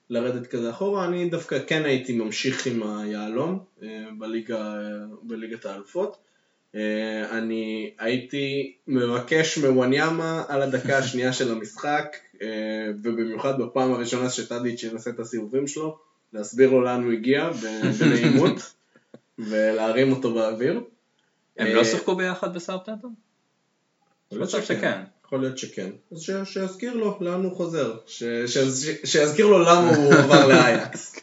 ולרדת 0.09 0.47
כזה 0.47 0.69
אחורה, 0.69 1.05
אני 1.05 1.29
דווקא 1.29 1.59
כן 1.67 1.85
הייתי 1.85 2.13
ממשיך 2.13 2.65
עם 2.65 2.83
היהלום 2.83 3.59
אה, 3.83 4.05
בליגה, 4.17 4.75
בליגת 5.23 5.65
האלופות. 5.65 6.17
אה, 6.75 7.37
אני 7.37 7.93
הייתי 7.99 8.75
מבקש 8.87 9.57
מווניאמה 9.57 10.43
על 10.47 10.61
הדקה 10.61 10.97
השנייה 10.97 11.33
של 11.33 11.51
המשחק, 11.51 12.17
אה, 12.41 12.47
ובמיוחד 13.03 13.61
בפעם 13.61 13.93
הראשונה 13.93 14.29
שטאדיץ' 14.29 14.83
ינסה 14.83 15.09
את 15.09 15.19
הסיבובים 15.19 15.67
שלו, 15.67 15.97
להסביר 16.33 16.71
לו 16.71 16.81
לאן 16.81 17.03
הוא 17.03 17.11
הגיע 17.11 17.49
בנעימות, 17.99 18.73
ולהרים 19.49 20.11
אותו 20.11 20.33
באוויר. 20.33 20.81
הם 21.57 21.67
אה, 21.67 21.73
לא 21.73 21.83
שיחקו 21.83 22.15
ביחד 22.15 22.53
בסאוטהמפטון? 22.53 23.13
יכול 24.31 24.39
להיות 24.39 24.51
חושב 24.51 24.63
שכן. 24.63 25.01
יכול 25.33 25.41
להיות 25.45 25.57
שכן. 25.57 25.89
אז 26.11 26.21
ש- 26.21 26.31
שיזכיר 26.53 26.93
לו 26.93 27.17
לאן 27.21 27.43
הוא 27.43 27.51
חוזר. 27.55 27.97
ש- 28.05 28.23
ש- 28.23 28.87
שיזכיר 29.03 29.47
לו 29.47 29.59
למה 29.59 29.95
הוא 29.95 30.13
עבר 30.13 30.47
לאייקס. 30.51 31.15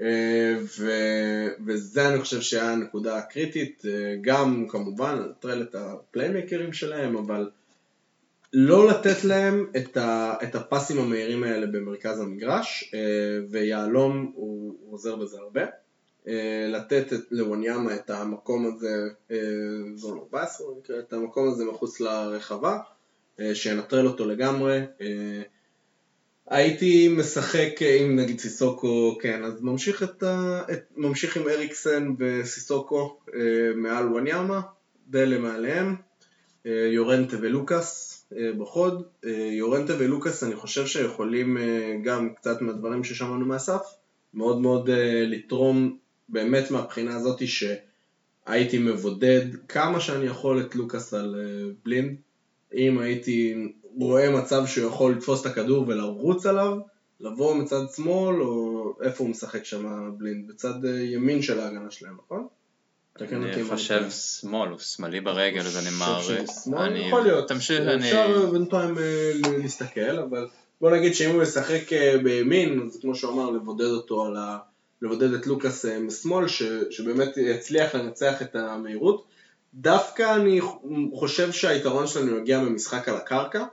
אה, 0.00 0.56
ו- 0.78 1.46
וזה 1.66 2.08
אני 2.08 2.20
חושב 2.20 2.40
שהיה 2.40 2.72
הנקודה 2.72 3.16
הקריטית, 3.18 3.82
אה, 3.88 3.90
גם 4.20 4.66
כמובן 4.68 5.18
לנטרל 5.18 5.62
את 5.62 5.74
הפליימקרים 5.74 6.72
שלהם, 6.72 7.16
אבל 7.16 7.50
לא 8.52 8.88
לתת 8.88 9.24
להם 9.24 9.66
את, 9.76 9.96
ה- 9.96 10.34
את 10.42 10.54
הפסים 10.54 10.98
המהירים 10.98 11.44
האלה 11.44 11.66
במרכז 11.66 12.20
המגרש, 12.20 12.90
אה, 12.94 13.00
ויהלום 13.50 14.32
הוא 14.34 14.74
הוא 14.80 14.94
עוזר 14.94 15.16
בזה 15.16 15.36
הרבה. 15.38 15.62
לתת 16.68 17.06
לווניאמה 17.30 17.94
את 17.94 18.10
המקום 18.10 18.66
הזה, 18.66 18.88
אה, 19.30 19.36
זון 19.94 20.18
14 20.18 20.66
במקרה, 20.74 20.98
את 20.98 21.12
המקום 21.12 21.48
הזה 21.48 21.64
מחוץ 21.64 22.00
לרחבה, 22.00 22.78
שינטרל 23.54 24.06
אותו 24.06 24.26
לגמרי. 24.26 24.80
אה, 25.00 25.42
הייתי 26.48 27.08
משחק 27.08 27.82
אה, 27.82 27.96
עם 28.00 28.16
נגיד 28.16 28.38
סיסוקו, 28.38 29.18
כן, 29.20 29.44
אז 29.44 29.62
ממשיך, 29.62 30.02
את 30.02 30.22
ה... 30.22 30.62
את... 30.72 30.84
ממשיך 30.96 31.36
עם 31.36 31.48
אריקסן 31.48 32.14
וסיסוקו 32.18 33.18
אה, 33.34 33.40
מעל 33.76 34.12
ווניאמה, 34.12 34.60
דלה 35.08 35.38
מעליהם, 35.38 35.96
אה, 36.66 36.88
יורנטה 36.92 37.36
ולוקאס 37.40 38.24
אה, 38.36 38.52
בחוד. 38.58 39.02
אה, 39.24 39.30
יורנטה 39.52 39.92
ולוקאס 39.98 40.44
אני 40.44 40.56
חושב 40.56 40.86
שיכולים 40.86 41.58
אה, 41.58 41.96
גם 42.04 42.34
קצת 42.34 42.60
מהדברים 42.60 43.04
ששמענו 43.04 43.46
מאסף, 43.46 43.82
מאוד 44.34 44.60
מאוד 44.60 44.90
אה, 44.90 45.24
לתרום 45.26 45.98
באמת 46.28 46.70
מהבחינה 46.70 47.16
הזאת 47.16 47.40
שהייתי 47.46 48.78
מבודד 48.78 49.46
כמה 49.68 50.00
שאני 50.00 50.26
יכול 50.26 50.60
את 50.60 50.74
לוקאס 50.74 51.14
על 51.14 51.34
אה, 51.38 51.72
בלינד. 51.84 52.16
אם 52.76 52.98
הייתי 52.98 53.54
רואה 53.98 54.30
מצב 54.30 54.66
שהוא 54.66 54.86
יכול 54.88 55.12
לתפוס 55.12 55.40
את 55.40 55.46
הכדור 55.46 55.84
ולרוץ 55.88 56.46
עליו, 56.46 56.76
לבוא 57.20 57.54
מצד 57.54 57.80
שמאל, 57.96 58.42
או 58.42 58.92
איפה 59.02 59.24
הוא 59.24 59.30
משחק 59.30 59.64
שם 59.64 60.10
בלינד? 60.18 60.48
בצד 60.48 60.84
אה, 60.84 60.90
ימין 61.00 61.42
של 61.42 61.60
ההגנה 61.60 61.90
שלהם, 61.90 62.16
נכון? 62.26 62.46
אני 63.20 63.64
חושב. 63.64 64.04
שמאל, 64.10 64.68
הוא 64.68 64.78
שמאלי 64.78 65.20
ברגל, 65.20 65.60
אז 65.60 65.76
אני 65.86 65.96
מעריך. 65.98 66.50
שמאל? 66.64 66.78
אני- 66.82 66.98
יכול 66.98 67.22
להיות. 67.22 67.48
תמשיך, 67.48 67.80
אני... 67.80 67.96
אפשר 68.04 68.50
בינתיים 68.50 68.98
אה, 68.98 69.32
ל- 69.34 69.62
להסתכל, 69.62 70.18
אבל 70.18 70.46
בוא 70.80 70.90
נגיד 70.90 71.14
שאם 71.14 71.30
הוא 71.30 71.42
ישחק 71.42 71.92
אה, 71.92 72.18
בימין, 72.22 72.80
אז 72.86 72.98
כמו 73.02 73.14
שהוא 73.14 73.32
אמר, 73.32 73.50
לבודד 73.50 73.84
אותו 73.90 74.24
על 74.26 74.36
ה... 74.36 74.58
לבודד 75.02 75.32
את 75.32 75.46
לוקאס 75.46 75.84
אה, 75.86 75.98
משמאל, 75.98 76.48
ש... 76.48 76.62
שבאמת 76.90 77.36
יצליח 77.36 77.94
לנצח 77.94 78.42
את 78.42 78.56
המהירות. 78.56 79.24
דווקא 79.76 80.34
אני 80.34 80.60
חושב 81.14 81.52
שהיתרון 81.52 82.06
שלנו 82.06 82.38
יגיע 82.38 82.60
ממשחק 82.60 83.08
על 83.08 83.16
הקרקע, 83.16 83.64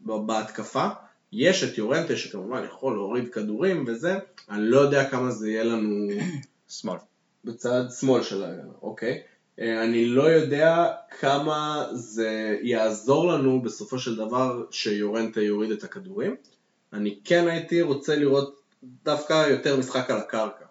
בהתקפה, 0.00 0.88
יש 1.32 1.64
את 1.64 1.78
יורנטה 1.78 2.16
שכמובן 2.16 2.64
יכול 2.64 2.94
להוריד 2.94 3.28
כדורים 3.28 3.84
וזה, 3.86 4.18
אני 4.50 4.62
לא 4.62 4.80
יודע 4.80 5.10
כמה 5.10 5.30
זה 5.30 5.50
יהיה 5.50 5.64
לנו 5.64 6.08
שמאל. 6.68 6.98
בצד 7.44 7.84
שמאל 8.00 8.22
של 8.22 8.44
ההגנה, 8.44 8.72
אוקיי. 8.82 9.22
אה, 9.60 9.84
אני 9.84 10.06
לא 10.06 10.22
יודע 10.22 10.92
כמה 11.20 11.86
זה 11.92 12.58
יעזור 12.62 13.32
לנו 13.32 13.62
בסופו 13.62 13.98
של 13.98 14.16
דבר 14.16 14.64
שיורנטה 14.70 15.40
יוריד 15.40 15.70
את 15.70 15.84
הכדורים. 15.84 16.36
אני 16.92 17.18
כן 17.24 17.48
הייתי 17.48 17.82
רוצה 17.82 18.16
לראות 18.16 18.60
דווקא 19.04 19.48
יותר 19.50 19.76
משחק 19.76 20.10
על 20.10 20.18
הקרקע. 20.18 20.64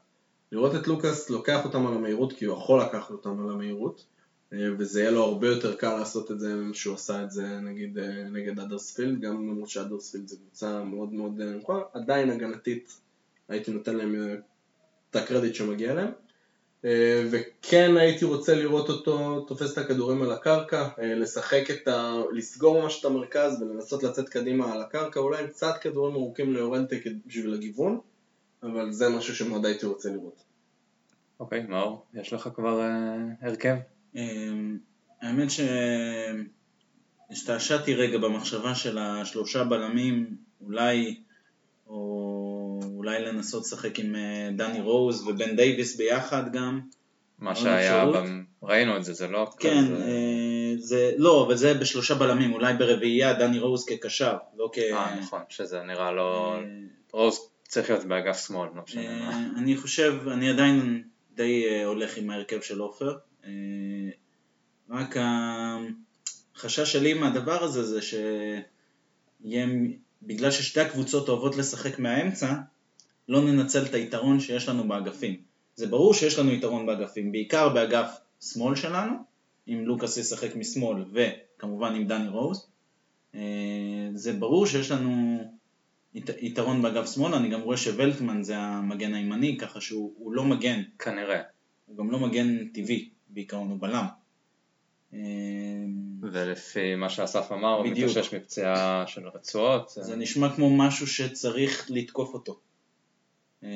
לראות 0.51 0.75
את 0.75 0.87
לוקאס 0.87 1.29
לוקח 1.29 1.65
אותם 1.65 1.87
על 1.87 1.93
המהירות 1.93 2.33
כי 2.33 2.45
הוא 2.45 2.57
יכול 2.57 2.81
לקחת 2.81 3.11
אותם 3.11 3.45
על 3.45 3.49
המהירות 3.51 4.05
וזה 4.51 4.99
יהיה 4.99 5.11
לו 5.11 5.23
הרבה 5.23 5.47
יותר 5.47 5.75
קל 5.75 5.97
לעשות 5.97 6.31
את 6.31 6.39
זה 6.39 6.53
שהוא 6.73 6.95
עשה 6.95 7.23
את 7.23 7.31
זה 7.31 7.59
נגיד 7.59 7.97
אה, 7.97 8.23
נגד 8.31 8.59
אדרספילד, 8.59 9.21
גם 9.21 9.49
למרות 9.49 9.69
שאדרספילד 9.69 10.27
זה 10.27 10.35
קבוצה 10.35 10.83
מאוד 10.83 11.13
מאוד 11.13 11.41
נמוכה, 11.41 11.81
עדיין 11.93 12.29
הגנתית 12.29 12.99
הייתי 13.49 13.71
נותן 13.71 13.95
להם 13.95 14.39
את 15.09 15.15
הקרדיט 15.15 15.55
שמגיע 15.55 15.93
להם. 15.93 16.11
אה, 16.85 17.23
וכן 17.31 17.97
הייתי 17.97 18.25
רוצה 18.25 18.55
לראות 18.55 18.89
אותו 18.89 19.39
תופס 19.39 19.73
את 19.73 19.77
הכדורים 19.77 20.21
על 20.21 20.31
הקרקע, 20.31 20.87
אה, 20.99 21.15
לשחק 21.15 21.71
את 21.71 21.87
ה... 21.87 22.13
לסגור 22.33 22.81
ממש 22.81 22.99
את 22.99 23.05
המרכז 23.05 23.61
ולנסות 23.61 24.03
לצאת 24.03 24.29
קדימה 24.29 24.73
על 24.73 24.81
הקרקע, 24.81 25.19
אולי 25.19 25.43
עם 25.43 25.47
קצת 25.47 25.73
כדורים 25.81 26.15
ארוכים 26.15 26.53
לאורנטה 26.53 26.95
בשביל 27.25 27.53
הגיוון, 27.53 27.99
אבל 28.63 28.91
זה 28.91 29.09
משהו 29.09 29.35
שמאוד 29.35 29.65
הייתי 29.65 29.85
רוצה 29.85 30.09
לראות. 30.09 30.43
אוקיי, 31.39 31.65
מאור, 31.69 32.05
יש 32.13 32.33
לך 32.33 32.49
כבר 32.55 32.81
אה, 32.81 33.15
הרכב? 33.41 33.75
אמ, 34.15 34.77
האמת 35.21 35.47
שהשתעשעתי 37.31 37.95
רגע 37.95 38.17
במחשבה 38.17 38.75
של 38.75 38.97
השלושה 38.97 39.63
בלמים, 39.63 40.35
אולי, 40.61 41.15
או 41.87 42.79
אולי 42.95 43.21
לנסות 43.21 43.63
לשחק 43.63 43.99
עם 43.99 44.15
אה, 44.15 44.49
דני 44.57 44.81
רוז 44.81 45.27
ובן 45.27 45.55
דייוויס 45.55 45.95
ביחד 45.97 46.53
גם. 46.53 46.81
מה 47.39 47.55
שהיה? 47.55 48.05
במ- 48.05 48.43
ראינו 48.63 48.97
את 48.97 49.03
זה, 49.03 49.13
זה 49.13 49.27
לא 49.27 49.51
כן, 49.59 49.83
כזה... 49.85 50.03
אה, 50.05 50.73
זה, 50.77 51.11
לא, 51.17 51.45
אבל 51.47 51.55
זה 51.55 51.73
בשלושה 51.73 52.15
בלמים, 52.15 52.53
אולי 52.53 52.73
ברביעייה 52.73 53.33
דני 53.33 53.59
רוז 53.59 53.85
כקשר, 53.85 54.37
לא 54.57 54.69
כ... 54.73 54.77
אה, 54.77 55.19
נכון, 55.19 55.41
שזה 55.49 55.81
נראה 55.83 56.11
לא... 56.11 56.55
אה, 56.55 56.61
רוז 57.11 57.39
צריך 57.67 57.89
להיות 57.89 58.05
באגף 58.05 58.47
שמאל, 58.47 58.69
לא 58.75 58.81
משנה 58.83 59.19
מה. 59.25 59.47
אני 59.57 59.77
חושב, 59.77 60.13
אני 60.31 60.49
עדיין 60.49 61.03
די 61.35 61.83
הולך 61.85 62.17
עם 62.17 62.29
ההרכב 62.29 62.61
של 62.61 62.79
עופר. 62.79 63.17
רק 64.89 65.15
החשש 66.55 66.91
שלי 66.93 67.13
מהדבר 67.13 67.63
הזה 67.63 67.83
זה 67.83 68.01
שיהיה, 68.01 69.67
בגלל 70.23 70.51
ששתי 70.51 70.81
הקבוצות 70.81 71.29
אוהבות 71.29 71.55
לשחק 71.55 71.99
מהאמצע, 71.99 72.53
לא 73.29 73.41
ננצל 73.41 73.85
את 73.85 73.93
היתרון 73.93 74.39
שיש 74.39 74.69
לנו 74.69 74.87
באגפים. 74.87 75.35
זה 75.75 75.87
ברור 75.87 76.13
שיש 76.13 76.39
לנו 76.39 76.51
יתרון 76.51 76.85
באגפים, 76.85 77.31
בעיקר 77.31 77.69
באגף 77.69 78.17
שמאל 78.41 78.75
שלנו, 78.75 79.13
אם 79.67 79.83
לוקאס 79.85 80.17
ישחק 80.17 80.55
משמאל 80.55 81.03
וכמובן 81.13 81.95
עם 81.95 82.07
דני 82.07 82.27
רוז. 82.27 82.67
אה, 83.35 83.41
זה 84.13 84.33
ברור 84.33 84.65
שיש 84.67 84.91
לנו 84.91 85.37
ית- 86.15 86.29
יתרון 86.41 86.81
באגף 86.81 87.13
שמאל, 87.13 87.33
אני 87.33 87.49
גם 87.49 87.61
רואה 87.61 87.77
שוולטמן 87.77 88.43
זה 88.43 88.57
המגן 88.57 89.13
הימני, 89.13 89.57
ככה 89.57 89.81
שהוא 89.81 90.13
הוא 90.17 90.33
לא 90.33 90.43
מגן, 90.43 90.81
כנראה. 90.99 91.41
הוא 91.85 91.97
גם 91.97 92.11
לא 92.11 92.19
מגן 92.19 92.67
טבעי, 92.67 93.09
בעיקרון 93.29 93.69
הוא 93.69 93.77
בלם. 93.79 94.05
אה, 95.13 95.19
ולפי 96.21 96.95
מה 96.95 97.09
שאסף 97.09 97.51
אמר, 97.51 97.77
הוא. 97.77 97.87
מתאושש 97.87 98.33
מפציעה 98.33 99.03
של 99.07 99.27
רצועות. 99.27 99.89
זה 99.89 100.15
נשמע 100.15 100.55
כמו 100.55 100.77
משהו 100.77 101.07
שצריך 101.07 101.87
לתקוף 101.89 102.33
אותו. 102.33 102.59
אה, 103.63 103.69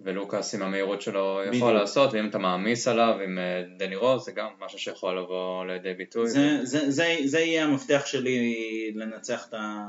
ולוקאס 0.00 0.54
עם 0.54 0.62
המהירות 0.62 1.02
שלו 1.02 1.40
יכול 1.44 1.50
בדיוק. 1.50 1.70
לעשות, 1.70 2.12
ואם 2.12 2.28
אתה 2.28 2.38
מעמיס 2.38 2.88
עליו 2.88 3.14
עם 3.24 3.38
אה, 3.38 3.62
דני 3.78 3.96
רוז, 3.96 4.24
זה 4.24 4.32
גם 4.32 4.46
משהו 4.60 4.78
שיכול 4.78 5.18
לבוא 5.18 5.64
לידי 5.64 5.94
ביטוי. 5.94 6.28
זה, 6.28 6.58
זה, 6.62 6.90
זה, 6.90 7.16
זה 7.24 7.40
יהיה 7.40 7.64
המפתח 7.64 8.02
שלי 8.06 8.92
לנצח 8.94 9.48
את, 9.48 9.54
ה, 9.54 9.84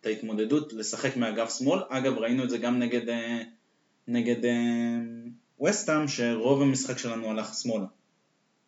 את 0.00 0.06
ההתמודדות, 0.06 0.72
לשחק 0.72 1.16
מאגף 1.16 1.58
שמאל. 1.58 1.80
אגב, 1.88 2.18
ראינו 2.18 2.44
את 2.44 2.50
זה 2.50 2.58
גם 2.58 2.78
נגד, 2.78 3.08
אה, 3.08 3.42
נגד 4.08 4.44
אה, 4.44 4.98
וסטאם, 5.68 6.08
שרוב 6.08 6.62
המשחק 6.62 6.98
שלנו 6.98 7.30
הלך 7.30 7.54
שמאלה. 7.54 7.86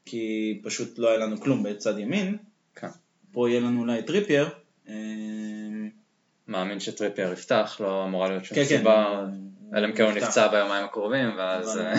כי 0.04 0.60
פשוט 0.64 0.98
לא 0.98 1.08
היה 1.08 1.18
לנו 1.18 1.40
כלום 1.40 1.62
בצד 1.62 1.98
ימין. 1.98 2.36
כן. 2.74 2.88
פה 3.32 3.50
יהיה 3.50 3.60
לנו 3.60 3.80
אולי 3.80 4.02
טריפייר. 4.02 4.48
אה, 4.88 4.94
מאמין 6.48 6.80
שטריפייר 6.80 7.32
יפתח, 7.32 7.76
לא 7.80 8.04
אמורה 8.04 8.28
להיות 8.28 8.44
שום 8.44 8.54
כן, 8.54 8.62
כן. 8.62 8.78
סיבה, 8.78 9.26
אלא 9.74 9.86
אם 9.86 9.92
כן 9.92 10.04
הוא. 10.04 10.12
נפצע 10.12 10.48
ביומיים 10.48 10.84
הקרובים, 10.84 11.28
ואז... 11.38 11.78
אה, 11.78 11.92
אה, 11.92 11.98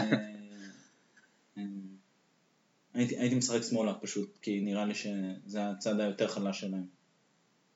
אה, 1.58 1.64
הייתי, 2.94 3.18
הייתי 3.18 3.36
משחק 3.36 3.64
שמאלה 3.64 3.94
פשוט, 3.94 4.38
כי 4.42 4.60
נראה 4.62 4.86
לי 4.86 4.96
שזה 4.96 5.70
הצד 5.70 6.00
היותר 6.00 6.28
חלש 6.28 6.60
שלהם. 6.60 6.86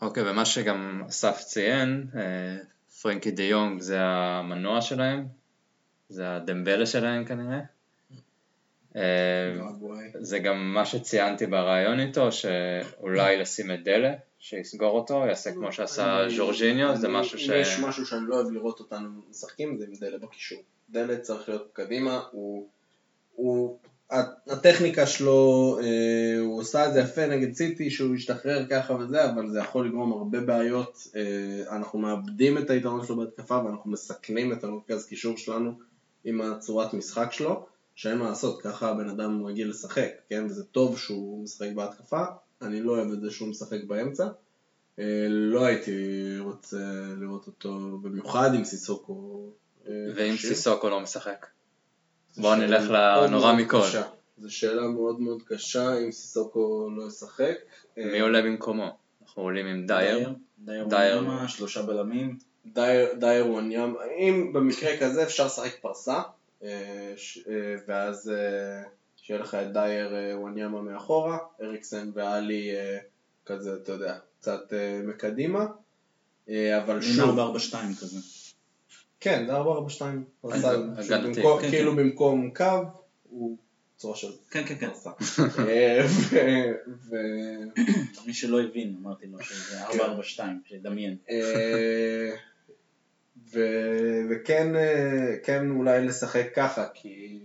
אוקיי, 0.02 0.32
ומה 0.32 0.46
שגם 0.46 1.04
אסף 1.10 1.40
ציין, 1.40 2.08
אה, 2.16 2.58
פרנקי 3.02 3.32
דה 3.32 3.44
יונג 3.44 3.82
זה 3.82 4.02
המנוע 4.02 4.82
שלהם, 4.82 5.28
זה 6.10 6.36
הדמבלה 6.36 6.86
שלהם 6.86 7.26
כנראה. 7.26 7.60
אה, 9.00 9.70
זה 10.20 10.40
גם 10.40 10.74
מה 10.74 10.86
שציינתי 10.86 11.48
בריאיון 11.48 12.00
איתו, 12.00 12.32
שאולי 12.32 13.38
לשים 13.38 13.72
את 13.72 13.84
דלה, 13.84 14.14
שיסגור 14.40 14.92
אותו, 14.92 15.24
יעשה 15.28 15.52
כמו 15.52 15.72
שעשה 15.72 16.24
אני- 16.24 16.36
ז'ורג'יניו, 16.36 16.96
זה 16.98 17.08
משהו 17.08 17.40
ש... 17.40 17.50
אם 17.50 17.62
יש 17.62 17.80
משהו 17.80 18.06
שאני 18.06 18.22
לא 18.28 18.36
אוהב 18.36 18.52
לראות 18.52 18.80
אותנו 18.80 19.10
משחקים 19.30 19.78
זה 19.78 19.86
עם 19.88 19.94
דלה 20.00 20.18
בקישור. 20.18 20.60
דלה 20.90 21.18
צריך 21.18 21.50
להיות 21.50 21.70
קדימה, 21.74 22.22
הוא... 22.32 22.68
הוא... 23.36 23.80
הטכניקה 24.48 25.06
שלו, 25.06 25.78
אה, 25.84 26.40
הוא 26.40 26.60
עושה 26.60 26.88
את 26.88 26.94
זה 26.94 27.00
יפה 27.00 27.28
נגד 27.28 27.54
סיטי, 27.54 27.90
שהוא 27.90 28.16
השתחרר 28.16 28.66
ככה 28.70 28.94
וזה, 28.94 29.30
אבל 29.32 29.50
זה 29.50 29.60
יכול 29.60 29.88
לגרום 29.88 30.12
הרבה 30.12 30.40
בעיות. 30.40 31.08
אה, 31.16 31.76
אנחנו 31.76 32.00
מאבדים 32.00 32.58
את 32.58 32.70
היתרון 32.70 33.06
שלו 33.06 33.16
בהתקפה 33.16 33.64
ואנחנו 33.66 33.92
מסכנים 33.92 34.54
את 34.54 34.64
המרכז 34.64 35.06
קישור 35.06 35.38
שלנו 35.38 35.74
עם 36.24 36.42
הצורת 36.42 36.94
משחק 36.94 37.32
שלו, 37.32 37.66
שאין 38.00 38.18
מה 38.18 38.30
לעשות, 38.30 38.62
ככה 38.62 38.90
הבן 38.90 39.10
אדם 39.10 39.46
רגיל 39.46 39.70
לשחק, 39.70 40.10
כן? 40.30 40.46
וזה 40.46 40.64
טוב 40.64 40.98
שהוא 40.98 41.44
משחק 41.44 41.68
בהתקפה, 41.76 42.24
אני 42.62 42.82
לא 42.82 42.92
אוהב 42.92 43.12
את 43.12 43.22
זה 43.22 43.32
שהוא 43.32 43.50
משחק 43.50 43.84
באמצע. 43.88 44.28
אה, 45.00 45.26
לא 45.30 45.66
הייתי 45.66 45.94
רוצה 46.40 46.78
לראות 47.18 47.48
אותו 47.48 47.98
במיוחד 48.02 48.54
עם 48.54 48.64
סיסוקו. 48.64 49.50
אה, 49.88 49.94
ואם. 50.16 50.36
סיסוקו 50.38 50.90
לא 50.90 51.00
משחק. 51.00 51.46
בואו 52.38 52.56
נלך 52.56 52.90
לנורא 52.90 53.54
מכל. 53.54 53.82
קשה. 53.82 54.04
זו 54.38 54.56
שאלה 54.56 54.88
מאוד 54.88 55.20
מאוד 55.20 55.44
קשה 55.48 55.98
אם 55.98 56.12
סיסוקו 56.12 56.90
לא 56.98 57.08
ישחק. 57.08 57.56
אה, 57.98 58.06
מי 58.12 58.20
עולה 58.20 58.42
במקומו? 58.42 58.98
אנחנו 59.22 59.44
עולים 59.44 59.66
עם 59.66 59.86
דייר. 59.86 60.34
דייר. 60.60 60.88
וואניאמה, 60.88 61.48
שלושה 61.48 61.82
בלמים. 61.82 62.38
דייר, 63.20 63.48
וואניאם, 63.48 63.96
אם 64.20 64.54
במקרה 64.54 64.98
כזה 64.98 65.24
אפשר 65.24 65.46
לשחק 65.46 65.82
פרסה, 65.82 66.22
ואז 67.88 68.30
אה, 68.30 68.84
שיהיה 69.16 69.40
לך 69.40 69.56
את 69.56 69.74
דייר 69.74 70.16
אה, 70.16 70.40
וואניאמה 70.40 70.82
מאחורה, 70.82 71.38
אריקסן 71.62 72.12
ואלי 72.14 72.72
אה, 72.76 72.98
כזה, 73.46 73.76
אתה 73.84 73.92
יודע, 73.92 74.18
קצת 74.40 74.74
אה, 74.74 75.02
מקדימה, 75.06 75.66
אה, 76.50 76.84
אבל 76.84 77.02
שוב, 77.02 77.40
4-4-2 77.40 77.42
כזה. 78.02 78.18
כן, 79.20 79.46
זה 79.48 79.54
442, 79.56 80.24
פרסה, 80.42 80.72
הגנתי. 80.72 81.04
שהוא 81.04 81.18
במקום- 81.24 81.62
כן, 81.62 81.70
כאילו 81.70 81.92
כן. 81.92 81.98
במקום 81.98 82.50
קו, 82.56 82.82
הוא 83.30 83.58
צורה 83.98 84.16
של 84.16 84.28
כן, 84.52 84.64
כן, 84.66 84.76
כן. 84.76 84.88
אה, 85.68 86.06
ו- 87.10 87.80
מי 88.26 88.34
שלא 88.34 88.62
הבין, 88.62 88.96
אמרתי 89.02 89.28
לו 89.28 89.44
שזה 89.44 89.86
4-4-2, 89.88 89.92
שידמיין. 90.66 91.18
אה, 93.56 93.62
ו- 93.62 94.24
וכן 94.30 94.76
אה, 94.76 95.36
כן 95.44 95.70
אולי 95.70 96.06
לשחק 96.06 96.48
ככה, 96.56 96.86
כי 96.94 97.40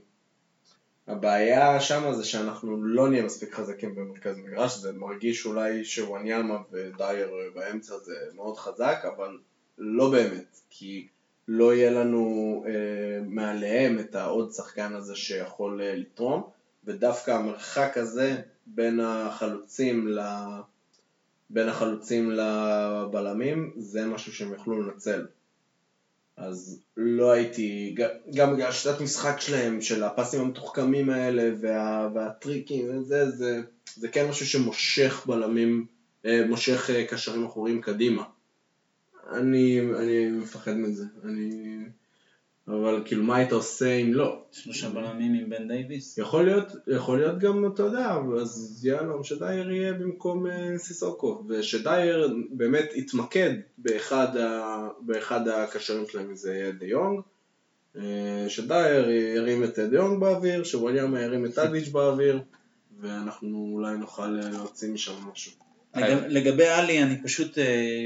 הבעיה 1.06 1.80
שמה 1.80 2.12
זה 2.12 2.24
שאנחנו 2.24 2.84
לא 2.84 3.08
נהיה 3.08 3.22
מספיק 3.22 3.54
חזקים 3.54 3.94
במרכז 3.94 4.36
מגרש, 4.36 4.78
זה 4.78 4.92
מרגיש 4.92 5.46
אולי 5.46 5.84
שוואניאמה 5.84 6.58
ודייר 6.70 7.30
באמצע 7.54 7.98
זה 7.98 8.14
מאוד 8.34 8.56
חזק, 8.56 9.04
אבל 9.16 9.38
לא 9.78 10.10
באמת, 10.10 10.60
כי 10.70 11.06
לא 11.48 11.74
יהיה 11.74 11.90
לנו 11.90 12.64
אה, 12.66 13.20
מעליהם 13.26 13.98
את 13.98 14.14
העוד 14.14 14.52
שחקן 14.52 14.94
הזה 14.94 15.16
שיכול 15.16 15.80
אה, 15.82 15.94
לתרום, 15.94 16.42
ודווקא 16.84 17.30
המרחק 17.30 17.96
הזה 17.96 18.40
בין 18.66 19.00
החלוצים 19.00 20.08
ל... 20.08 20.20
בין 21.50 21.68
החלוצים 21.68 22.30
לבלמים, 22.30 23.72
זה 23.76 24.06
משהו 24.06 24.32
שהם 24.32 24.54
יכלו 24.54 24.82
לנצל. 24.82 25.26
אז 26.36 26.82
לא 26.96 27.30
הייתי, 27.32 27.94
גם 28.34 28.54
בגלל 28.54 28.68
השיטת 28.68 29.00
משחק 29.00 29.40
שלהם, 29.40 29.80
של 29.80 30.02
הפסים 30.04 30.40
המתוחכמים 30.40 31.10
האלה 31.10 31.50
וה, 31.60 32.08
והטריקים 32.14 32.98
וזה, 32.98 33.30
זה, 33.30 33.62
זה 33.94 34.08
כן 34.08 34.28
משהו 34.28 34.46
שמושך 34.46 35.24
בלמים, 35.26 35.86
אה, 36.26 36.46
מושך 36.48 36.90
אה, 36.90 37.06
קשרים 37.06 37.44
אחוריים 37.44 37.80
קדימה. 37.80 38.24
אני, 39.30 39.80
אני 39.98 40.26
מפחד 40.30 40.74
מזה. 40.74 41.04
אני... 41.24 41.76
אבל 42.68 43.02
כאילו, 43.04 43.24
מה 43.24 43.36
היית 43.36 43.52
עושה 43.52 43.94
אם 43.94 44.14
לא? 44.14 44.42
שלושה 44.52 44.88
בלמים 44.88 45.34
עם 45.34 45.50
בן 45.50 45.68
דייוויס. 45.68 46.18
יכול 46.18 46.44
להיות, 46.44 46.72
יכול 46.86 47.18
להיות 47.18 47.38
גם, 47.38 47.66
אתה 47.74 47.82
יודע, 47.82 48.16
אז 48.40 48.80
יאללה, 48.84 49.12
שדייר 49.22 49.70
יהיה 49.70 49.92
במקום 49.92 50.46
אה, 50.46 50.78
סיסוקו, 50.78 51.44
ושדייר 51.48 52.36
באמת 52.50 52.90
יתמקד 52.94 53.50
באחד, 53.78 54.36
ה, 54.36 54.88
באחד 55.00 55.48
הקשרים 55.48 56.04
שלהם, 56.08 56.36
זה 56.36 56.54
יהיה 56.54 56.72
דה 56.72 56.86
יונג, 56.86 57.20
אה, 57.96 58.44
שדייר 58.48 59.10
ירים 59.10 59.64
את 59.64 59.78
דה 59.78 59.96
יונג 59.96 60.20
באוויר, 60.20 60.64
שוואניאמה 60.64 61.20
ירים 61.20 61.46
את 61.46 61.58
טאדיץ' 61.58 61.88
באוויר, 61.88 62.40
ואנחנו 63.00 63.70
אולי 63.72 63.96
נוכל 63.96 64.40
אה, 64.42 64.50
להוציא 64.50 64.92
משם 64.92 65.12
משהו. 65.32 65.52
לגב, 65.96 66.18
לגבי 66.28 66.66
עלי, 66.66 67.02
אני 67.02 67.22
פשוט 67.22 67.58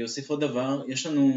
אוסיף 0.03 0.29
עוד 0.29 0.41
דבר, 0.41 0.83
יש 0.87 1.05
לנו 1.05 1.31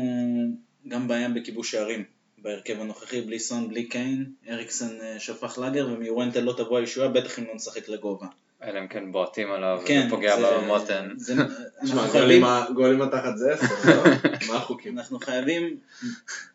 גם 0.88 1.08
בעיה 1.08 1.28
בכיבוש 1.28 1.70
שערים 1.70 2.04
בהרכב 2.42 2.80
הנוכחי, 2.80 3.20
בלי 3.20 3.38
סון, 3.38 3.68
בלי 3.68 3.84
קיין, 3.84 4.24
אריקסון 4.50 4.88
אה, 5.02 5.16
שפך 5.18 5.58
לאגר 5.58 5.88
ומיורנטל 5.92 6.40
לא 6.40 6.52
תבוא 6.56 6.78
הישועה, 6.78 7.08
בטח 7.08 7.38
אם 7.38 7.44
לא 7.48 7.54
נשחק 7.54 7.88
לגובה. 7.88 8.26
אלא 8.64 8.78
אם 8.80 8.88
כן 8.88 9.12
בועטים 9.12 9.52
עליו, 9.52 9.80
כן, 9.86 10.06
פוגע 10.10 10.36
זה- 10.36 10.58
במותן. 10.62 11.08
תשמע, 11.18 11.94
גולים 11.94 12.10
חייבים, 12.12 12.44
ה- 12.44 12.66
גולים 12.74 12.98
מתחת 12.98 13.36
זה 13.36 13.52
עשר, 13.54 13.66
לא? 13.96 14.02
מה 14.48 14.56
החוקים? 14.56 14.98
אנחנו 14.98 15.18
חייבים, 15.18 15.76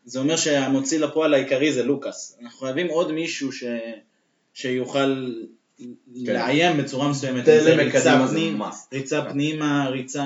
זה 0.06 0.20
אומר 0.20 0.36
שהמוציא 0.36 1.00
לפועל 1.00 1.34
העיקרי 1.34 1.74
זה 1.74 1.84
לוקאס, 1.84 2.38
אנחנו 2.44 2.60
חייבים 2.60 2.88
עוד 2.88 3.12
מישהו 3.12 3.52
ש, 3.52 3.64
שיוכל 4.54 5.26
לאיים 6.16 6.78
בצורה 6.78 7.10
מסוימת, 7.10 7.46
זה 7.46 7.76
ריצה 7.76 8.00
פנים-. 8.32 8.62
ריצה 8.94 9.22
פנימה, 9.30 9.90
ריצה, 9.90 10.24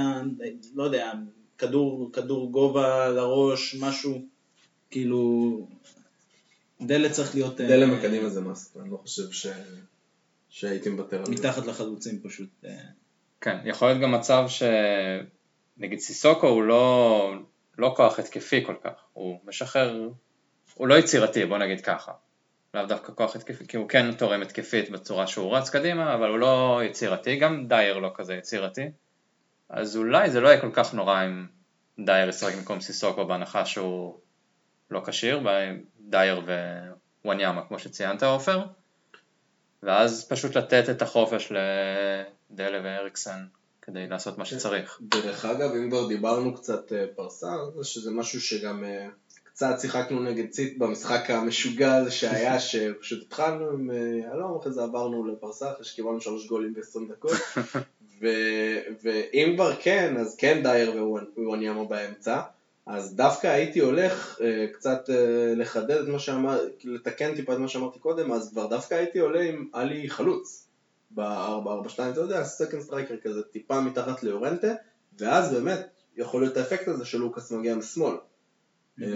לא 0.76 0.84
יודע, 0.84 1.12
כדור, 1.58 2.10
כדור 2.14 2.52
גובה 2.52 3.10
לראש, 3.10 3.76
משהו, 3.80 4.22
כאילו, 4.92 5.68
דלת 6.82 7.12
צריך 7.12 7.36
להיות 7.36 7.62
אה, 7.62 7.68
דלם 7.68 7.98
מקדימה 7.98 8.30
זה 8.30 8.42
מאסט, 8.42 8.78
אני 8.78 8.92
לא 8.92 8.98
חושב 8.98 9.32
ש... 9.32 9.48
שהייתי 10.50 10.90
מוותר 10.90 11.20
על 11.20 11.26
זה. 11.26 11.32
מתחת 11.32 11.66
לחלוצים 11.66 12.20
פשוט. 12.24 12.50
אה, 12.66 12.78
כן, 13.42 13.58
יכול 13.66 13.88
להיות 13.88 14.02
גם 14.02 14.12
מצב 14.12 14.46
שנגיד 14.48 16.00
סיסוקו 16.00 16.48
הוא 16.48 16.64
לא, 16.64 17.34
לא 17.78 17.94
כוח 17.98 18.20
התקפי 18.20 18.66
כל 18.66 18.76
כך, 18.84 18.92
הוא 19.14 19.40
משחרר, 19.46 20.10
הוא 20.74 20.88
לא 20.88 20.96
יצירתי, 20.96 21.46
בוא 21.46 21.58
נגיד 21.58 21.82
ככה. 21.82 22.12
לאו 22.74 22.86
דווקא 22.86 23.14
כוח 23.16 23.36
התקפי, 23.36 23.68
כי 23.68 23.78
הוא 23.78 23.90
כן 23.90 24.16
תורם 24.16 24.42
התקפית 24.42 24.90
בצורה 24.90 25.28
שהוא 25.28 25.56
רץ 25.56 25.70
קדימה, 25.70 26.14
אבל 26.14 26.30
הוא 26.30 26.40
לא 26.40 26.82
יצירתי, 26.86 27.36
גם 27.36 27.68
דייר 27.68 27.98
לא 27.98 28.12
כזה 28.16 28.34
יצירתי. 28.34 28.92
אז 29.70 29.98
אולי 29.98 30.30
זה 30.30 30.42
לא 30.42 30.48
יהיה 30.48 30.62
כל 30.62 30.72
כך 30.74 30.94
נורא 30.94 31.26
אם 31.26 31.46
דייר 32.06 32.30
ישחק 32.30 32.56
במקום 32.56 32.82
סיסוקו 32.82 33.26
בהנחה 33.26 33.66
שהוא 33.66 34.20
לא 34.92 35.02
כשיר, 35.08 35.40
דייר 36.00 36.42
ווואניאמה 37.24 37.62
כמו 37.68 37.80
שציינת 37.80 38.24
עופר. 38.24 38.64
ואז 39.84 40.28
פשוט 40.30 40.58
לתת 40.58 40.90
את 40.90 41.02
החופש 41.02 41.52
לדלה 41.52 42.80
ואריקסן 42.84 43.46
כדי 43.82 44.08
לעשות 44.08 44.38
מה 44.38 44.46
שצריך. 44.46 45.00
דרך 45.02 45.46
אגב, 45.46 45.72
אם 45.72 45.90
כבר 45.90 46.08
דיברנו 46.08 46.56
קצת 46.56 46.94
אה, 46.94 47.06
פרסה, 47.16 47.52
זה 47.78 47.84
שזה 47.84 48.12
משהו 48.12 48.42
שגם 48.42 48.84
אה, 48.84 49.08
קצת 49.44 49.76
שיחקנו 49.82 50.24
נגד 50.24 50.50
ציט 50.50 50.78
במשחק 50.78 51.30
המשוגע 51.30 51.96
הזה 51.96 52.12
שהיה, 52.12 52.60
שפשוט 52.70 53.24
התחלנו 53.28 53.70
עם 53.70 53.92
אה, 53.92 53.96
יהלום, 53.96 54.58
אחרי 54.60 54.72
זה 54.72 54.84
עברנו 54.84 55.28
לפרסה, 55.28 55.72
אחרי 55.72 55.86
שקיבלנו 55.86 56.22
שלוש 56.22 56.48
גולים 56.48 56.74
ב-20 56.74 57.12
דקות, 57.12 57.38
ו- 58.22 58.82
ואם 59.04 59.54
כבר 59.56 59.76
כן, 59.76 60.18
אז 60.18 60.36
כן 60.36 60.64
דייר 60.64 61.06
ווואניאמה 61.38 61.84
באמצע, 61.84 62.42
אז 62.88 63.16
דווקא 63.16 63.48
הייתי 63.48 63.80
הולך 63.80 64.40
אה, 64.42 64.66
קצת 64.74 65.10
אה, 65.10 65.54
לחדד 65.56 65.98
את 65.98 66.08
מה 66.08 66.20
שאמרתי, 66.20 66.88
לתקן 66.88 67.36
טיפה 67.36 67.54
את 67.54 67.58
מה 67.58 67.68
שאמרתי 67.68 68.00
קודם, 68.00 68.32
אז 68.32 68.50
כבר 68.52 68.68
דווקא 68.68 68.96
הייתי 68.96 69.20
עולה 69.20 69.42
עם 69.42 69.70
עלי 69.74 70.10
חלוץ. 70.10 70.68
ב-4-4-2, 71.12 72.02
אתה 72.12 72.20
יודע, 72.20 72.44
second 72.44 72.82
striker 72.82 73.16
כזה 73.24 73.44
טיפה 73.44 73.82
מתחת 73.82 74.24
ליורנטה, 74.24 74.74
ואז 75.20 75.54
באמת 75.54 75.88
יכול 76.18 76.42
להיות 76.42 76.58
האפקט 76.58 76.88
הזה 76.88 77.06
שלוקאס 77.06 77.52
מגיע 77.52 77.76
משמאל. 77.76 78.16
אה, 79.02 79.08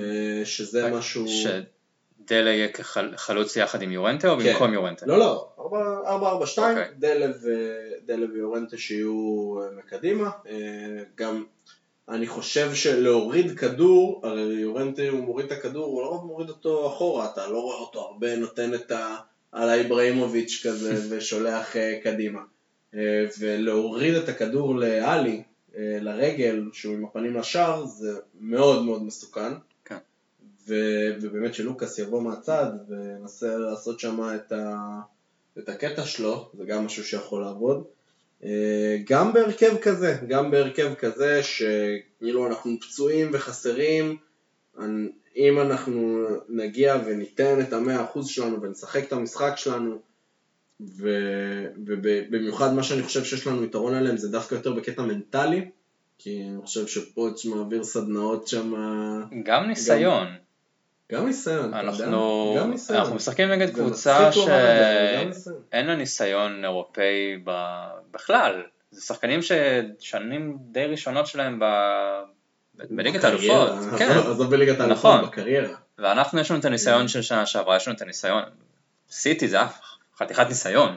שזה 0.45 0.91
משהו... 0.91 1.25
שדלה 1.27 2.49
יהיה 2.49 2.67
כחלוץ 2.67 3.55
יחד 3.55 3.81
עם 3.81 3.91
יורנטה 3.91 4.29
או 4.29 4.39
כן. 4.39 4.53
במקום 4.53 4.73
יורנטה? 4.73 5.05
לא, 5.05 5.19
לא, 5.19 5.49
4-4-2, 5.57 5.61
אוקיי. 5.61 6.89
דלה 6.97 7.27
ו- 7.43 7.91
דלה 8.05 8.25
ויורנטה 8.33 8.77
שיהיו 8.77 9.55
מקדימה. 9.77 10.29
גם 11.15 11.43
אני 12.09 12.27
חושב 12.27 12.73
שלהוריד 12.73 13.59
כדור, 13.59 14.21
הרי 14.23 14.41
יורנטה 14.53 15.01
הוא 15.09 15.19
מוריד 15.19 15.45
את 15.45 15.51
הכדור, 15.51 15.85
הוא 15.85 16.01
לרוב 16.01 16.25
מוריד 16.25 16.49
אותו 16.49 16.87
אחורה, 16.87 17.29
אתה 17.33 17.47
לא 17.47 17.59
רואה 17.61 17.77
אותו 17.77 17.99
הרבה 17.99 18.35
נותן 18.35 18.73
את 18.73 18.91
ה... 18.91 19.15
על 19.51 19.69
האיבראימוביץ' 19.69 20.61
כזה 20.65 20.95
ושולח 21.09 21.75
אה, 21.75 21.99
קדימה. 22.03 22.39
אה, 22.95 23.25
ולהוריד 23.39 24.15
את 24.15 24.29
הכדור 24.29 24.75
לעלי, 24.75 25.43
אה, 25.77 25.97
לרגל, 26.01 26.63
שהוא 26.73 26.93
עם 26.93 27.05
הפנים 27.05 27.35
לשער, 27.35 27.85
זה 27.85 28.19
מאוד 28.39 28.85
מאוד 28.85 29.03
מסוכן. 29.03 29.53
כן. 29.85 29.97
ו- 30.67 31.15
ובאמת 31.21 31.53
שלוקאס 31.53 31.99
יבוא 31.99 32.21
מהצד 32.21 32.71
וינסה 32.89 33.57
לעשות 33.57 33.99
שם 33.99 34.19
את, 34.35 34.51
ה- 34.51 34.99
את 35.57 35.69
הקטע 35.69 36.05
שלו, 36.05 36.49
זה 36.57 36.65
גם 36.65 36.85
משהו 36.85 37.03
שיכול 37.03 37.41
לעבוד. 37.41 37.83
אה, 38.45 38.97
גם 39.09 39.33
בהרכב 39.33 39.77
כזה, 39.81 40.17
גם 40.27 40.51
בהרכב 40.51 40.93
כזה 40.93 41.43
שכאילו 41.43 42.47
אנחנו 42.47 42.77
פצועים 42.81 43.29
וחסרים, 43.33 44.17
אם 45.37 45.59
אנחנו 45.59 46.27
נגיע 46.49 46.97
וניתן 47.05 47.61
את 47.61 47.73
המאה 47.73 48.03
אחוז 48.03 48.27
שלנו 48.27 48.61
ונשחק 48.61 49.03
את 49.07 49.13
המשחק 49.13 49.53
שלנו, 49.55 49.99
ובמיוחד 51.85 52.73
מה 52.73 52.83
שאני 52.83 53.03
חושב 53.03 53.23
שיש 53.23 53.47
לנו 53.47 53.63
יתרון 53.63 53.93
עליהם 53.93 54.17
זה 54.17 54.31
דווקא 54.31 54.55
יותר 54.55 54.73
בקטע 54.73 55.01
מנטלי, 55.01 55.69
כי 56.17 56.43
אני 56.49 56.65
חושב 56.65 56.87
שפוץ' 56.87 57.45
מעביר 57.45 57.83
סדנאות 57.83 58.47
שם, 58.47 58.73
גם 59.43 59.67
ניסיון. 59.67 60.27
גם 60.27 60.33
ניסיון, 61.11 61.69
אתה 61.69 61.77
יודע, 61.77 61.79
אנחנו 61.79 62.55
גם 62.59 62.71
ניסיון. 62.71 62.99
אנחנו 62.99 63.15
משחקים 63.15 63.49
נגד 63.49 63.69
קבוצה 63.75 64.19
גם 64.19 64.25
ניסיון. 65.27 65.55
שאין 65.71 65.87
לה 65.87 65.95
ניסיון 65.95 66.63
אירופאי 66.63 67.37
ב- 67.43 67.85
בכלל. 68.11 68.63
זה 68.91 69.01
שחקנים 69.01 69.39
ששנים 69.41 70.57
די 70.71 70.85
ראשונות 70.85 71.27
שלהם 71.27 71.59
ב- 71.59 72.23
בליגת 72.89 73.23
האלופות. 73.23 73.69
כן. 73.99 74.09
עזוב 74.09 74.51
בליגת 74.51 74.79
האלופות, 74.79 75.15
נכון. 75.15 75.29
בקריירה. 75.29 75.75
ואנחנו 75.97 76.39
יש 76.39 76.51
לנו 76.51 76.59
את 76.59 76.65
הניסיון 76.65 77.07
של 77.07 77.21
שנה 77.21 77.45
שעברה, 77.45 77.75
יש 77.75 77.87
לנו 77.87 77.97
את 77.97 78.01
הניסיון. 78.01 78.43
סיטי 79.09 79.47
זה 79.47 79.61
אף 79.63 79.79
חתיכת 80.17 80.47
ניסיון. 80.47 80.95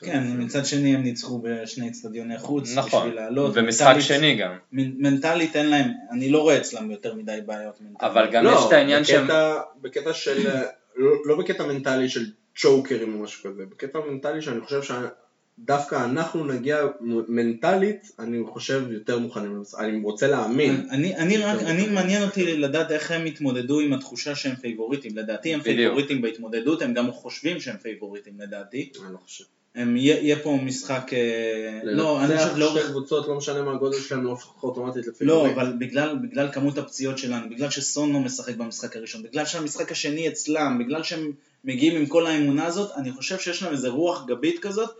כן, 0.00 0.22
מצד 0.38 0.66
שני 0.66 0.94
הם 0.94 1.02
ניצחו 1.02 1.40
בשני 1.44 1.88
אצטדיוני 1.88 2.38
חוץ, 2.38 2.76
נכון. 2.76 3.00
בשביל 3.02 3.14
לעלות. 3.14 3.52
ומשחק 3.54 3.86
מנטלית- 3.86 4.04
שני 4.04 4.34
גם. 4.34 4.56
מנ- 4.72 4.92
מנטלית 4.98 5.56
אין 5.56 5.66
להם, 5.68 5.86
אני 6.12 6.28
לא 6.28 6.38
רואה 6.38 6.56
אצלם 6.58 6.90
יותר 6.90 7.14
מדי 7.14 7.38
בעיות 7.46 7.80
מנטלית. 7.80 8.02
אבל 8.12 8.28
גם 8.32 8.44
לא, 8.44 8.50
יש 8.50 8.66
את 8.68 8.72
העניין 8.72 9.04
שהם... 9.04 9.24
בקטע- 9.24 9.60
בקטע 9.82 10.12
של, 10.12 10.48
לא 10.96 11.12
לא 11.24 11.38
בקטע 11.38 11.66
מנטלי 11.66 12.08
של 12.08 12.24
צ'וקרים 12.56 13.14
או 13.14 13.22
משהו 13.22 13.50
כזה, 13.52 13.62
בקטע 13.70 13.98
מנטלי 14.10 14.42
שאני 14.42 14.60
חושב 14.60 14.80
שדווקא 14.82 16.04
אנחנו 16.04 16.44
נגיע 16.44 16.82
מנטלית, 17.28 18.10
אני 18.18 18.38
חושב 18.46 18.82
יותר 18.90 19.18
מוכנים. 19.18 19.62
אני 19.78 20.00
רוצה 20.02 20.26
להאמין. 20.26 20.86
אני, 20.90 21.16
אני 21.16 21.36
רק, 21.38 21.62
אני. 21.62 21.86
מעניין 21.88 22.22
אותי 22.22 22.56
לדעת 22.56 22.90
איך 22.90 23.10
הם 23.10 23.24
התמודדו 23.24 23.80
עם 23.80 23.92
התחושה 23.92 24.34
שהם 24.34 24.54
פייבוריטים, 24.56 25.16
לדעתי 25.16 25.54
הם 25.54 25.60
בדיוק. 25.60 25.76
פייבוריטים 25.76 26.22
בהתמודדות, 26.22 26.82
הם 26.82 26.94
גם 26.94 27.10
חושבים 27.12 27.60
שהם 27.60 27.76
פייבוריטים 27.76 28.32
לדעתי, 28.40 28.90
אני 29.04 29.12
לא 29.12 29.18
חושב. 29.18 29.44
הם, 29.76 29.96
יהיה, 29.96 30.20
יהיה 30.20 30.38
פה 30.42 30.58
משחק, 30.62 31.10
אה, 31.12 31.80
לא, 31.82 32.24
אני 32.24 32.38
חושב 32.38 32.56
לאורך, 32.56 32.82
שתי 32.82 32.88
קבוצות, 32.90 33.28
לא 33.28 33.34
משנה 33.34 33.62
מה 33.62 33.72
הגודל 33.72 34.00
שלהם, 34.00 34.24
לא 34.24 34.30
הופך 34.30 34.62
אוטומטית 34.62 35.06
לפי 35.06 35.24
לא, 35.24 35.46
אבל 35.54 35.72
בגלל, 35.78 36.18
בגלל 36.22 36.52
כמות 36.52 36.78
הפציעות 36.78 37.18
שלנו, 37.18 37.50
בגלל 37.50 37.70
שסון 37.70 38.12
לא 38.12 38.20
משחק 38.20 38.56
במשחק 38.56 38.96
הראשון, 38.96 39.22
בגלל 39.22 39.44
שהמשחק 39.44 39.92
השני 39.92 40.28
אצלם, 40.28 40.78
בגלל 40.84 41.02
שהם 41.02 41.32
מגיעים 41.64 42.00
עם 42.00 42.06
כל 42.06 42.26
האמונה 42.26 42.66
הזאת, 42.66 42.90
אני 42.96 43.12
חושב 43.12 43.38
שיש 43.38 43.62
להם 43.62 43.72
איזה 43.72 43.88
רוח 43.88 44.26
גבית 44.26 44.58
כזאת, 44.58 44.90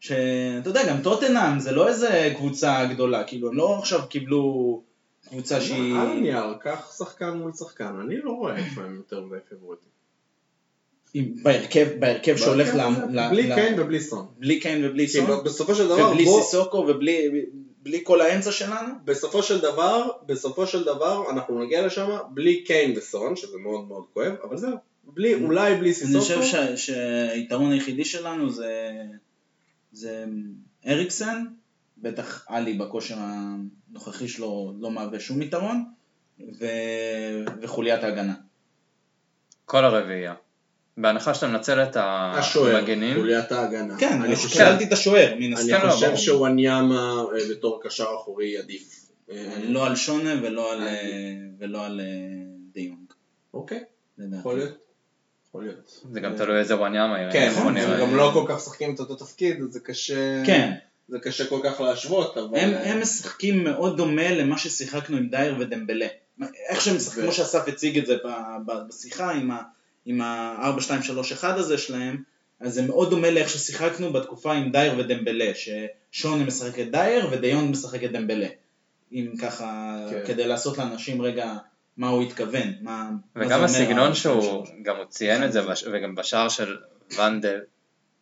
שאתה 0.00 0.70
יודע, 0.70 0.88
גם 0.88 1.02
טוטנאם 1.02 1.60
זה 1.60 1.72
לא 1.72 1.88
איזה 1.88 2.34
קבוצה 2.36 2.86
גדולה, 2.86 3.24
כאילו 3.24 3.48
הם 3.48 3.56
לא 3.56 3.78
עכשיו 3.78 4.00
קיבלו 4.08 4.82
קבוצה 5.28 5.60
שהיא... 5.60 5.94
על 5.94 6.06
הנייר, 6.06 6.54
קח 6.60 6.92
שחקן 6.98 7.30
מול 7.30 7.52
שחקן, 7.52 7.94
אני 8.04 8.16
לא 8.22 8.30
רואה 8.30 8.56
איפה 8.56 8.80
הם 8.80 8.96
יותר 8.96 9.20
מדי 9.20 9.36
פיבוריטים. 9.48 9.99
עם- 11.14 11.34
בהרכב, 11.42 11.88
בהרכב 11.98 12.36
שהולך 12.36 12.74
ל... 12.74 12.80
ל- 13.10 13.28
בלי 13.30 13.42
ל- 13.48 13.54
קיין 13.54 13.80
ובלי 13.80 14.00
סון. 14.00 14.26
בלי 14.38 14.60
קיין 14.60 14.84
ובלי 14.84 15.06
כי 15.06 15.12
סון, 15.12 15.44
בסופו 15.44 15.74
של 15.74 15.84
דבר, 15.88 16.08
ובלי 16.10 16.24
בוא, 16.24 16.42
סיסוקו 16.42 16.76
ובלי 16.76 17.28
בלי 17.82 18.00
כל 18.04 18.20
האמצע 18.20 18.52
שלנו, 18.52 18.92
בסופו 19.04 19.42
של 19.42 19.60
דבר, 19.60 20.10
בסופו 20.26 20.66
של 20.66 20.84
דבר, 20.84 21.30
אנחנו 21.30 21.64
נגיע 21.64 21.86
לשם 21.86 22.08
בלי 22.30 22.64
קיין 22.64 22.94
וסון, 22.98 23.36
שזה 23.36 23.58
מאוד 23.58 23.88
מאוד 23.88 24.04
כואב, 24.14 24.32
אבל 24.44 24.56
זהו. 24.56 24.76
בלי, 25.04 25.34
אולי 25.34 25.74
בלי 25.74 25.80
אני 25.84 25.94
סיסוקו. 25.94 26.20
חושב 26.20 26.42
שה- 26.42 26.76
שהיתרון 26.76 27.72
היחידי 27.72 28.04
שלנו 28.04 28.50
זה, 28.50 28.92
זה 29.92 30.24
אריקסן, 30.86 31.44
בטח 31.98 32.44
עלי 32.48 32.74
בכושר 32.74 33.16
הנוכחי 33.18 34.28
שלו 34.28 34.74
לא 34.80 34.90
מהווה 34.90 35.20
שום 35.20 35.42
יתרון, 35.42 35.84
ו... 36.60 36.66
וחוליית 37.62 38.04
ההגנה. 38.04 38.34
כל 39.64 39.84
הרביעייה. 39.84 40.34
בהנחה 41.00 41.34
שאתה 41.34 41.46
מנצל 41.46 41.82
את 41.82 41.96
השוער, 42.00 42.76
המגנים, 42.76 43.16
חוליית 43.16 43.52
ההגנה. 43.52 43.96
כן, 43.98 44.12
אני 44.12 44.24
אני 44.24 44.36
חושב- 44.36 44.48
שאלתי 44.48 44.84
את 44.84 44.92
השוער, 44.92 45.34
מן 45.34 45.42
אני 45.42 45.54
הסתם. 45.54 45.78
כן, 45.80 45.86
לא, 45.86 45.92
חושב 45.92 46.06
ברור. 46.06 46.18
שוואניאמה 46.18 47.22
אה, 47.34 47.48
בתור 47.50 47.80
קשר 47.84 48.06
אחורי 48.20 48.58
עדיף. 48.58 49.06
אה, 49.30 49.36
לא 49.62 49.86
על 49.86 49.96
שונה 49.96 50.30
ולא 50.42 50.72
על, 51.86 52.00
אה. 52.00 52.06
דיונג. 52.72 53.12
אוקיי. 53.54 53.80
יכול 54.38 54.56
להיות. 54.56 54.78
יכול 55.48 55.62
להיות. 55.64 56.00
זה 56.12 56.20
גם 56.20 56.36
תלוי 56.36 56.58
איזה 56.58 56.76
וואניאמה 56.76 57.18
יהיה. 57.18 57.32
כן, 57.32 57.52
נכון, 57.56 57.76
הם. 57.76 58.00
גם 58.00 58.16
לא 58.16 58.30
כל 58.34 58.44
כך 58.48 58.56
משחקים 58.56 58.94
את 58.94 59.00
אותו 59.00 59.14
תפקיד, 59.14 59.62
אז 59.62 59.72
זה 59.72 59.80
קשה... 59.80 60.42
כן, 60.46 60.72
זה 61.08 61.18
קשה 61.22 61.46
כל 61.46 61.60
כך 61.64 61.80
להשוות, 61.80 62.36
אבל... 62.38 62.58
הם, 62.58 62.70
הם 62.84 63.00
משחקים 63.00 63.64
מאוד 63.64 63.96
דומה 63.96 64.30
למה 64.30 64.58
ששיחקנו 64.58 65.16
עם 65.16 65.28
דייר 65.28 65.56
ודמבלה. 65.60 66.06
איך 66.68 66.80
שהם 66.80 66.96
משחקים, 66.96 67.22
כמו 67.22 67.32
שאסף 67.32 67.68
הציג 67.68 67.98
את 67.98 68.06
זה 68.06 68.16
בשיחה 68.66 69.30
עם 69.32 69.50
ה- 69.50 69.62
עם 70.06 70.20
ה-4-2-3-1 70.20 71.44
הזה 71.46 71.78
שלהם, 71.78 72.22
אז 72.60 72.74
זה 72.74 72.82
מאוד 72.82 73.10
דומה 73.10 73.30
לאיך 73.30 73.50
ששיחקנו 73.50 74.12
בתקופה 74.12 74.52
עם 74.52 74.72
דייר 74.72 74.94
ודמבלה, 74.98 75.50
ששונה 75.54 76.44
משחק 76.44 76.78
את 76.78 76.90
דייר 76.90 77.28
ודה 77.32 77.47
יונג 77.47 77.68
משחק 77.70 78.04
את 78.04 78.12
דמבלה. 78.12 78.46
אם 79.12 79.32
ככה, 79.42 79.96
כן. 80.10 80.22
כדי 80.26 80.46
לעשות 80.46 80.78
לאנשים 80.78 81.22
רגע 81.22 81.54
מה 81.96 82.08
הוא 82.08 82.22
התכוון, 82.22 82.72
מה, 82.80 83.10
מה 83.34 83.42
זה 83.42 83.46
וגם 83.46 83.52
אומר 83.52 83.64
הסגנון 83.64 84.10
ה- 84.10 84.14
שהוא, 84.14 84.64
גם 84.82 84.96
הוא 84.96 85.04
ציין 85.04 85.44
את 85.44 85.52
זה, 85.52 85.62
בש- 85.62 85.84
וגם 85.92 86.14
בשער 86.14 86.48
של 86.48 86.76
ואן 87.16 87.42
דה 87.42 87.60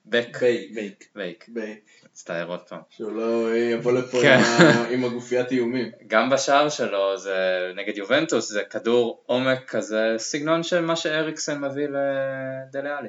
בק, 0.09 0.39
בייק. 0.75 1.09
בייק. 1.15 1.45
בייק. 1.49 1.85
מצטער 2.13 2.49
עוד 2.49 2.61
פעם. 2.61 2.81
שהוא 2.91 3.13
לא 3.13 3.57
יבוא 3.57 3.93
לפה 3.93 4.19
כן. 4.23 4.41
עם 4.93 5.05
הגופיית 5.05 5.51
איומים. 5.53 5.91
גם 6.07 6.31
בשער 6.31 6.69
שלו 6.69 7.19
זה 7.19 7.37
נגד 7.77 7.97
יובנטוס 7.97 8.49
זה 8.53 8.63
כדור 8.71 9.23
עומק 9.27 9.65
כזה 9.71 10.15
סגנון 10.19 10.63
של 10.63 10.81
מה 10.81 10.97
שאריקסן 10.97 11.61
מביא 11.65 11.87
לדליאלי. 11.89 13.09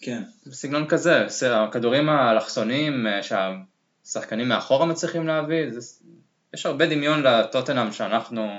כן. 0.00 0.22
סגנון 0.52 0.86
כזה, 0.86 1.26
הכדורים 1.50 2.08
האלכסוניים 2.08 3.06
אה, 3.06 3.20
שהשחקנים 3.22 4.48
מאחורה 4.48 4.86
מצליחים 4.86 5.26
להביא, 5.26 5.70
זה, 5.70 5.80
יש 6.54 6.66
הרבה 6.66 6.86
דמיון 6.86 7.22
לטוטנאם 7.22 7.92
שאנחנו, 7.92 8.58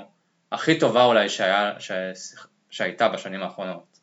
הכי 0.52 0.78
טובה 0.78 1.04
אולי 1.04 1.28
שהיה, 1.28 1.72
ששיח- 1.78 2.48
שהייתה 2.70 3.08
בשנים 3.08 3.42
האחרונות. 3.42 3.98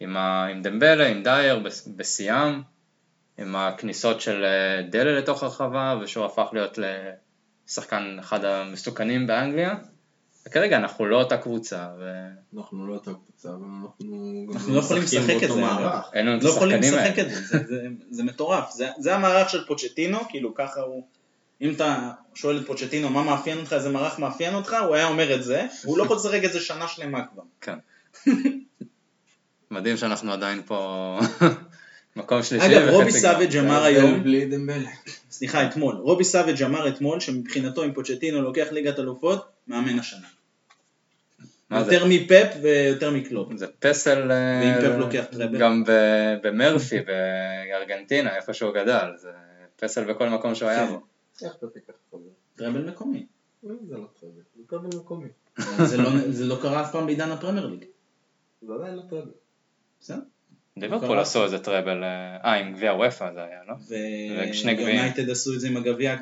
עם, 0.00 0.16
ה, 0.16 0.46
עם 0.46 0.62
דמבלה, 0.62 1.06
עם 1.06 1.22
דייר 1.22 1.58
בשיאם, 1.96 2.60
עם 3.40 3.56
הכניסות 3.56 4.20
של 4.20 4.44
אה, 4.44 4.82
דלה 4.90 5.18
לתוך 5.18 5.42
הרחבה, 5.42 5.98
ושהוא 6.02 6.24
הפך 6.24 6.48
להיות 6.52 6.78
לשחקן 7.68 8.16
אחד 8.20 8.44
המסוכנים 8.44 9.26
באנגליה. 9.26 9.74
וכרגע 10.46 10.76
אנחנו 10.76 11.06
לא 11.06 11.16
אותה 11.16 11.36
קבוצה, 11.36 11.88
ואין 11.98 12.32
אנחנו 12.56 12.86
לא 12.86 12.94
אותה 12.94 13.10
קבוצה, 13.10 13.48
אבל 13.48 13.66
אנחנו 14.54 14.74
לא 14.74 14.80
יכולים 14.80 15.02
לשחק 15.02 15.42
את 15.42 15.48
זה, 15.48 15.60
מערך. 15.60 16.10
לנו 16.14 16.38
את 16.38 16.42
לא 16.44 16.48
יכולים 16.48 16.80
השחקנים 16.80 17.00
לשחק 17.00 17.18
האלה. 17.18 17.28
את 17.28 17.34
זה, 17.34 17.40
זה, 17.40 17.58
זה, 17.68 17.86
זה 18.10 18.22
מטורף, 18.22 18.70
זה, 18.70 18.88
זה 18.98 19.14
המערך 19.14 19.50
של 19.50 19.66
פוצ'טינו, 19.66 20.18
כאילו 20.28 20.54
ככה 20.54 20.80
הוא, 20.80 21.06
אם 21.60 21.72
אתה 21.74 22.10
שואל 22.34 22.58
את 22.58 22.66
פוצ'טינו 22.66 23.10
מה 23.10 23.22
מאפיין 23.22 23.58
אותך, 23.58 23.72
איזה 23.72 23.90
מערך 23.90 24.18
מאפיין 24.18 24.54
אותך, 24.54 24.76
הוא 24.86 24.94
היה 24.94 25.06
אומר 25.06 25.34
את 25.34 25.42
זה, 25.42 25.66
הוא 25.84 25.98
לא 25.98 26.04
יכול 26.04 26.16
לשחק 26.16 26.44
את 26.44 26.52
זה 26.52 26.60
שנה 26.60 26.88
שלמה 26.88 27.26
כבר. 27.26 27.42
כן. 27.60 27.78
מדהים 29.70 29.96
שאנחנו 29.96 30.32
עדיין 30.32 30.62
פה 30.66 31.18
מקום 32.20 32.42
שלישי. 32.42 32.66
אגב, 32.66 32.88
רובי 32.88 33.10
גמר. 33.10 33.20
סאביג' 33.20 33.56
אמר 33.56 33.82
היום, 33.82 34.22
בלי. 34.22 34.50
סליחה, 35.30 35.66
אתמול, 35.68 35.94
רובי 35.96 36.24
סאביג' 36.24 36.62
אמר 36.62 36.88
אתמול 36.88 37.20
שמבחינתו 37.20 37.84
אם 37.84 37.92
פוצ'טינו 37.92 38.42
לוקח 38.42 38.66
ליגת 38.72 38.98
אלופות, 38.98 39.48
מאמן 39.68 39.98
השנה. 39.98 40.26
יותר 41.70 42.04
מפפ 42.08 42.56
ויותר 42.62 43.10
מקלופ. 43.10 43.48
זה 43.56 43.66
פסל 43.78 44.32
אה, 44.32 44.62
ואם 44.62 44.90
פפ 44.92 44.98
לוקח 44.98 45.24
treble? 45.30 45.58
גם 45.58 45.84
ב- 45.84 46.34
במרפי 46.42 46.96
בארגנטינה, 47.00 48.36
איפה 48.36 48.52
שהוא 48.54 48.74
גדל, 48.74 49.10
זה 49.16 49.28
פסל 49.76 50.04
בכל 50.04 50.28
מקום 50.28 50.54
שהוא 50.54 50.68
היה 50.68 50.86
כן. 50.86 50.92
בו. 50.92 51.00
איך 51.44 51.52
אתה 51.58 51.66
תיקח? 51.66 51.92
treble 52.56 52.80
מקומי. 52.90 53.26
זה 53.62 53.68
לא 53.96 54.04
treble, 54.20 54.42
זה 54.56 54.62
treble 54.70 54.96
מקומי. 54.96 55.28
זה 55.84 55.96
לא- 55.96 56.10
זה 56.30 56.44
לא 56.46 56.58
קרה 56.62 56.82
אף 56.82 56.92
פעם 56.92 57.06
בעידן 57.06 57.30
הפרמייר 57.30 57.66
ליג. 57.66 57.84
זה 58.62 58.72
עדיין 58.74 58.94
לא 58.96 59.02
treble. 59.10 59.30
בסדר? 60.00 60.16
ליברפול. 60.80 61.18
עשו 61.18 61.44
איזה 61.44 61.58
treble, 61.58 62.04
אה, 62.04 62.36
אה, 62.44 62.54
עם 62.54 62.72
גביע 62.72 62.92
וופא 62.92 63.32
זה 63.34 63.44
היה, 63.44 63.60
לא? 63.68 63.74
ושני 64.50 64.74
גביעים. 64.74 64.96
ויונייטד 64.96 65.30
עשו 65.30 65.54
את 65.54 65.60
זה 65.60 65.68
עם 65.68 65.76
הגביע, 65.76 66.12
אה, 66.12 66.16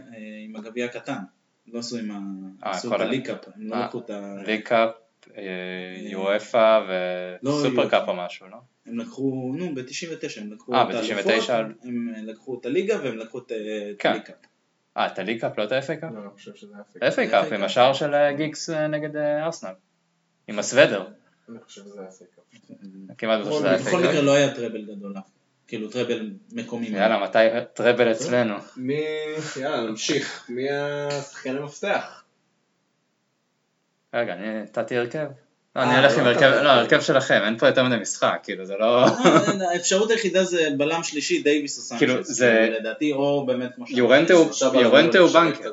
עם 0.44 0.56
הגביע 0.56 0.84
הקטן. 0.84 1.18
לא 1.72 1.78
עשו 1.78 1.96
עם 1.96 2.11
ה... 2.11 2.18
אה, 2.66 2.70
עשו 2.70 2.94
את 2.94 3.00
ה 3.01 3.05
League 3.05 3.31
Cup, 3.31 3.49
הם 3.56 3.68
לא 3.68 3.84
לקחו 3.84 3.98
את 3.98 4.11
ה... 4.11 4.34
League 4.47 4.61
Cup, 4.61 4.91
אה, 5.36 5.42
יואפה 5.96 6.78
לא, 7.42 7.50
ו 7.51 7.56
Super. 7.56 7.89
Cup 7.89 8.09
או 8.09 8.14
משהו, 8.14 8.46
לא? 8.48 8.56
הם 8.86 8.98
לקחו, 8.98 9.52
נו, 9.56 9.74
ב-99 9.74 10.40
הם 10.40 10.52
לקחו 10.52 10.74
אה, 10.74 10.82
את 10.82 10.94
האלופות, 10.94 11.18
99. 11.18 11.59
הם 11.84 12.14
לקחו 12.26 12.59
את 12.61 12.66
הליגה 12.66 12.98
והם 13.02 13.18
לקחו 13.18 13.38
את 13.38 13.52
כן. 13.98 14.11
ה 14.11 14.13
League 14.13 14.27
Cup. 14.27 14.36
אה, 14.96 15.06
את 15.06 15.18
הליג 15.18 15.40
קאפ, 15.40 15.59
לא 15.59 15.64
את 15.64 15.72
ה-FA 15.72 15.86
קאפ? 15.86 16.12
לא, 16.14 16.20
אני 16.20 16.30
חושב 16.34 16.54
שזה 16.54 16.74
היה 17.00 17.11
FA 17.11 17.30
קאפ, 17.30 17.52
עם 17.52 17.64
השער 17.64 17.92
של 17.92 18.14
גיגס 18.36 18.70
אה, 18.70 18.86
נגד 18.86 19.16
ארסנל. 19.16 19.72
עם 20.48 20.59
הסוודר. 20.59 21.06
אני 21.49 21.59
חושב 21.66 21.80
שזה 21.84 22.01
היה 22.01 22.11
פייק. 22.11 22.30
כמעט 23.18 23.40
בטוח 23.40 23.59
שזה 23.59 23.68
היה 23.68 23.78
בכל 23.78 23.90
FA 24.05 24.09
מקרה. 24.09 24.20
לא 24.22 24.32
היה 24.34 24.55
טראבל 24.55 24.82
גדול, 24.82 25.14
אף. 25.18 25.24
כאילו 25.68 25.90
טראבל 25.90 26.30
מקומי. 26.53 26.86
יאללה, 26.88 27.24
מתי 27.24 27.38
טראבל 27.74 28.12
אצלנו? 28.12 28.55
מי... 28.76 29.01
יאללה, 29.61 29.90
נמשיך. 29.90 30.44
מי 30.49 30.70
השחקני 30.70 31.61
מפתח? 31.61 32.24
רגע, 34.14 34.32
אני 34.32 34.62
נתתי 34.62 34.96
הרכב. 34.96 35.26
לא, 35.76 35.80
אה, 35.80 35.90
אני 35.90 36.05
אלך 36.05 36.12
לא 36.16 36.20
עם 36.20 36.26
הרכב. 36.26 36.40
לא, 36.62 36.68
הרכב 36.68 37.01
שלכם, 37.01 37.40
אין 37.44 37.59
פה 37.59 37.66
יותר 37.66 37.84
מדי 37.84 37.96
משחק, 37.96 38.40
כאילו 38.42 38.64
זה 38.66 38.74
לא... 38.78 39.05
אה, 39.05 39.11
האפשרות 39.72 40.11
היחידה 40.11 40.44
זה 40.44 40.68
בלם 40.76 41.03
שלישי, 41.03 41.42
דייוויס 41.42 41.78
או 41.78 41.82
סנצ'ס. 41.82 41.99
כאילו, 41.99 42.22
זה- 42.24 42.59
כאילו, 42.64 42.78
לדעתי, 42.78 43.12
או 43.12 43.46
באמת 43.46 43.74
כמו 43.74 43.86
שאמרת, 43.86 44.74
יורנטה 44.74 45.18
הוא- 45.18 45.30
בנקר. 45.30 45.72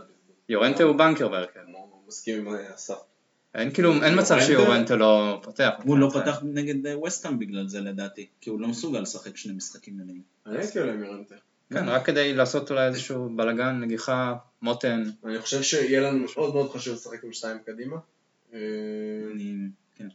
יורנטה 0.49 0.83
הוא 0.83 0.95
בנקר 0.95 1.27
בהרכב. 1.27 1.59
אני 1.59 1.73
מסכים 2.07 2.47
עם 2.47 2.55
אסף. 2.75 2.93
אין 3.55 3.71
כאילו, 3.71 3.93
אין 4.03 4.19
מצב 4.19 4.35
יורנטה? 4.35 4.45
שיורנטה 4.45 4.95
לא 4.95 5.39
פותח. 5.43 5.69
הוא 5.83 5.97
לא 5.97 6.09
פתח 6.13 6.39
נגד 6.43 6.87
אה, 6.87 6.99
וסטהאם 6.99 7.39
בגלל 7.39 7.67
זה 7.67 7.81
לדעתי, 7.81 8.27
כי 8.41 8.49
הוא 8.49 8.61
לא 8.61 8.67
מסוגל 8.67 8.99
לשחק 8.99 9.37
שני 9.37 9.53
משחקים 9.53 9.97
מלאים. 9.97 10.21
אני 10.45 10.57
הייתי 10.57 10.79
עולה 10.79 10.93
עם 10.93 11.03
יורנטה. 11.03 11.35
כן, 11.73 11.89
רק 11.89 12.05
כדי 12.05 12.33
לעשות 12.33 12.71
אולי 12.71 12.87
איזשהו 12.87 13.29
בלאגן, 13.35 13.79
נגיחה, 13.79 14.33
מותן. 14.61 15.03
אני 15.25 15.39
חושב 15.39 15.61
שיהיה 15.61 16.01
לנו 16.01 16.25
מאוד 16.35 16.53
מאוד 16.53 16.71
חשוב 16.71 16.93
לשחק 16.93 17.23
עם 17.23 17.33
שתיים 17.33 17.57
קדימה. 17.65 17.97
אה, 18.53 18.59
אני, 19.33 19.55
כן. 19.95 20.07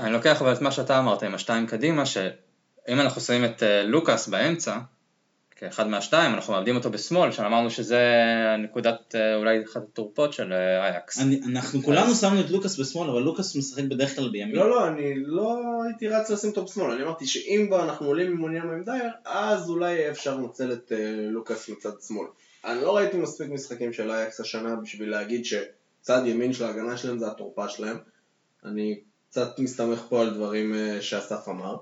אני 0.00 0.12
לוקח 0.12 0.42
אבל 0.42 0.52
את 0.52 0.60
מה 0.60 0.70
שאתה 0.70 0.98
אמרת 0.98 1.22
עם 1.22 1.34
השתיים 1.34 1.66
קדימה, 1.66 2.06
שאם 2.06 3.00
אנחנו 3.00 3.20
שמים 3.20 3.44
את 3.44 3.62
אה, 3.62 3.82
לוקאס 3.82 4.28
באמצע, 4.28 4.78
כאחד 5.60 5.88
מהשתיים, 5.88 6.34
אנחנו 6.34 6.52
מאבדים 6.52 6.76
אותו 6.76 6.90
בשמאל, 6.90 7.32
שאמרנו 7.32 7.70
שזה 7.70 8.00
נקודת, 8.58 9.14
אה, 9.14 9.36
אולי 9.36 9.64
אחת 9.64 9.82
התורפות 9.92 10.32
של 10.32 10.52
אה, 10.52 10.86
אייקס. 10.86 11.18
אנחנו 11.52 11.82
כולנו 11.82 12.14
שמנו 12.14 12.40
את 12.40 12.50
לוקאס 12.50 12.80
בשמאל, 12.80 13.10
אבל 13.10 13.20
לוקאס 13.22 13.56
משחק 13.56 13.84
בדרך 13.84 14.16
כלל 14.16 14.28
בימין. 14.28 14.56
לא, 14.56 14.70
לא, 14.70 14.88
אני 14.88 15.14
לא 15.16 15.60
הייתי 15.86 16.08
רץ 16.08 16.30
לשים 16.30 16.50
אותו 16.50 16.64
בשמאל, 16.64 16.90
אני 16.90 17.02
אמרתי 17.02 17.26
שאם 17.26 17.64
כבר 17.68 17.84
אנחנו 17.84 18.06
עולים 18.06 18.26
עם 18.26 18.36
מוניאמה 18.36 18.72
עם 18.72 18.84
דייר, 18.84 19.10
אז 19.24 19.70
אולי 19.70 20.10
אפשר 20.10 20.36
לנצל 20.36 20.72
את 20.72 20.92
אה, 20.92 21.26
לוקאס 21.30 21.68
מצד 21.68 21.92
שמאל. 22.06 22.26
אני 22.64 22.82
לא 22.82 22.96
ראיתי 22.96 23.16
מספיק 23.16 23.48
משחקים 23.50 23.92
של 23.92 24.10
אייקס 24.10 24.40
השנה 24.40 24.76
בשביל 24.76 25.10
להגיד 25.10 25.44
שצד 25.44 26.22
ימין 26.26 26.52
של 26.52 26.64
ההגנה 26.64 26.96
שלהם 26.96 27.18
זה 27.18 27.26
התורפה 27.26 27.68
שלהם. 27.68 27.96
אני 28.64 29.00
קצת 29.30 29.58
מסתמך 29.58 30.02
פה 30.08 30.20
על 30.20 30.34
דברים 30.34 30.74
אה, 30.74 31.02
שאסף 31.02 31.48
אמר. 31.48 31.76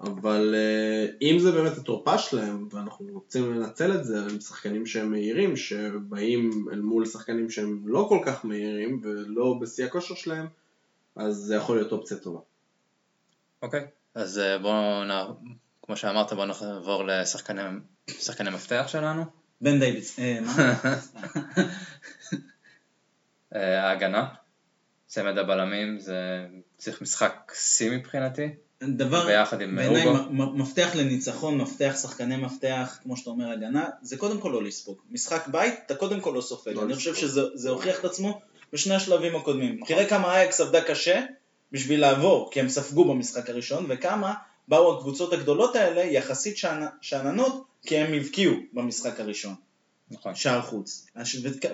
אבל 0.00 0.54
אה, 0.54 1.06
אם 1.22 1.38
זה 1.38 1.52
באמת 1.52 1.76
התורפה 1.76 2.18
שלהם, 2.18 2.68
ואנחנו 2.70 3.06
רוצים 3.12 3.54
לנצל 3.54 3.94
את 3.94 4.04
זה 4.04 4.20
עם 4.30 4.40
שחקנים 4.40 4.86
שהם 4.86 5.10
מהירים, 5.10 5.56
שבאים 5.56 6.66
אל 6.72 6.80
מול 6.80 7.06
שחקנים 7.06 7.50
שהם 7.50 7.82
לא 7.86 8.06
כל 8.08 8.18
כך 8.26 8.44
מהירים 8.44 9.00
ולא 9.02 9.58
בשיא 9.60 9.84
הכושר 9.84 10.14
שלהם, 10.14 10.46
אז 11.16 11.36
זה 11.36 11.56
יכול 11.56 11.76
להיות 11.76 11.92
אופציה 11.92 12.16
טובה. 12.16 12.40
אוקיי, 13.62 13.86
אז 14.14 14.38
אה, 14.38 14.58
בואו, 14.58 15.04
נע... 15.04 15.24
כמו 15.82 15.96
שאמרת, 15.96 16.32
בואו 16.32 16.46
נעבור 16.46 17.04
לשחקני 17.04 17.62
שחקני 18.06 18.50
מפתח 18.50 18.84
שלנו. 18.88 19.24
בן 19.60 19.78
דייוויס, 19.78 20.18
אה, 20.18 20.38
מה? 20.40 20.74
ההגנה, 23.60 24.28
צמד 25.06 25.38
הבלמים, 25.38 25.98
זה 25.98 26.46
צריך 26.76 27.02
משחק 27.02 27.52
שיא 27.54 27.90
מבחינתי, 27.90 28.48
דבר, 28.88 29.26
ביחד 29.26 29.60
עם 29.60 29.76
בעיניי 29.76 30.04
מפתח 30.30 30.90
לניצחון, 30.94 31.58
מפתח 31.58 31.96
שחקני 32.02 32.36
מפתח, 32.36 32.98
כמו 33.02 33.16
שאתה 33.16 33.30
אומר 33.30 33.50
הגנה, 33.50 33.84
זה 34.02 34.16
קודם 34.16 34.40
כל 34.40 34.48
לא 34.48 34.62
לספוג. 34.62 34.98
משחק 35.10 35.48
בית, 35.48 35.74
אתה 35.86 35.94
קודם 35.94 36.20
כל 36.20 36.32
לא 36.36 36.40
סופג. 36.40 36.70
לא 36.72 36.82
אני 36.82 36.94
חושב. 36.94 37.14
שזה 37.14 37.40
זה 37.54 37.70
הוכיח 37.70 38.00
את 38.00 38.04
עצמו 38.04 38.40
בשני 38.72 38.94
השלבים 38.94 39.36
הקודמים. 39.36 39.80
תראה 39.86 40.08
כמה 40.08 40.34
אייקס 40.36 40.60
עבדה 40.60 40.80
קשה 40.80 41.22
בשביל 41.72 42.00
לעבור, 42.00 42.50
כי 42.52 42.60
הם 42.60 42.68
ספגו 42.68 43.04
במשחק 43.04 43.50
הראשון, 43.50 43.86
וכמה 43.88 44.34
באו 44.68 44.98
הקבוצות 44.98 45.32
הגדולות 45.32 45.76
האלה 45.76 46.04
יחסית 46.04 46.56
שאנ- 46.56 46.90
שאננות, 47.00 47.64
כי 47.86 47.96
הם 47.98 48.12
הבקיעו 48.14 48.54
במשחק 48.72 49.20
הראשון. 49.20 49.54
נכון. 50.10 50.34
שער 50.34 50.62
חוץ. 50.62 51.06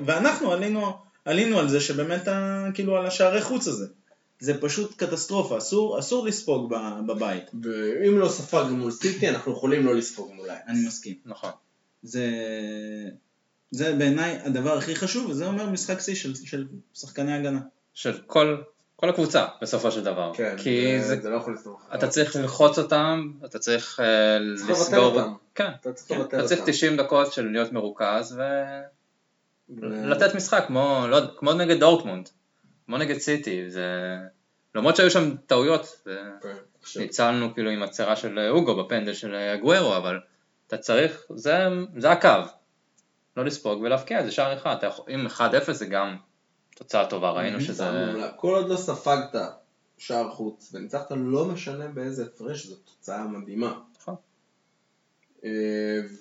ואנחנו 0.07 0.53
עלינו 0.53 0.93
עלינו 1.25 1.59
על 1.59 1.69
זה 1.69 1.81
שבאמת, 1.81 2.29
כאילו 2.75 2.97
על 2.97 3.07
השערי 3.07 3.43
חוץ 3.43 3.67
הזה. 3.69 3.87
זה 4.41 4.61
פשוט 4.61 4.97
קטסטרופה, 4.97 5.59
אסור, 5.59 5.99
אסור 5.99 6.27
לספוג 6.27 6.75
ב- 6.75 7.07
בבית. 7.07 7.51
ואם 7.63 8.19
לא 8.19 8.29
ספגנו 8.29 8.77
מול 8.77 8.91
סיטי, 8.91 9.29
אנחנו 9.29 9.53
יכולים 9.53 9.87
לא 9.87 9.95
לספוג 9.95 10.33
מול 10.33 10.51
אייקס. 10.51 10.65
אני 10.69 10.87
מסכים. 10.87 11.15
נכון. 11.25 11.51
זה, 12.03 12.31
זה 13.71 13.95
בעיניי 13.95 14.39
הדבר 14.45 14.79
הכי 14.79 14.97
חשוב, 14.97 15.31
וזה 15.31 15.47
אומר 15.47 15.71
משחק 15.71 16.01
שיא 16.01 16.15
של, 16.15 16.35
של 16.35 16.67
שחקני 16.95 17.33
הגנה. 17.33 17.61
של 17.95 18.19
כל, 18.27 18.57
כל 18.97 19.09
הקבוצה 19.09 19.47
בסופו 19.63 19.91
של 19.91 20.05
דבר. 20.05 20.33
כן, 20.35 20.55
כי 20.59 21.01
זה, 21.01 21.07
זה, 21.17 21.23
זה 21.23 21.31
לא 21.31 21.37
יכול 21.37 21.55
לספוג. 21.55 21.81
אתה 21.95 22.09
צריך 22.09 22.37
ללחוץ 22.37 22.79
אותם, 22.79 23.33
אתה 23.45 23.59
צריך 23.59 24.01
אה, 24.01 24.39
צריך 24.57 24.71
לבטל 24.71 24.83
לסגור, 24.83 25.05
אותם. 25.05 25.33
כן, 25.55 25.71
אתה 25.81 25.93
צריך 25.93 26.09
כן, 26.09 26.39
אתה 26.39 26.47
צריך 26.47 26.61
אותם. 26.61 26.73
90 26.73 26.97
דקות 26.97 27.33
של 27.33 27.51
להיות 27.51 27.73
מרוכז 27.73 28.39
ו- 28.39 28.81
ולתת 29.81 30.35
משחק 30.35 30.65
כמו, 30.67 31.05
לא, 31.09 31.19
כמו 31.37 31.53
נגד 31.53 31.81
דורטמונד, 31.81 32.29
כמו 32.91 32.99
נגד 32.99 33.19
סיטי, 33.19 33.71
זה... 33.71 34.17
למרות 34.75 34.97
שהיו 34.97 35.11
שם 35.11 35.37
טעויות, 35.47 36.03
כן, 36.43 36.57
ניצלנו 37.01 37.55
כאילו 37.55 37.71
עם 37.71 37.83
הצהרה 37.83 38.17
של 38.17 38.39
אוגו 38.51 38.85
בפנדל 38.85 39.15
של 39.15 39.35
אגוורו, 39.35 39.97
אבל 39.97 40.19
אתה 40.67 40.79
צריך, 40.79 41.23
זה, 41.35 41.55
זה 41.99 42.11
הקו, 42.11 42.29
לא 43.37 43.45
לספוג 43.45 43.83
ולהבקיע, 43.83 44.25
זה 44.25 44.31
שער 44.31 44.55
אחד, 44.55 44.77
יכול, 44.87 45.05
אם 45.15 45.27
1-0 45.27 45.73
זה 45.73 45.87
גם 45.87 46.17
תוצאה 46.77 47.07
טובה, 47.07 47.31
ראינו 47.31 47.61
שזה... 47.61 47.85
כל 48.37 48.55
עוד 48.55 48.69
לא 48.69 48.77
ספגת 48.77 49.41
שער 49.99 50.31
חוץ 50.31 50.71
וניצחת, 50.75 51.11
לא 51.11 51.45
משנה 51.45 51.89
באיזה 51.89 52.25
הפרש, 52.25 52.67
זו 52.67 52.77
תוצאה 52.77 53.25
מדהימה. 53.25 53.81
נכון. 54.01 54.15
אה, 55.45 55.51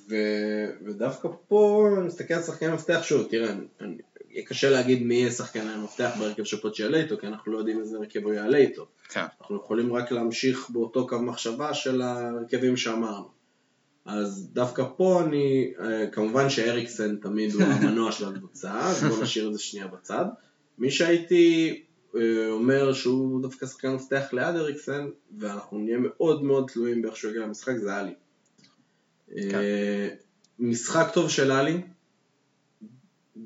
ו- 0.09 0.85
ודווקא 0.85 1.27
פה 1.47 1.89
אני 1.97 2.05
מסתכל 2.05 2.33
על 2.33 2.41
שחקני 2.41 2.71
מפתח 2.71 2.99
שוב, 3.03 3.27
תראה, 3.29 3.51
אני- 3.51 3.67
אני- 3.81 3.97
יהיה 4.29 4.45
קשה 4.45 4.69
להגיד 4.69 5.03
מי 5.03 5.15
יהיה 5.15 5.31
שחקני 5.31 5.71
המפתח 5.71 6.11
בהרכב 6.19 6.43
שפוצ'י 6.43 6.83
יעלה 6.83 6.97
איתו, 6.97 7.17
כי 7.17 7.27
אנחנו 7.27 7.51
לא 7.51 7.57
יודעים 7.57 7.79
איזה 7.79 7.97
הרכב 7.97 8.23
הוא 8.23 8.33
יעלה 8.33 8.57
איתו. 8.57 8.87
כן. 9.09 9.25
אנחנו 9.41 9.55
יכולים 9.55 9.93
רק 9.93 10.11
להמשיך 10.11 10.69
באותו 10.69 11.07
קו 11.07 11.21
מחשבה 11.21 11.73
של 11.73 12.01
ההרכבים 12.01 12.77
שאמרנו. 12.77 13.39
אז 14.05 14.49
דווקא 14.53 14.83
פה 14.97 15.21
אני, 15.23 15.73
אה, 15.79 16.07
כמובן 16.11 16.49
שאריקסן 16.49 17.15
תמיד 17.15 17.53
הוא 17.53 17.63
המנוע 17.73 18.11
של 18.11 18.27
הקבוצה, 18.27 18.79
אז 18.79 19.03
בואו 19.03 19.21
נשאיר 19.21 19.47
את 19.47 19.53
זה 19.53 19.59
שנייה 19.59 19.87
בצד. 19.87 20.25
מי 20.77 20.91
שהייתי 20.91 21.81
אה, 22.15 22.21
אומר 22.49 22.93
שהוא 22.93 23.41
דווקא 23.41 23.65
שחקן 23.65 23.93
מפתח 23.93 24.23
ליד 24.33 24.55
אריקסן, 24.55 25.07
ואנחנו 25.37 25.77
נהיה 25.77 25.97
מאוד 26.01 26.43
מאוד 26.43 26.69
תלויים 26.73 27.01
באיך 27.01 27.15
שהוא 27.15 27.31
יגיע 27.31 27.41
למשחק, 27.41 27.77
זה 27.77 27.95
עלי. 27.95 28.13
אה, 29.37 30.07
משחק 30.59 31.07
טוב 31.13 31.29
של 31.29 31.51
עלי, 31.51 31.81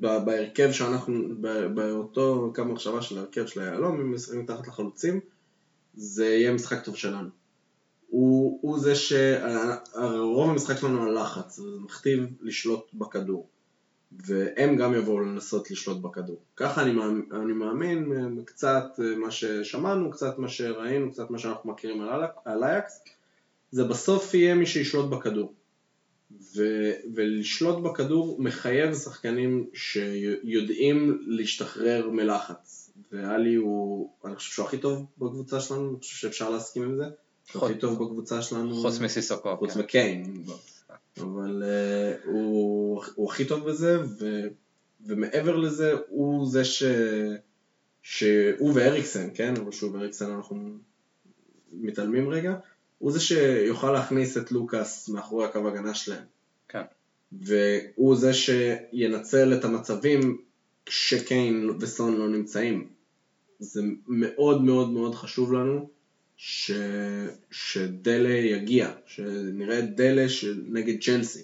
בהרכב 0.00 0.72
שאנחנו, 0.72 1.28
באותו 1.74 2.52
קו 2.54 2.64
מחשבה 2.64 3.02
של 3.02 3.18
ההרכב 3.18 3.46
של 3.46 3.60
היהלום, 3.60 4.00
אם 4.00 4.14
משחקים 4.14 4.40
מתחת 4.40 4.66
לחלוצים, 4.68 5.20
זה 5.94 6.26
יהיה 6.26 6.52
משחק 6.52 6.84
טוב 6.84 6.96
שלנו. 6.96 7.28
הוא, 8.08 8.58
הוא 8.62 8.78
זה 8.78 8.94
ש... 8.94 9.12
רוב 10.18 10.50
המשחק 10.50 10.78
שלנו 10.78 11.02
על 11.02 11.22
לחץ, 11.22 11.56
זה 11.56 11.68
מכתיב 11.80 12.26
לשלוט 12.40 12.86
בכדור. 12.94 13.48
והם 14.26 14.76
גם 14.76 14.94
יבואו 14.94 15.20
לנסות 15.20 15.70
לשלוט 15.70 15.98
בכדור. 16.02 16.40
ככה 16.56 16.82
אני 16.82 16.92
מאמין, 16.92 17.28
אני 17.32 17.52
מאמין 17.52 18.12
קצת 18.44 18.84
אה, 18.98 19.16
מה 19.16 19.30
ששמענו, 19.30 20.10
קצת 20.10 20.38
מה 20.38 20.48
שראינו, 20.48 21.12
קצת 21.12 21.30
מה 21.30 21.38
שאנחנו 21.38 21.70
מכירים 21.70 22.02
על 22.44 22.64
אייקס, 22.64 23.04
זה 23.70 23.84
בסוף 23.84 24.34
יהיה 24.34 24.54
מי 24.54 24.66
שישלוט 24.66 25.10
בכדור. 25.10 25.52
ו, 26.30 26.62
ולשלוט 27.14 27.82
בכדור 27.84 28.36
מחייב 28.42 28.94
שחקנים 28.94 29.66
שיודעים 29.74 31.22
להשתחרר 31.26 32.10
מלחץ. 32.10 32.90
ואלי 33.12 33.54
הוא, 33.54 34.10
אני 34.24 34.36
חושב 34.36 34.52
שהוא 34.52 34.66
הכי 34.66 34.78
טוב 34.78 35.06
בקבוצה 35.18 35.60
שלנו, 35.60 35.90
אני 35.90 35.98
חושב 35.98 36.16
שאפשר 36.16 36.50
להסכים 36.50 36.82
עם 36.82 36.96
זה. 36.96 37.04
הוא 37.52 37.64
הכי 37.64 37.74
טוב 37.74 38.04
בקבוצה 38.04 38.42
שלנו. 38.42 38.82
חוץ 38.82 38.98
מסיסוקו. 38.98 39.56
חוץ 39.56 39.72
כן. 39.72 39.80
מקיין, 39.80 40.44
אבל 41.20 41.62
uh, 41.62 42.28
הוא, 42.28 43.04
הוא 43.14 43.30
הכי 43.30 43.44
טוב 43.44 43.68
בזה, 43.68 44.00
ו, 44.00 44.40
ומעבר 45.06 45.56
לזה, 45.56 45.92
הוא 46.08 46.46
זה 46.46 46.64
ש... 46.64 46.82
שהוא 48.02 48.72
ואריקסן, 48.74 49.28
כן? 49.34 49.54
אבל 49.56 49.72
שוב, 49.72 49.96
אריקסן 49.96 50.30
אנחנו 50.30 50.56
מתעלמים 51.72 52.28
רגע, 52.28 52.54
הוא 53.04 53.12
זה 53.12 53.20
שיוכל 53.20 53.92
להכניס 53.92 54.36
את 54.36 54.52
לוקאס 54.52 55.08
מאחורי 55.08 55.44
הקו 55.44 55.68
הגנה 55.68 55.94
שלהם. 55.94 56.24
כן. 56.68 56.82
והוא 57.32 58.16
זה 58.16 58.34
שינצל 58.34 59.54
את 59.54 59.64
המצבים 59.64 60.38
כשקיין 60.86 61.70
וסון 61.80 62.16
לא 62.16 62.28
נמצאים. 62.28 62.88
זה 63.58 63.82
מאוד 64.08 64.62
מאוד 64.62 64.90
מאוד 64.90 65.14
חשוב 65.14 65.52
לנו 65.52 65.88
ש... 66.36 66.70
שדלה 67.50 68.34
יגיע, 68.34 68.90
שנראה 69.06 69.78
את 69.78 69.96
דלה 69.96 70.28
של... 70.28 70.62
נגד 70.66 71.02
צ'לסי. 71.02 71.42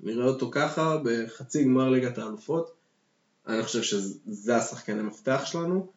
נראה 0.00 0.26
אותו 0.26 0.50
ככה 0.50 0.98
בחצי 1.04 1.64
גמר 1.64 1.88
ליגת 1.90 2.18
האלופות. 2.18 2.74
אני 3.46 3.62
חושב 3.62 3.82
שזה 3.82 4.56
השחקן 4.56 4.98
המפתח 4.98 5.42
שלנו, 5.44 5.92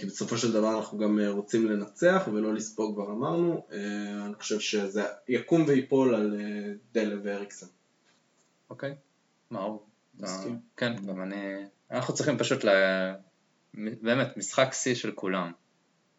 כי 0.00 0.06
בסופו 0.06 0.38
של 0.38 0.52
דבר 0.52 0.76
אנחנו 0.78 0.98
גם 0.98 1.20
אה, 1.20 1.30
רוצים 1.30 1.66
לנצח 1.66 2.28
ולא 2.32 2.54
לספוג 2.54 2.94
כבר 2.94 3.12
אמרנו. 3.12 3.66
אה, 3.72 3.78
אני 4.26 4.34
חושב 4.34 4.60
שזה 4.60 5.02
יקום 5.28 5.64
ויפול 5.68 6.14
על 6.14 6.36
אה, 6.40 6.72
דלה 6.92 7.14
ואריקסן. 7.22 7.66
אוקיי. 8.70 8.94
מאור. 9.50 9.86
מסכים. 10.18 10.58
כן, 10.76 10.96
גם 11.06 11.22
אני... 11.22 11.54
אנחנו 11.90 12.14
צריכים 12.14 12.38
פשוט 12.38 12.64
ל... 12.64 12.68
באמת, 13.74 14.36
משחק 14.36 14.72
שיא 14.72 14.94
של 14.94 15.12
כולם. 15.12 15.52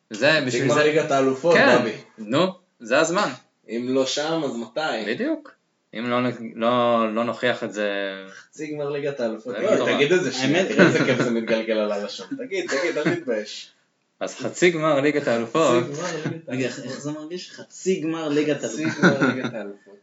זה 0.10 0.44
בשביל 0.48 0.66
גמר 0.66 0.74
זה... 0.74 0.84
ליגת 0.84 1.12
האלופות, 1.12 1.56
כן, 1.56 1.78
בבי. 1.80 1.96
נו, 2.18 2.48
זה 2.80 3.00
הזמן. 3.00 3.30
אם 3.70 3.86
לא 3.90 4.06
שם, 4.06 4.42
אז 4.46 4.56
מתי? 4.56 5.06
בדיוק. 5.08 5.59
אם 5.94 6.10
לא, 6.10 6.20
לא, 6.56 7.06
לא 7.16 7.24
נוכיח 7.24 7.64
את 7.64 7.74
זה... 7.74 7.90
חצי 8.30 8.74
גמר 8.74 8.90
ליגת 8.90 9.20
האלופות. 9.20 9.56
לא. 9.58 9.86
תגיד 9.96 10.12
את 10.12 10.24
זה 10.24 10.32
שנייה, 10.32 10.68
תראה 10.68 10.86
איזה 10.88 11.00
כיף 11.06 11.22
זה 11.22 11.32
מתגלגל 11.32 11.78
על 11.78 11.92
הלשון. 11.92 12.28
תגיד, 12.38 12.70
תגיד, 12.70 12.98
אל 12.98 13.16
תתבייש. 13.16 13.72
אז 14.20 14.36
חצי 14.36 14.70
גמר 14.72 15.00
ליגת 15.02 15.28
האלופות, 15.28 15.84
חצי 15.84 15.92
גמר 15.92 16.30
ליגת 16.32 16.50
רגע, 16.50 16.66
איך 16.66 17.00
זה 17.00 17.12
מרגיש? 17.12 17.52
חצי 17.52 18.00
גמר 18.00 18.30
ליגת 18.30 18.64
האלופות. 18.64 20.00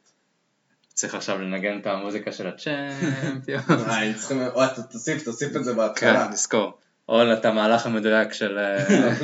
צריך 0.94 1.14
עכשיו 1.14 1.38
לנגן 1.38 1.78
את 1.80 1.86
המוזיקה 1.86 2.32
של 2.32 2.46
הצ'מפיון. 2.46 3.62
תוסיף, 4.92 5.24
תוסיף 5.24 5.56
את 5.56 5.64
זה 5.64 5.70
כן, 5.70 5.76
בהתחלה. 5.76 6.28
נזכור. 6.28 6.72
או 7.08 7.32
את 7.32 7.44
המהלך 7.44 7.86
המדויק 7.86 8.32
של... 8.32 8.58
אה. 8.58 8.84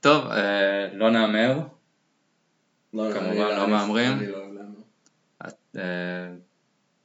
טוב, 0.00 0.26
אה, 0.26 0.88
לא 0.92 1.10
נהמר. 1.10 1.58
לא, 2.94 3.12
כמובן, 3.12 3.36
לא 3.36 3.64
אני- 3.64 3.72
מהמרים. 3.72 4.12
אני 4.12 4.26
לא 4.26 4.36
אוהב 4.36 4.52
להמר. 4.52 4.80
אה, 5.44 5.50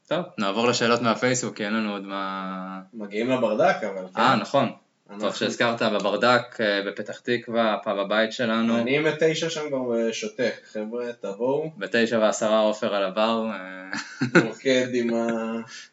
טוב, 0.08 0.26
נעבור 0.38 0.68
לשאלות 0.68 1.02
מהפייסבוק, 1.02 1.56
כי 1.56 1.66
אין 1.66 1.74
לנו 1.74 1.94
עוד 1.94 2.04
מה... 2.04 2.82
מגיעים 2.94 3.30
לברדק, 3.30 3.76
אבל... 3.84 4.06
כן. 4.16 4.22
אה, 4.22 4.36
נכון. 4.36 4.72
טוב 5.20 5.36
שהזכרת 5.36 5.82
בברדק 5.82 6.62
אה, 6.62 6.82
בפתח 6.88 7.20
תקווה, 7.20 7.78
פאב 7.84 7.98
הבית 8.00 8.32
שלנו. 8.32 8.80
אני 8.80 8.98
עם 8.98 9.06
תשע 9.20 9.50
שם 9.50 9.62
כבר 9.70 9.98
אה, 9.98 10.14
שותק. 10.14 10.54
חבר'ה, 10.72 11.14
תבואו. 11.22 11.72
בתשע 11.78 12.20
ועשרה 12.20 12.60
עופר 12.60 12.96
על 12.96 13.04
הבר. 13.04 13.46
אה, 13.52 14.42
רוקד 14.42 14.88
עם 14.94 15.14
ה... 15.14 15.28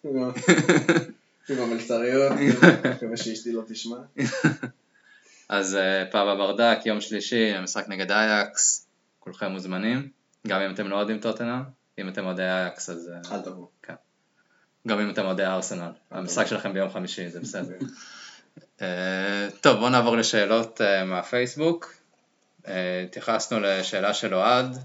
המלצריות, 1.59 2.33
מקווה 2.95 3.17
שאשתי 3.17 3.53
לא 3.53 3.63
תשמע. 3.69 3.97
אז 5.49 5.77
אה, 5.77 6.05
פאב 6.11 6.29
הברדק, 6.29 6.79
יום 6.85 7.01
שלישי, 7.01 7.51
המשחק 7.51 7.89
נגד 7.89 8.11
אייקס, 8.11 8.87
כולכם 9.19 9.47
מוזמנים, 9.47 10.09
גם 10.47 10.61
אם 10.61 10.75
אתם 10.75 10.89
לא 10.89 10.97
אוהדים 10.97 11.19
טוטנאם, 11.21 11.63
אם 12.01 12.09
אתם 12.09 12.27
אוהדי 12.27 12.43
אייקס 12.43 12.91
אז 12.91 13.11
אה, 13.31 13.37
אל 13.37 13.43
תבואו. 13.43 13.69
גם 14.89 15.01
אם 15.01 15.11
אתם 15.11 15.25
אוהדי 15.25 15.45
ארסנל, 15.45 15.91
המשחק 16.11 16.47
שלכם 16.47 16.73
ביום 16.73 16.91
חמישי, 16.91 17.29
זה 17.31 17.41
בסדר. 17.41 17.77
אה, 18.83 19.49
טוב, 19.61 19.79
בואו 19.79 19.89
נעבור 19.89 20.17
לשאלות 20.17 20.81
אה, 20.81 21.05
מהפייסבוק. 21.05 21.95
התייחסנו 23.05 23.61
לשאלה 23.61 24.15
של 24.15 24.35
אוהד, 24.35 24.77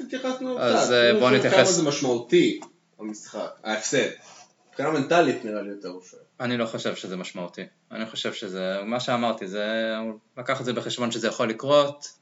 התייחסנו 0.00 0.58
אז, 0.60 0.84
קצת. 0.84 0.92
אה, 0.92 1.10
אני 1.10 1.18
בוא 1.20 1.28
חושב 1.28 1.40
נתייחס- 1.40 1.54
כמה 1.54 1.64
זה 1.72 1.82
משמעותי, 1.82 2.60
המשחק, 3.00 3.50
ההפסד. 3.64 4.08
מבחינה 4.68 4.90
מנטלית 4.90 5.44
נראה 5.44 5.62
לי 5.62 5.70
יותר 5.70 5.88
open. 5.88 6.16
אני 6.40 6.56
לא 6.56 6.66
חושב 6.66 6.94
שזה 6.94 7.16
משמעותי. 7.16 7.62
אני 7.90 8.06
חושב 8.06 8.32
שזה, 8.32 8.76
מה 8.84 9.00
שאמרתי, 9.00 9.46
זה, 9.48 9.94
לקח 10.38 10.60
את 10.60 10.64
זה 10.64 10.72
בחשבון 10.72 11.10
שזה 11.10 11.28
יכול 11.28 11.48
לקרות, 11.48 12.19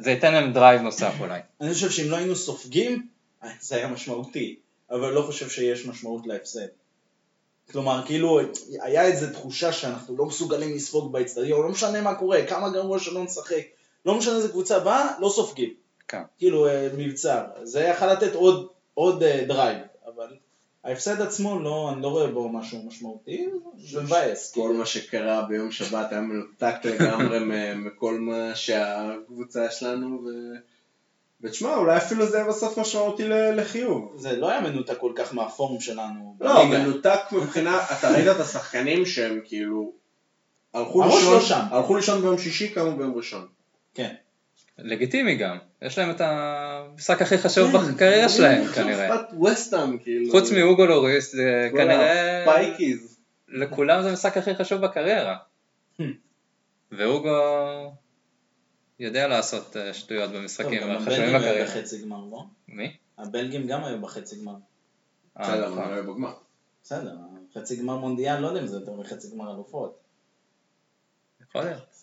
זה, 0.00 0.10
ייתן 0.10 0.34
להם 0.34 0.52
drive 0.52 0.80
נוסף 0.80 1.12
אולי. 1.20 1.40
אני 1.60 1.74
חושב 1.74 1.90
שאם 1.90 2.10
לא 2.10 2.16
היינו 2.16 2.36
סופגים, 2.36 3.06
אה, 3.44 3.50
זה 3.60 3.76
היה 3.76 3.88
משמעותי, 3.88 4.56
אבל 4.90 5.12
לא 5.12 5.22
חושב 5.22 5.48
שיש 5.48 5.86
משמעות 5.86 6.26
להפסד. 6.26 6.66
כלומר, 7.72 8.02
כאילו, 8.06 8.40
היה 8.80 9.04
איזו 9.04 9.26
תחושה 9.32 9.72
שאנחנו 9.72 10.16
לא 10.16 10.26
מסוגלים 10.26 10.74
לספוג 10.74 11.12
באצטדיון, 11.12 11.62
לא 11.62 11.68
משנה 11.68 12.00
מה 12.00 12.14
קורה, 12.14 12.46
כמה 12.46 12.70
גרוע 12.70 12.98
שלא 12.98 13.24
נשחק, 13.24 13.62
לא 14.06 14.14
משנה 14.14 14.36
איזה 14.36 14.48
קבוצה 14.48 14.78
באה, 14.78 15.14
לא 15.20 15.28
סופגים. 15.28 15.74
כן. 16.08 16.22
כאילו, 16.38 16.68
אה, 16.68 16.88
מבצר. 16.96 17.42
זה 17.62 17.80
יכול 17.80 18.08
לתת 18.08 18.34
עוד, 18.34 18.68
עוד 18.94 19.22
אה, 19.22 19.44
drive, 19.48 19.78
אבל 19.78 19.86
ההפסד 20.86 21.20
עצמו, 21.20 21.60
לא, 21.60 21.90
אני 21.92 22.02
לא 22.02 22.08
רואה 22.08 22.26
בו 22.26 22.48
משהו 22.48 22.82
משמעותי, 22.86 23.46
זה 23.78 24.02
מבאס. 24.02 24.52
כל 24.54 24.60
כאילו. 24.60 24.74
מה 24.74 24.86
שקרה 24.86 25.42
ביום 25.42 25.70
שבת 25.70 26.12
היה 26.12 26.20
מנותק 26.20 26.74
לגמרי 26.84 27.38
מכל 27.84 28.18
מה 28.18 28.54
שהקבוצה 28.54 29.70
שלנו, 29.70 30.24
ו... 30.24 30.28
ותשמע, 31.40 31.76
אולי 31.76 31.96
אפילו 31.96 32.26
זה 32.26 32.36
יהיה 32.36 32.48
בסוף 32.48 32.78
משמעותי 32.78 33.28
לחיוב. 33.28 34.12
זה 34.16 34.36
לא 34.36 34.50
היה 34.50 34.60
מנותק 34.60 34.96
כל 34.98 35.12
כך 35.14 35.34
מהפורום 35.34 35.80
שלנו. 35.80 36.36
לא, 36.40 36.64
בליגה. 36.64 36.78
מנותק 36.78 37.20
מבחינה, 37.32 37.80
אתה 37.98 38.10
ראית 38.10 38.28
את 38.28 38.40
השחקנים 38.40 39.06
שהם 39.06 39.40
כאילו, 39.44 39.92
הלכו 40.74 41.04
לישון, 41.04 41.60
לא. 41.70 41.76
הלכו 41.76 41.96
לישון 41.96 42.20
ביום 42.20 42.38
שישי, 42.38 42.68
קמו 42.68 42.96
ביום 42.96 43.14
ראשון. 43.14 43.46
כן. 43.94 44.14
לגיטימי 44.78 45.36
גם, 45.36 45.58
יש 45.82 45.98
להם 45.98 46.10
את 46.10 46.20
המשחק 46.20 47.22
הכי 47.22 47.38
חשוב 47.38 47.72
כן, 47.72 47.92
בקריירה 47.94 48.28
שלהם 48.28 48.66
כנראה. 48.66 49.16
כאילו. 49.98 50.30
חוץ 50.30 50.50
מאוגו 50.50 50.86
לוריס, 50.86 51.32
זה 51.32 51.68
כנראה... 51.72 52.42
הפייקיז. 52.42 53.18
לכולם 53.48 54.02
זה 54.02 54.10
המשחק 54.10 54.36
הכי 54.36 54.54
חשוב 54.54 54.80
בקריירה. 54.80 55.36
ואוגו 56.92 57.30
יודע 58.98 59.28
לעשות 59.28 59.76
אה, 59.76 59.94
שטויות 59.94 60.30
במשחקים 60.30 60.82
גם 60.82 60.90
החשובים 60.90 61.22
הבלגים 61.22 61.34
היו 61.34 61.40
בקריירה. 61.40 61.66
בחצי 61.66 62.02
גמר, 62.02 62.24
לא? 62.30 62.44
מי? 62.68 62.96
הבלגים 63.18 63.66
גם 63.66 63.84
היו 63.84 64.00
בחצי 64.00 64.36
גמר. 64.40 64.54
אה, 65.40 65.42
בסדר, 65.42 65.70
נכון. 65.70 65.82
אבל 65.82 65.92
היה 65.92 66.02
בגמר. 66.02 66.34
בסדר, 66.82 67.16
חצי 67.54 67.76
גמר 67.76 67.96
מונדיאל, 67.96 68.40
לא 68.40 68.46
יודע 68.46 68.60
אם 68.60 68.66
זה 68.66 68.76
יותר 68.76 68.92
מחצי 68.92 69.30
גמר 69.30 69.54
אלופות. 69.54 69.98
יכול 71.42 71.62
להיות. 71.62 71.96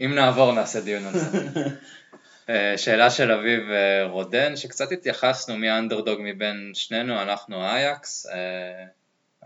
אם 0.00 0.14
נעבור 0.14 0.52
נעשה 0.52 0.80
דיון 0.80 1.04
על 1.04 1.18
זה. 1.18 1.38
אה, 2.48 2.78
שאלה 2.78 3.10
של 3.10 3.32
אביב 3.32 3.70
אה, 3.70 4.04
רודן, 4.04 4.56
שקצת 4.56 4.92
התייחסנו 4.92 5.56
מי 5.56 5.68
האנדרדוג 5.68 6.18
מבין 6.22 6.70
שנינו, 6.74 7.22
אנחנו 7.22 7.64
אייקס. 7.64 8.26
אה, 8.26 8.84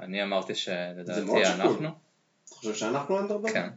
אני 0.01 0.23
אמרתי 0.23 0.55
שלדעתי. 0.55 1.45
אנחנו. 1.45 1.89
אתה 1.89 2.55
חושב 2.55 2.75
שאנחנו 2.75 3.19
אנדרדוג? 3.19 3.51
כן. 3.51 3.69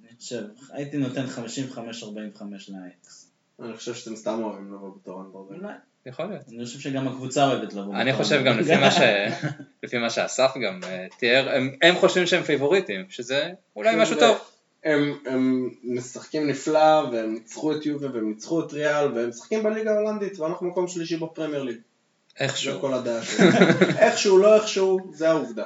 אני 0.00 0.16
חושב, 0.18 0.42
הייתי 0.72 0.96
נותן 0.96 1.24
55-45 1.24 2.42
לאייקס. 2.68 3.30
אני 3.62 3.76
חושב 3.76 3.94
שאתם 3.94 4.16
סתם 4.16 4.42
אוהבים 4.42 4.74
לבוא 4.74 4.90
בתור 4.96 5.20
אנדרדוג. 5.20 5.52
אולי. 5.52 5.74
יכול 6.06 6.26
להיות. 6.26 6.42
אני 6.48 6.64
חושב 6.64 6.80
שגם 6.80 7.08
הקבוצה 7.08 7.46
אוהבת 7.46 7.72
לבוא. 7.72 7.94
אני 7.94 8.12
בתור 8.12 8.24
חושב 8.24 8.40
גם 8.44 8.58
אנדרדוג. 8.58 8.72
לפי 8.72 8.80
מה, 8.80 8.90
ש... 8.90 8.98
לפי 9.82 9.98
מה 9.98 10.10
שאסף 10.10 10.50
גם 10.64 10.80
תיאר, 11.18 11.48
הם, 11.54 11.76
הם 11.82 11.94
חושבים 11.94 12.26
שהם 12.26 12.42
פייבוריטים, 12.42 13.06
שזה 13.08 13.50
אולי 13.76 13.94
משהו 14.02 14.18
טוב. 14.18 14.55
הם, 14.86 15.18
הם 15.26 15.70
משחקים 15.84 16.46
נפלא, 16.46 17.08
והם 17.12 17.34
ניצחו 17.34 17.72
את 17.72 17.86
יובה 17.86 18.06
והם 18.14 18.28
ניצחו 18.28 18.60
את 18.60 18.72
ריאל, 18.72 19.12
והם 19.12 19.28
משחקים 19.28 19.62
בליגה 19.62 19.94
ההולנדית, 19.94 20.38
ואנחנו 20.40 20.66
מקום 20.66 20.88
שלישי 20.88 21.16
בפרמייר 21.16 21.62
ליג. 21.62 21.76
זה 21.76 22.44
איכשהו. 22.44 22.80
כל 22.80 22.94
הדעה 22.94 23.24
שלי. 23.24 23.46
איכשהו, 24.04 24.38
לא 24.38 24.56
איכשהו, 24.56 25.10
זה 25.12 25.30
העובדה. 25.30 25.64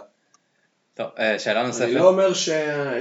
טוב, 0.95 1.07
אה, 1.19 1.39
שאלה 1.39 1.67
נוספת. 1.67 1.85
אני 1.85 1.95
לא 1.95 2.09
אומר 2.09 2.35
ש... 2.35 2.49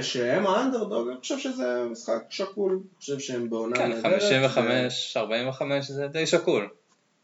שהם 0.02 0.46
האנדרדוג, 0.46 1.08
אני 1.08 1.20
חושב 1.20 1.38
שזה 1.38 1.84
משחק 1.90 2.22
שקול, 2.28 2.72
אני 2.72 2.98
חושב 2.98 3.18
שהם 3.18 3.50
בעונה 3.50 3.76
כן, 3.76 3.88
נהדרת, 3.88 4.22
55, 4.22 5.16
45 5.16 5.86
זה 5.90 6.06
די 6.06 6.26
שקול. 6.26 6.68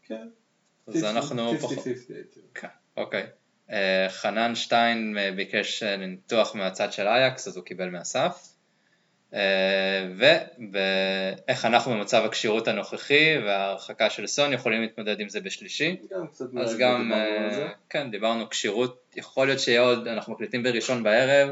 כן. 0.03 0.27
אז 0.87 1.03
אנחנו 1.03 1.51
50-50 1.53 1.57
פחות. 1.57 1.85
הייתי 1.85 2.09
אומר. 2.09 2.23
כן, 2.53 2.67
אוקיי. 2.97 3.25
אה, 3.71 4.07
חנן 4.09 4.55
שטיין 4.55 5.17
אה, 5.17 5.31
ביקש 5.31 5.83
ניתוח 5.83 6.55
מהצד 6.55 6.93
של 6.93 7.07
אייקס, 7.07 7.47
אז 7.47 7.57
הוא 7.57 7.65
קיבל 7.65 7.89
מאסף. 7.89 8.56
אה, 9.33 10.07
ואיך 10.71 11.65
אנחנו 11.65 11.91
במצב 11.91 12.23
הכשירות 12.25 12.67
הנוכחי 12.67 13.37
וההרחקה 13.45 14.09
של 14.09 14.27
סון 14.27 14.53
יכולים 14.53 14.81
להתמודד 14.81 15.19
עם 15.19 15.29
זה 15.29 15.41
בשלישי. 15.41 15.95
גם 16.11 16.27
קצת 16.27 16.45
אז 16.59 16.77
גם, 16.77 17.01
דיברנו 17.01 17.63
אה. 17.63 17.69
כן, 17.89 18.11
דיברנו 18.11 18.49
כשירות, 18.49 19.15
יכול 19.15 19.47
להיות 19.47 19.59
שיהיה 19.59 19.81
עוד, 19.81 20.07
אנחנו 20.07 20.33
מקליטים 20.33 20.63
בראשון 20.63 21.03
בערב, 21.03 21.49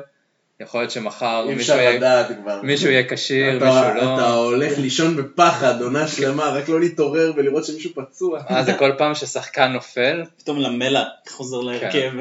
יכול 0.60 0.82
להיות 0.82 0.92
שמחר 0.92 1.46
מישהו 1.48 1.76
יהיה-. 1.78 2.28
מישהו 2.64 2.90
יהיה 2.90 3.04
כשיר, 3.10 3.58
אתה- 3.58 3.66
מישהו 3.66 4.06
לא. 4.06 4.16
אתה 4.16 4.34
הולך 4.34 4.78
לישון 4.78 5.16
בפחד, 5.18 5.82
עונה 5.82 6.08
שלמה, 6.08 6.50
רק 6.50 6.70
לא 6.70 6.80
להתעורר 6.80 7.34
ולראות 7.36 7.66
שמישהו 7.66 7.92
פצוע. 7.96 8.40
אה, 8.50 8.64
זה 8.64 8.74
כל 8.74 8.92
פעם 8.98 9.16
ששחקן 9.16 9.72
נופל, 9.72 10.24
פתאום 10.38 10.60
למלה 10.60 11.04
חוזר 11.30 11.58
להרכב. 11.60 12.12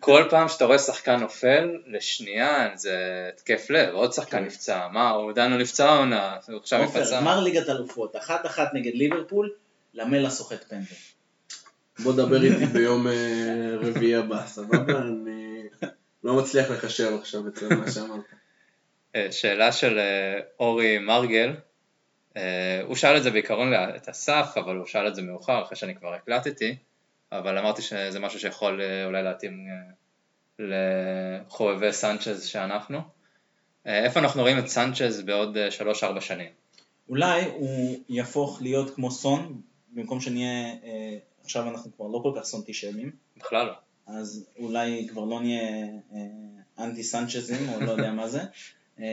כל 0.00 0.22
פעם 0.30 0.48
שאתה 0.48 0.64
רואה 0.64 0.78
שחקן 0.78 1.20
נופל, 1.20 1.70
לשנייה 1.86 2.68
זה 2.74 2.96
התקף 3.34 3.70
לב, 3.70 3.94
עוד 3.94 4.12
שחקן 4.12 4.44
נפצע, 4.44 4.86
מה, 4.92 5.10
הוא 5.10 5.30
עדיין 5.30 5.50
לא 5.50 5.58
נפצע 5.58 5.88
העונה, 5.90 6.36
הוא 6.48 6.56
עכשיו 6.60 6.80
עופר, 6.82 6.98
יפצע. 7.00 7.20
גמר 7.20 7.40
ליגת 7.40 7.68
אלופות, 7.68 8.16
אחת 8.16 8.46
אחת 8.46 8.68
נגד 8.74 8.92
ליברפול, 8.94 9.50
למלה 9.94 10.30
סוחט 10.30 10.64
פנדל. 10.68 10.84
בוא 12.02 12.12
דבר 12.12 12.42
איתי 12.42 12.66
ביום 12.66 13.06
אה, 13.06 13.12
רביעי 13.80 14.14
הבא, 14.14 14.46
סבבה? 14.46 14.98
אני 14.98 15.37
לא 16.24 16.34
מצליח 16.34 16.70
לחשב 16.70 17.16
עכשיו 17.20 17.48
את 17.48 17.62
מה 17.62 17.90
שאמרת. 17.90 18.24
אה, 19.16 19.32
שאלה 19.32 19.72
של 19.72 19.98
אה, 19.98 20.40
אורי 20.60 20.98
מרגל, 20.98 21.52
אה, 22.36 22.82
הוא 22.84 22.96
שאל 22.96 23.16
את 23.16 23.22
זה 23.22 23.30
בעיקרון 23.30 23.72
את 23.74 24.08
אסף, 24.08 24.52
אבל 24.56 24.76
הוא 24.76 24.86
שאל 24.86 25.08
את 25.08 25.14
זה 25.14 25.22
מאוחר, 25.22 25.62
אחרי 25.62 25.76
שאני 25.76 25.94
כבר 25.94 26.14
הקלטתי, 26.14 26.76
אבל 27.32 27.58
אמרתי 27.58 27.82
שזה 27.82 28.20
משהו 28.20 28.40
שיכול 28.40 28.80
אולי 29.04 29.22
להתאים 29.22 29.66
לחובבי 30.58 31.92
סנצ'ז 31.92 32.46
שאנחנו. 32.46 33.00
איפה 33.86 34.20
אנחנו 34.20 34.42
רואים 34.42 34.58
את 34.58 34.68
סנצ'ז 34.68 35.22
בעוד 35.22 35.56
3-4 36.18 36.20
שנים? 36.20 36.48
אולי 37.08 37.44
הוא 37.44 37.98
יהפוך 38.08 38.58
להיות 38.62 38.94
כמו 38.94 39.10
סון, 39.10 39.60
במקום 39.92 40.20
שנהיה, 40.20 40.74
עכשיו 41.44 41.68
אנחנו 41.68 41.90
כבר 41.96 42.06
לא 42.06 42.20
כל 42.22 42.32
כך 42.36 42.44
סונטישמים, 42.44 43.10
בכלל 43.36 43.66
לא. 43.66 43.72
אז 44.08 44.46
אולי 44.58 45.06
כבר 45.10 45.24
לא 45.24 45.40
נהיה 45.40 45.84
אה, 46.14 46.84
אנטי 46.84 47.02
סנצ'זים, 47.02 47.68
או 47.68 47.80
לא 47.80 47.90
יודע 47.90 48.12
מה 48.12 48.28
זה. 48.28 48.40
אה, 49.00 49.04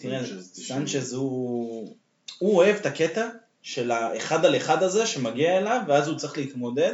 תראה. 0.00 0.20
סנצ'ז 0.42 1.12
הוא, 1.12 1.96
הוא 2.38 2.56
אוהב 2.56 2.76
את 2.76 2.86
הקטע 2.86 3.28
של 3.62 3.90
האחד 3.90 4.44
על 4.44 4.56
אחד 4.56 4.82
הזה 4.82 5.06
שמגיע 5.06 5.58
אליו, 5.58 5.80
ואז 5.88 6.08
הוא 6.08 6.18
צריך 6.18 6.38
להתמודד, 6.38 6.92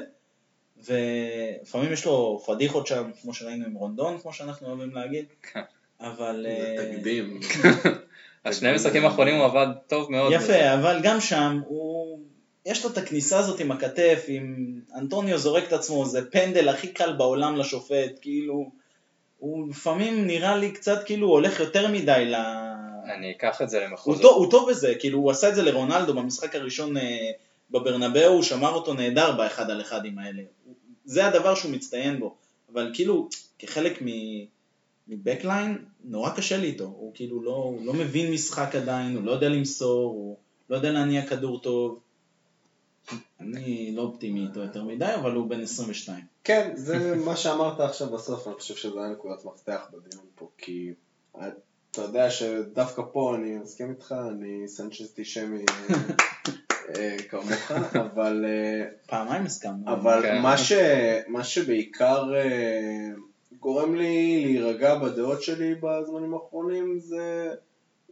ולפעמים 0.85 1.93
יש 1.93 2.05
לו 2.05 2.43
פדיחות 2.47 2.87
שם, 2.87 3.11
כמו 3.23 3.35
שראינו 3.35 3.67
עם 3.67 3.75
רונדון, 3.75 4.19
כמו 4.19 4.33
שאנחנו 4.33 4.67
אוהבים 4.67 4.95
להגיד, 4.95 5.25
כן. 5.53 5.61
אבל... 6.01 6.47
זה 6.49 6.77
אה, 6.79 6.97
תקדים. 6.97 7.41
השני 8.45 8.69
המשחקים 8.69 9.05
האחרונים 9.05 9.35
הוא 9.35 9.45
עבד 9.45 9.67
טוב 9.87 10.11
מאוד. 10.11 10.33
יפה, 10.33 10.75
אבל 10.75 11.01
גם 11.03 11.21
שם 11.21 11.61
הוא... 11.67 12.12
יש 12.67 12.85
לו 12.85 12.91
את 12.91 12.99
הכניסה 12.99 13.39
הזאת 13.39 13.61
עם 13.61 13.71
הכתף, 13.71 14.25
עם 14.29 14.75
אנטוניו 14.95 15.39
זורק 15.39 15.65
את 15.65 15.73
עצמו, 15.73 16.07
זה 16.07 16.31
פנדל 16.31 16.69
הכי 16.69 16.89
קל 16.89 17.13
בעולם 17.13 17.57
לשופט, 17.57 18.19
כאילו, 18.21 18.71
הוא 19.39 19.69
לפעמים 19.69 20.27
נראה 20.27 20.57
לי 20.57 20.73
קצת 20.73 21.03
כאילו 21.07 21.27
הוא 21.27 21.35
הולך 21.35 21.61
יותר 21.61 21.93
מדי 21.93 22.25
ל... 22.27 22.35
אני 23.17 23.31
אקח 23.31 23.63
את 23.63 23.71
זה 23.71 23.79
הוא 23.79 23.87
למחוזות. 23.87 24.23
טוב, 24.23 24.37
הוא 24.37 24.51
טוב 24.51 24.71
בזה, 24.71 24.95
כאילו 24.99 25.19
הוא 25.19 25.31
עשה 25.31 25.49
את 25.49 25.55
זה 25.55 25.63
לרונלדו 25.63 26.15
במשחק 26.15 26.55
הראשון 26.55 26.97
אה, 26.97 27.31
בברנבאו, 27.71 28.33
הוא 28.33 28.43
שמר 28.43 28.73
אותו 28.73 28.95
נהדר 28.95 29.33
באחד 29.37 29.71
על 29.71 29.81
אחדים 29.81 30.19
האלה. 30.19 30.43
זה 31.05 31.27
הדבר 31.27 31.55
שהוא 31.55 31.73
מצטיין 31.73 32.21
בו, 32.21 32.35
אבל 32.73 32.91
כאילו 32.95 33.29
כחלק 33.59 34.03
מ... 34.03 34.07
מבקליין, 35.09 35.85
נורא 36.05 36.31
קשה 36.31 36.57
לי 36.57 36.67
איתו, 36.67 36.85
הוא 36.85 37.13
כאילו 37.15 37.43
לא, 37.43 37.51
הוא 37.51 37.87
לא 37.87 37.93
מבין 37.93 38.33
משחק 38.33 38.75
עדיין, 38.75 39.17
הוא 39.17 39.25
לא 39.25 39.33
יודע 39.33 39.49
למסור, 39.49 40.11
הוא 40.11 40.37
לא 40.71 40.77
יודע 40.77 40.93
להניע 40.93 41.27
כדור 41.27 41.61
טוב. 41.61 42.01
אני 43.43 43.93
לא 43.95 44.03
אופטימי 44.03 44.47
איתו 44.47 44.61
יותר 44.61 44.85
מדי, 44.85 45.15
אבל 45.15 45.33
הוא 45.33 45.51
בן 45.51 45.61
22. 45.61 46.25
כן, 46.45 46.73
זה 46.75 47.17
מה 47.27 47.37
שאמרת 47.37 47.81
עכשיו 47.81 48.11
בסוף, 48.11 48.47
אני 48.47 48.55
חושב 48.55 48.75
שזה 48.75 49.01
היה 49.01 49.09
נקודת 49.09 49.45
מפתח 49.45 49.81
בדיון 49.93 50.25
פה, 50.35 50.49
כי 50.59 50.93
אתה 51.91 52.03
יודע 52.03 52.31
שדווקא 52.31 53.03
פה 53.13 53.35
אני 53.37 53.59
מסכים 53.59 53.91
איתך, 53.91 54.15
אני 54.31 54.69
סנצ'סטישמי 54.69 55.65
אה, 55.91 55.95
אה, 56.97 57.17
כמוך, 57.31 57.73
אבל, 57.95 58.45
אה, 58.49 58.85
פעמיים 59.07 59.45
הסכמנו. 59.45 59.93
אבל 59.93 60.23
כן. 60.23 60.43
מה, 60.43 60.59
ש, 60.59 60.73
מה 61.29 61.45
שבעיקר 61.45 62.35
אה, 62.35 63.09
גורם 63.61 63.95
לי 63.95 64.45
להירגע 64.45 64.95
בדעות 64.95 65.43
שלי 65.43 65.75
בזמנים 65.75 66.35
האחרונים 66.35 66.99
זה, 66.99 67.55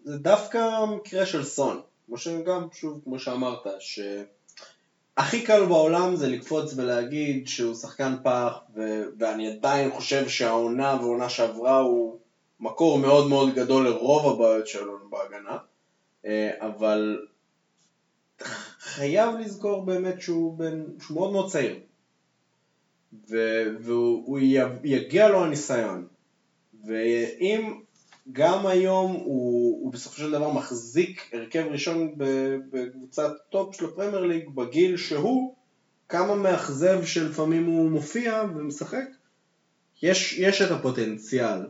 זה 0.04 0.18
דווקא 0.18 0.58
המקרה 0.58 1.26
של 1.26 1.44
סון, 1.44 1.80
כמו 2.06 2.16
שגם, 2.16 2.66
שוב, 2.72 3.00
כמו 3.04 3.18
שאמרת, 3.18 3.66
ש... 3.78 4.00
הכי 5.20 5.42
קל 5.42 5.64
בעולם 5.64 6.16
זה 6.16 6.28
לקפוץ 6.28 6.74
ולהגיד 6.76 7.48
שהוא 7.48 7.74
שחקן 7.74 8.14
פח, 8.22 8.58
ו- 8.74 9.04
ואני 9.18 9.48
עדיין 9.48 9.90
חושב 9.90 10.28
שהעונה 10.28 10.96
והעונה 11.00 11.28
שעברה 11.28 11.76
הוא 11.78 12.18
מקור 12.60 12.98
מאוד 12.98 13.28
מאוד 13.28 13.54
גדול 13.54 13.84
לרוב 13.84 14.34
הבעיות 14.34 14.66
שלנו 14.66 15.10
בהגנה, 15.10 15.56
אה, 16.24 16.50
אבל 16.60 17.18
חייב 18.78 19.34
לזכור 19.38 19.84
באמת 19.84 20.20
שהוא, 20.20 20.58
בן, 20.58 20.84
שהוא 21.00 21.14
מאוד 21.14 21.32
מאוד 21.32 21.50
צעיר, 21.50 21.78
ו- 23.30 23.66
והוא 23.80 24.38
יגיע 24.84 25.28
לו 25.28 25.44
הניסיון, 25.44 26.06
ואם 26.86 27.80
גם 28.32 28.66
היום 28.66 29.12
הוא, 29.12 29.82
הוא 29.82 29.92
בסופו 29.92 30.16
של 30.16 30.30
דבר 30.30 30.52
מחזיק 30.52 31.30
הרכב 31.32 31.66
ראשון 31.70 32.14
בקבוצת 32.70 33.32
top 33.50 33.74
של 33.76 33.84
הפרמייר 33.84 34.26
ליג 34.26 34.48
בגיל 34.48 34.96
שהוא, 34.96 35.54
כמה 36.08 36.34
מאכזב 36.34 37.04
שלפעמים 37.04 37.66
הוא 37.66 37.90
מופיע 37.90 38.44
ומשחק, 38.54 39.04
יש, 40.02 40.38
יש 40.38 40.62
את 40.62 40.70
הפוטנציאל, 40.70 41.66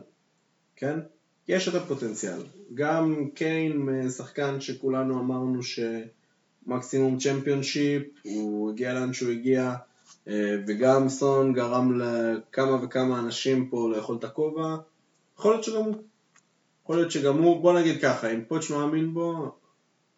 כן? 0.75 0.99
יש 1.47 1.67
את 1.67 1.75
הפוטנציאל. 1.75 2.41
גם 2.73 3.29
קיין, 3.33 4.09
שחקן 4.09 4.61
שכולנו 4.61 5.19
אמרנו 5.19 5.59
שמקסימום 5.63 7.17
צ'מפיונשיפ, 7.17 8.03
הוא 8.23 8.71
הגיע 8.71 8.93
לאן 8.93 9.13
שהוא 9.13 9.31
הגיע, 9.31 9.75
אה, 10.27 10.55
וגם 10.67 11.09
סון 11.09 11.53
גרם 11.53 11.99
לכמה 11.99 12.83
וכמה 12.83 13.19
אנשים 13.19 13.69
פה 13.69 13.89
לאכול 13.95 14.15
את 14.15 14.23
הכובע, 14.23 14.75
יכול 15.37 15.51
להיות 15.51 15.63
שגם 15.63 15.83
הוא. 15.83 16.10
יכול 16.83 16.95
להיות 16.95 17.11
שגם 17.11 17.37
הוא, 17.37 17.61
בוא 17.61 17.79
נגיד 17.79 18.01
ככה, 18.01 18.31
אם 18.31 18.41
פוטש 18.47 18.71
מאמין 18.71 19.13
בו, 19.13 19.51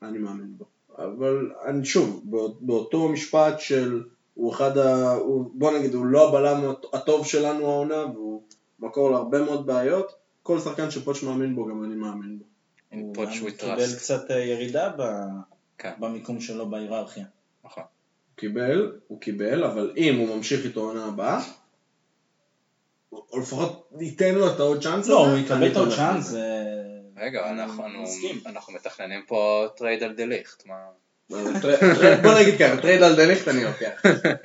אני 0.02 0.18
מאמין 0.18 0.57
בו. 0.57 0.65
אבל 0.98 1.52
אני 1.65 1.85
שוב, 1.85 2.22
באות- 2.23 2.61
באותו 2.61 3.10
משפט 3.10 3.60
של 3.60 4.03
הוא 4.34 4.53
אחד 4.53 4.77
ה... 4.77 5.11
הוא, 5.14 5.52
בוא 5.53 5.77
נגיד, 5.77 5.94
הוא 5.94 6.06
לא 6.06 6.30
הבלם 6.30 6.61
הטוב 6.94 7.26
שלנו 7.26 7.65
העונה, 7.65 8.06
והוא 8.14 8.41
מקור 8.80 9.11
להרבה 9.11 9.41
מאוד 9.41 9.65
בעיות, 9.65 10.11
כל 10.44 10.60
שחקן 10.60 10.91
שפוטש 10.91 11.23
מאמין 11.23 11.56
בו, 11.56 11.65
גם 11.65 11.84
אני 11.84 11.95
מאמין 11.95 12.40
בו. 12.40 12.45
הוא 12.91 13.15
קיבל. 13.57 13.95
קצת 13.98 14.31
אה, 14.31 14.40
ירידה 14.40 14.91
ב- 14.98 15.27
כן, 15.77 15.91
במיקום 15.99 16.41
שלו 16.41 16.69
בהיררכיה. 16.69 17.26
נכון. 17.65 17.84
הוא 17.84 18.38
קיבל, 18.38 18.91
הוא 19.07 19.19
קיבל, 19.19 19.64
אבל 19.64 19.94
אם 19.98 20.15
הוא 20.19 20.35
ממשיך 20.38 20.65
איתו 20.65 20.80
עונה 20.81 21.06
הבאה, 21.06 21.41
או 23.31 23.40
לפחות 23.40 23.90
ייתן 23.99 24.35
לו 24.35 24.48
את 24.48 24.60
העוד 24.60 24.84
צ'אנס 24.84 25.07
לא, 25.07 25.27
הוא 25.27 25.38
יקבל 25.38 25.72
את. 25.72 25.77
בזה. 26.18 26.40
אה, 26.40 27.26
רגע, 27.26 27.49
אנחנו, 27.49 27.84
מתכננים 28.73 29.22
פה 29.27 29.65
טרייד 29.77 30.03
על 30.03 30.14
דליכט, 30.14 30.64
מה? 30.65 30.76
טר- 31.61 31.76
טר- 31.80 32.22
בוא 32.23 32.40
נגיד 32.40 32.57
ככה, 32.60 32.77
טרייד 32.81 33.03
על 33.03 33.15
דליכט 33.15 33.48
אני 33.48 33.64
לוקח. 33.64 34.02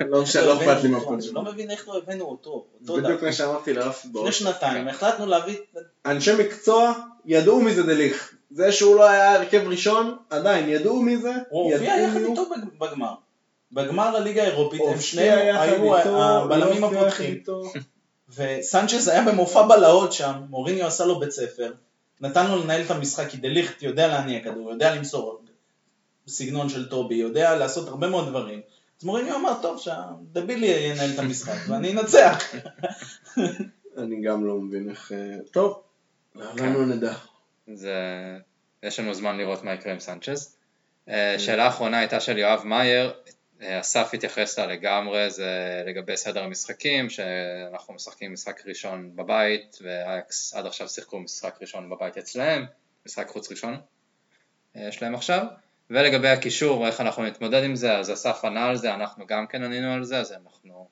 לא 0.09 0.21
משנה, 0.21 0.45
לא 0.45 0.53
אכפת 0.57 0.83
לי 0.83 0.89
אני 0.89 1.21
שלו. 1.21 1.33
לא 1.43 1.51
מבין 1.51 1.71
איך 1.71 1.87
לא 1.87 1.97
הבאנו 1.97 2.25
אותו. 2.25 2.65
בדיוק. 2.81 3.23
מה 3.23 3.33
שאמרתי 3.33 3.73
לרפי 3.73 3.99
לפני 3.99 4.11
באור. 4.13 4.31
שנתיים 4.31 4.87
החלטנו 4.87 5.25
להביא... 5.25 5.57
אנשי 6.05 6.31
מקצוע 6.39 6.93
ידעו 7.25 7.61
מי 7.61 7.73
זה 7.73 7.83
דליך. 7.83 8.33
זה 8.51 8.71
שהוא 8.71 8.95
לא 8.95 9.09
היה 9.09 9.33
הרכב 9.35 9.61
ראשון, 9.67 10.17
עדיין 10.29 10.69
ידעו 10.69 11.01
מי 11.01 11.17
זה. 11.17 11.31
הוא 11.49 11.73
הופיע 11.73 11.93
יחד. 12.01 12.17
איתו 12.17 12.45
בג- 12.49 12.79
בגמר. 12.87 13.13
בגמר 13.71 14.15
הליגה 14.17 14.43
האירופית 14.43 14.81
הם 14.93 15.01
שניהם 15.01 15.55
היו 15.55 15.95
הבלמים 15.97 16.81
לא 16.81 16.87
הפותחים. 16.87 17.43
וסנצ'ז 18.35 19.07
היה 19.07 19.23
במופע 19.25 19.67
בלהות 19.67 20.13
שם, 20.13 20.33
מוריניו 20.49 20.87
עשה 20.87 21.05
לו 21.05 21.19
בית 21.19 21.31
ספר, 21.31 21.73
נתן 22.21 22.51
לו 22.51 22.63
לנהל 22.63 22.81
את 22.81 22.91
המשחק, 22.91 23.29
כי 23.29 23.37
דליכט 23.37 23.83
יודע 23.83 24.07
להניע 24.07 24.43
כדור, 24.43 24.71
יודע 24.71 24.95
למסור 24.95 25.41
בסגנון 26.25 26.69
של 26.69 26.89
טובי, 26.89 27.15
יודע 27.15 27.55
לעשות 27.55 27.87
הרבה 27.87 28.09
מאוד 28.09 28.27
דברים. 28.27 28.61
אז 28.99 29.05
מוריניו 29.05 29.35
אמר, 29.35 29.53
טוב, 29.61 29.79
שהדבילי 29.79 30.67
ינהל 30.67 31.09
את 31.13 31.19
המשחק, 31.19 31.57
ואני 31.69 31.91
אנצח. 31.91 32.43
אני 33.97 34.21
גם 34.21 34.45
לא 34.45 34.55
מבין 34.55 34.89
איך... 34.89 35.11
אה, 35.11 35.35
טוב, 35.51 35.81
לנו 36.35 36.85
נדע. 36.85 37.13
זה... 37.73 37.93
יש 38.83 38.99
לנו 38.99 39.13
זמן 39.13 39.37
לראות 39.37 39.63
מה 39.63 39.73
יקרה 39.73 39.93
עם 39.93 39.99
סנצ'ז. 39.99 40.55
אה, 41.09 41.35
שאלה 41.39 41.67
אחרונה 41.67 41.97
הייתה 41.97 42.19
של 42.19 42.37
יואב 42.37 42.61
מאייר, 42.65 43.13
אסף 43.61 44.13
התייחס 44.13 44.59
לה 44.59 44.65
לגמרי, 44.65 45.31
זה 45.31 45.83
לגבי 45.87 46.17
סדר 46.17 46.43
המשחקים, 46.43 47.09
שאנחנו 47.09 47.93
משחקים 47.93 48.33
משחק 48.33 48.61
ראשון 48.65 49.15
בבית, 49.15 49.77
ואייקס 49.81 50.53
עד 50.53 50.65
עכשיו 50.65 50.89
שיחקו 50.89 51.19
משחק 51.19 51.57
ראשון 51.61 51.89
בבית 51.89 52.17
אצלהם, 52.17 52.65
משחק 53.05 53.27
חוץ 53.27 53.51
ראשון 53.51 53.77
אה, 54.75 54.87
יש 54.87 55.01
להם 55.01 55.15
עכשיו. 55.15 55.45
ולגבי 55.89 56.27
הקישור, 56.27 56.87
איך 56.87 57.01
אנחנו 57.01 57.23
נתמודד 57.23 57.63
עם 57.63 57.75
זה, 57.75 57.97
אז 57.97 58.11
אסף 58.11 58.45
ענה 58.45 58.65
על 58.65 58.75
זה, 58.75 58.93
אנחנו 58.93 59.27
גם 59.27 59.47
כן 59.47 59.63
ענינו 59.63 59.93
על 59.93 60.03
זה, 60.03 60.19
אז 60.19 60.31
אנחנו 60.31 60.87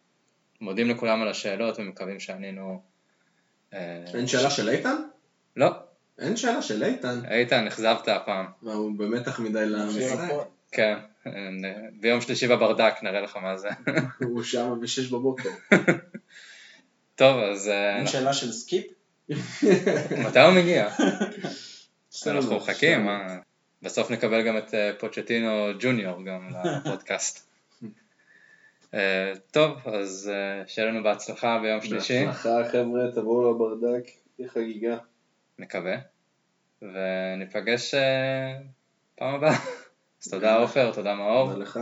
מודים 0.62 0.90
לכולם 0.90 1.22
על 1.22 1.28
השאלות 1.28 1.80
ומקווים 1.80 2.20
שענינו... 2.20 2.82
אה, 3.74 4.04
אין 4.14 4.28
שאלה 4.28 4.50
של 4.50 4.70
איתן? 4.70 4.96
לא, 5.56 5.72
אין 6.20 6.38
שאלה 6.38 6.62
של 6.62 6.84
איתן. 6.84 7.22
איתן, 7.32 7.68
אכזבת 7.68 8.08
הפעם. 8.08 8.46
הוא 8.62 8.92
במתח 8.98 9.40
מדי 9.40 9.66
למשחק. 9.66 10.34
כן, 10.72 10.98
ביום 12.00 12.22
שלישי 12.22 12.48
בברדק 12.48 12.94
נראה 13.04 13.22
לך 13.22 13.38
מה 13.38 13.58
זה. 13.58 13.70
הוא 14.30 14.44
שם 14.44 14.80
בשש 14.82 15.08
בבוקר. 15.08 15.50
טוב, 17.16 17.40
אז 17.40 17.68
אה, 17.68 17.98
אין 17.98 18.08
שאלה 18.08 18.34
של 18.34 18.52
סקיפ? 18.52 18.86
מתי 20.28 20.40
הוא 20.40 20.54
מגיע? 20.54 20.90
אנחנו 22.28 22.56
מחכים? 22.56 23.08
בסוף 23.82 24.12
נקבל 24.12 24.48
גם 24.48 24.58
את 24.58 24.74
אה, 24.74 24.92
פוצ'טינו 25.00 25.50
ג'וניור 25.80 26.26
גם 26.26 26.50
לפודקאסט. 26.86 27.50
אה, 28.94 29.34
טוב, 29.52 29.88
אז 29.88 30.32
שיהיה 30.68 30.88
לנו 30.88 31.04
בהצלחה 31.04 31.60
ביום 31.62 31.82
שלישי, 31.82 32.26
בהצלחה 32.26 32.70
חבר'ה, 32.72 33.12
תבואו 33.16 33.52
לברדק, 33.54 34.10
תהיה 34.36 34.50
חגיגה. 34.50 34.98
נקווה, 35.60 35.96
וניפגש 36.82 37.94
פעם 39.16 39.36
הבאה. 39.36 39.87
אז 40.26 40.32
תודה 40.32 40.56
עופר, 40.56 40.92
תודה 40.94 41.16
מאור, 41.16 41.54
תודה 41.54 41.60
לך. 41.60 41.80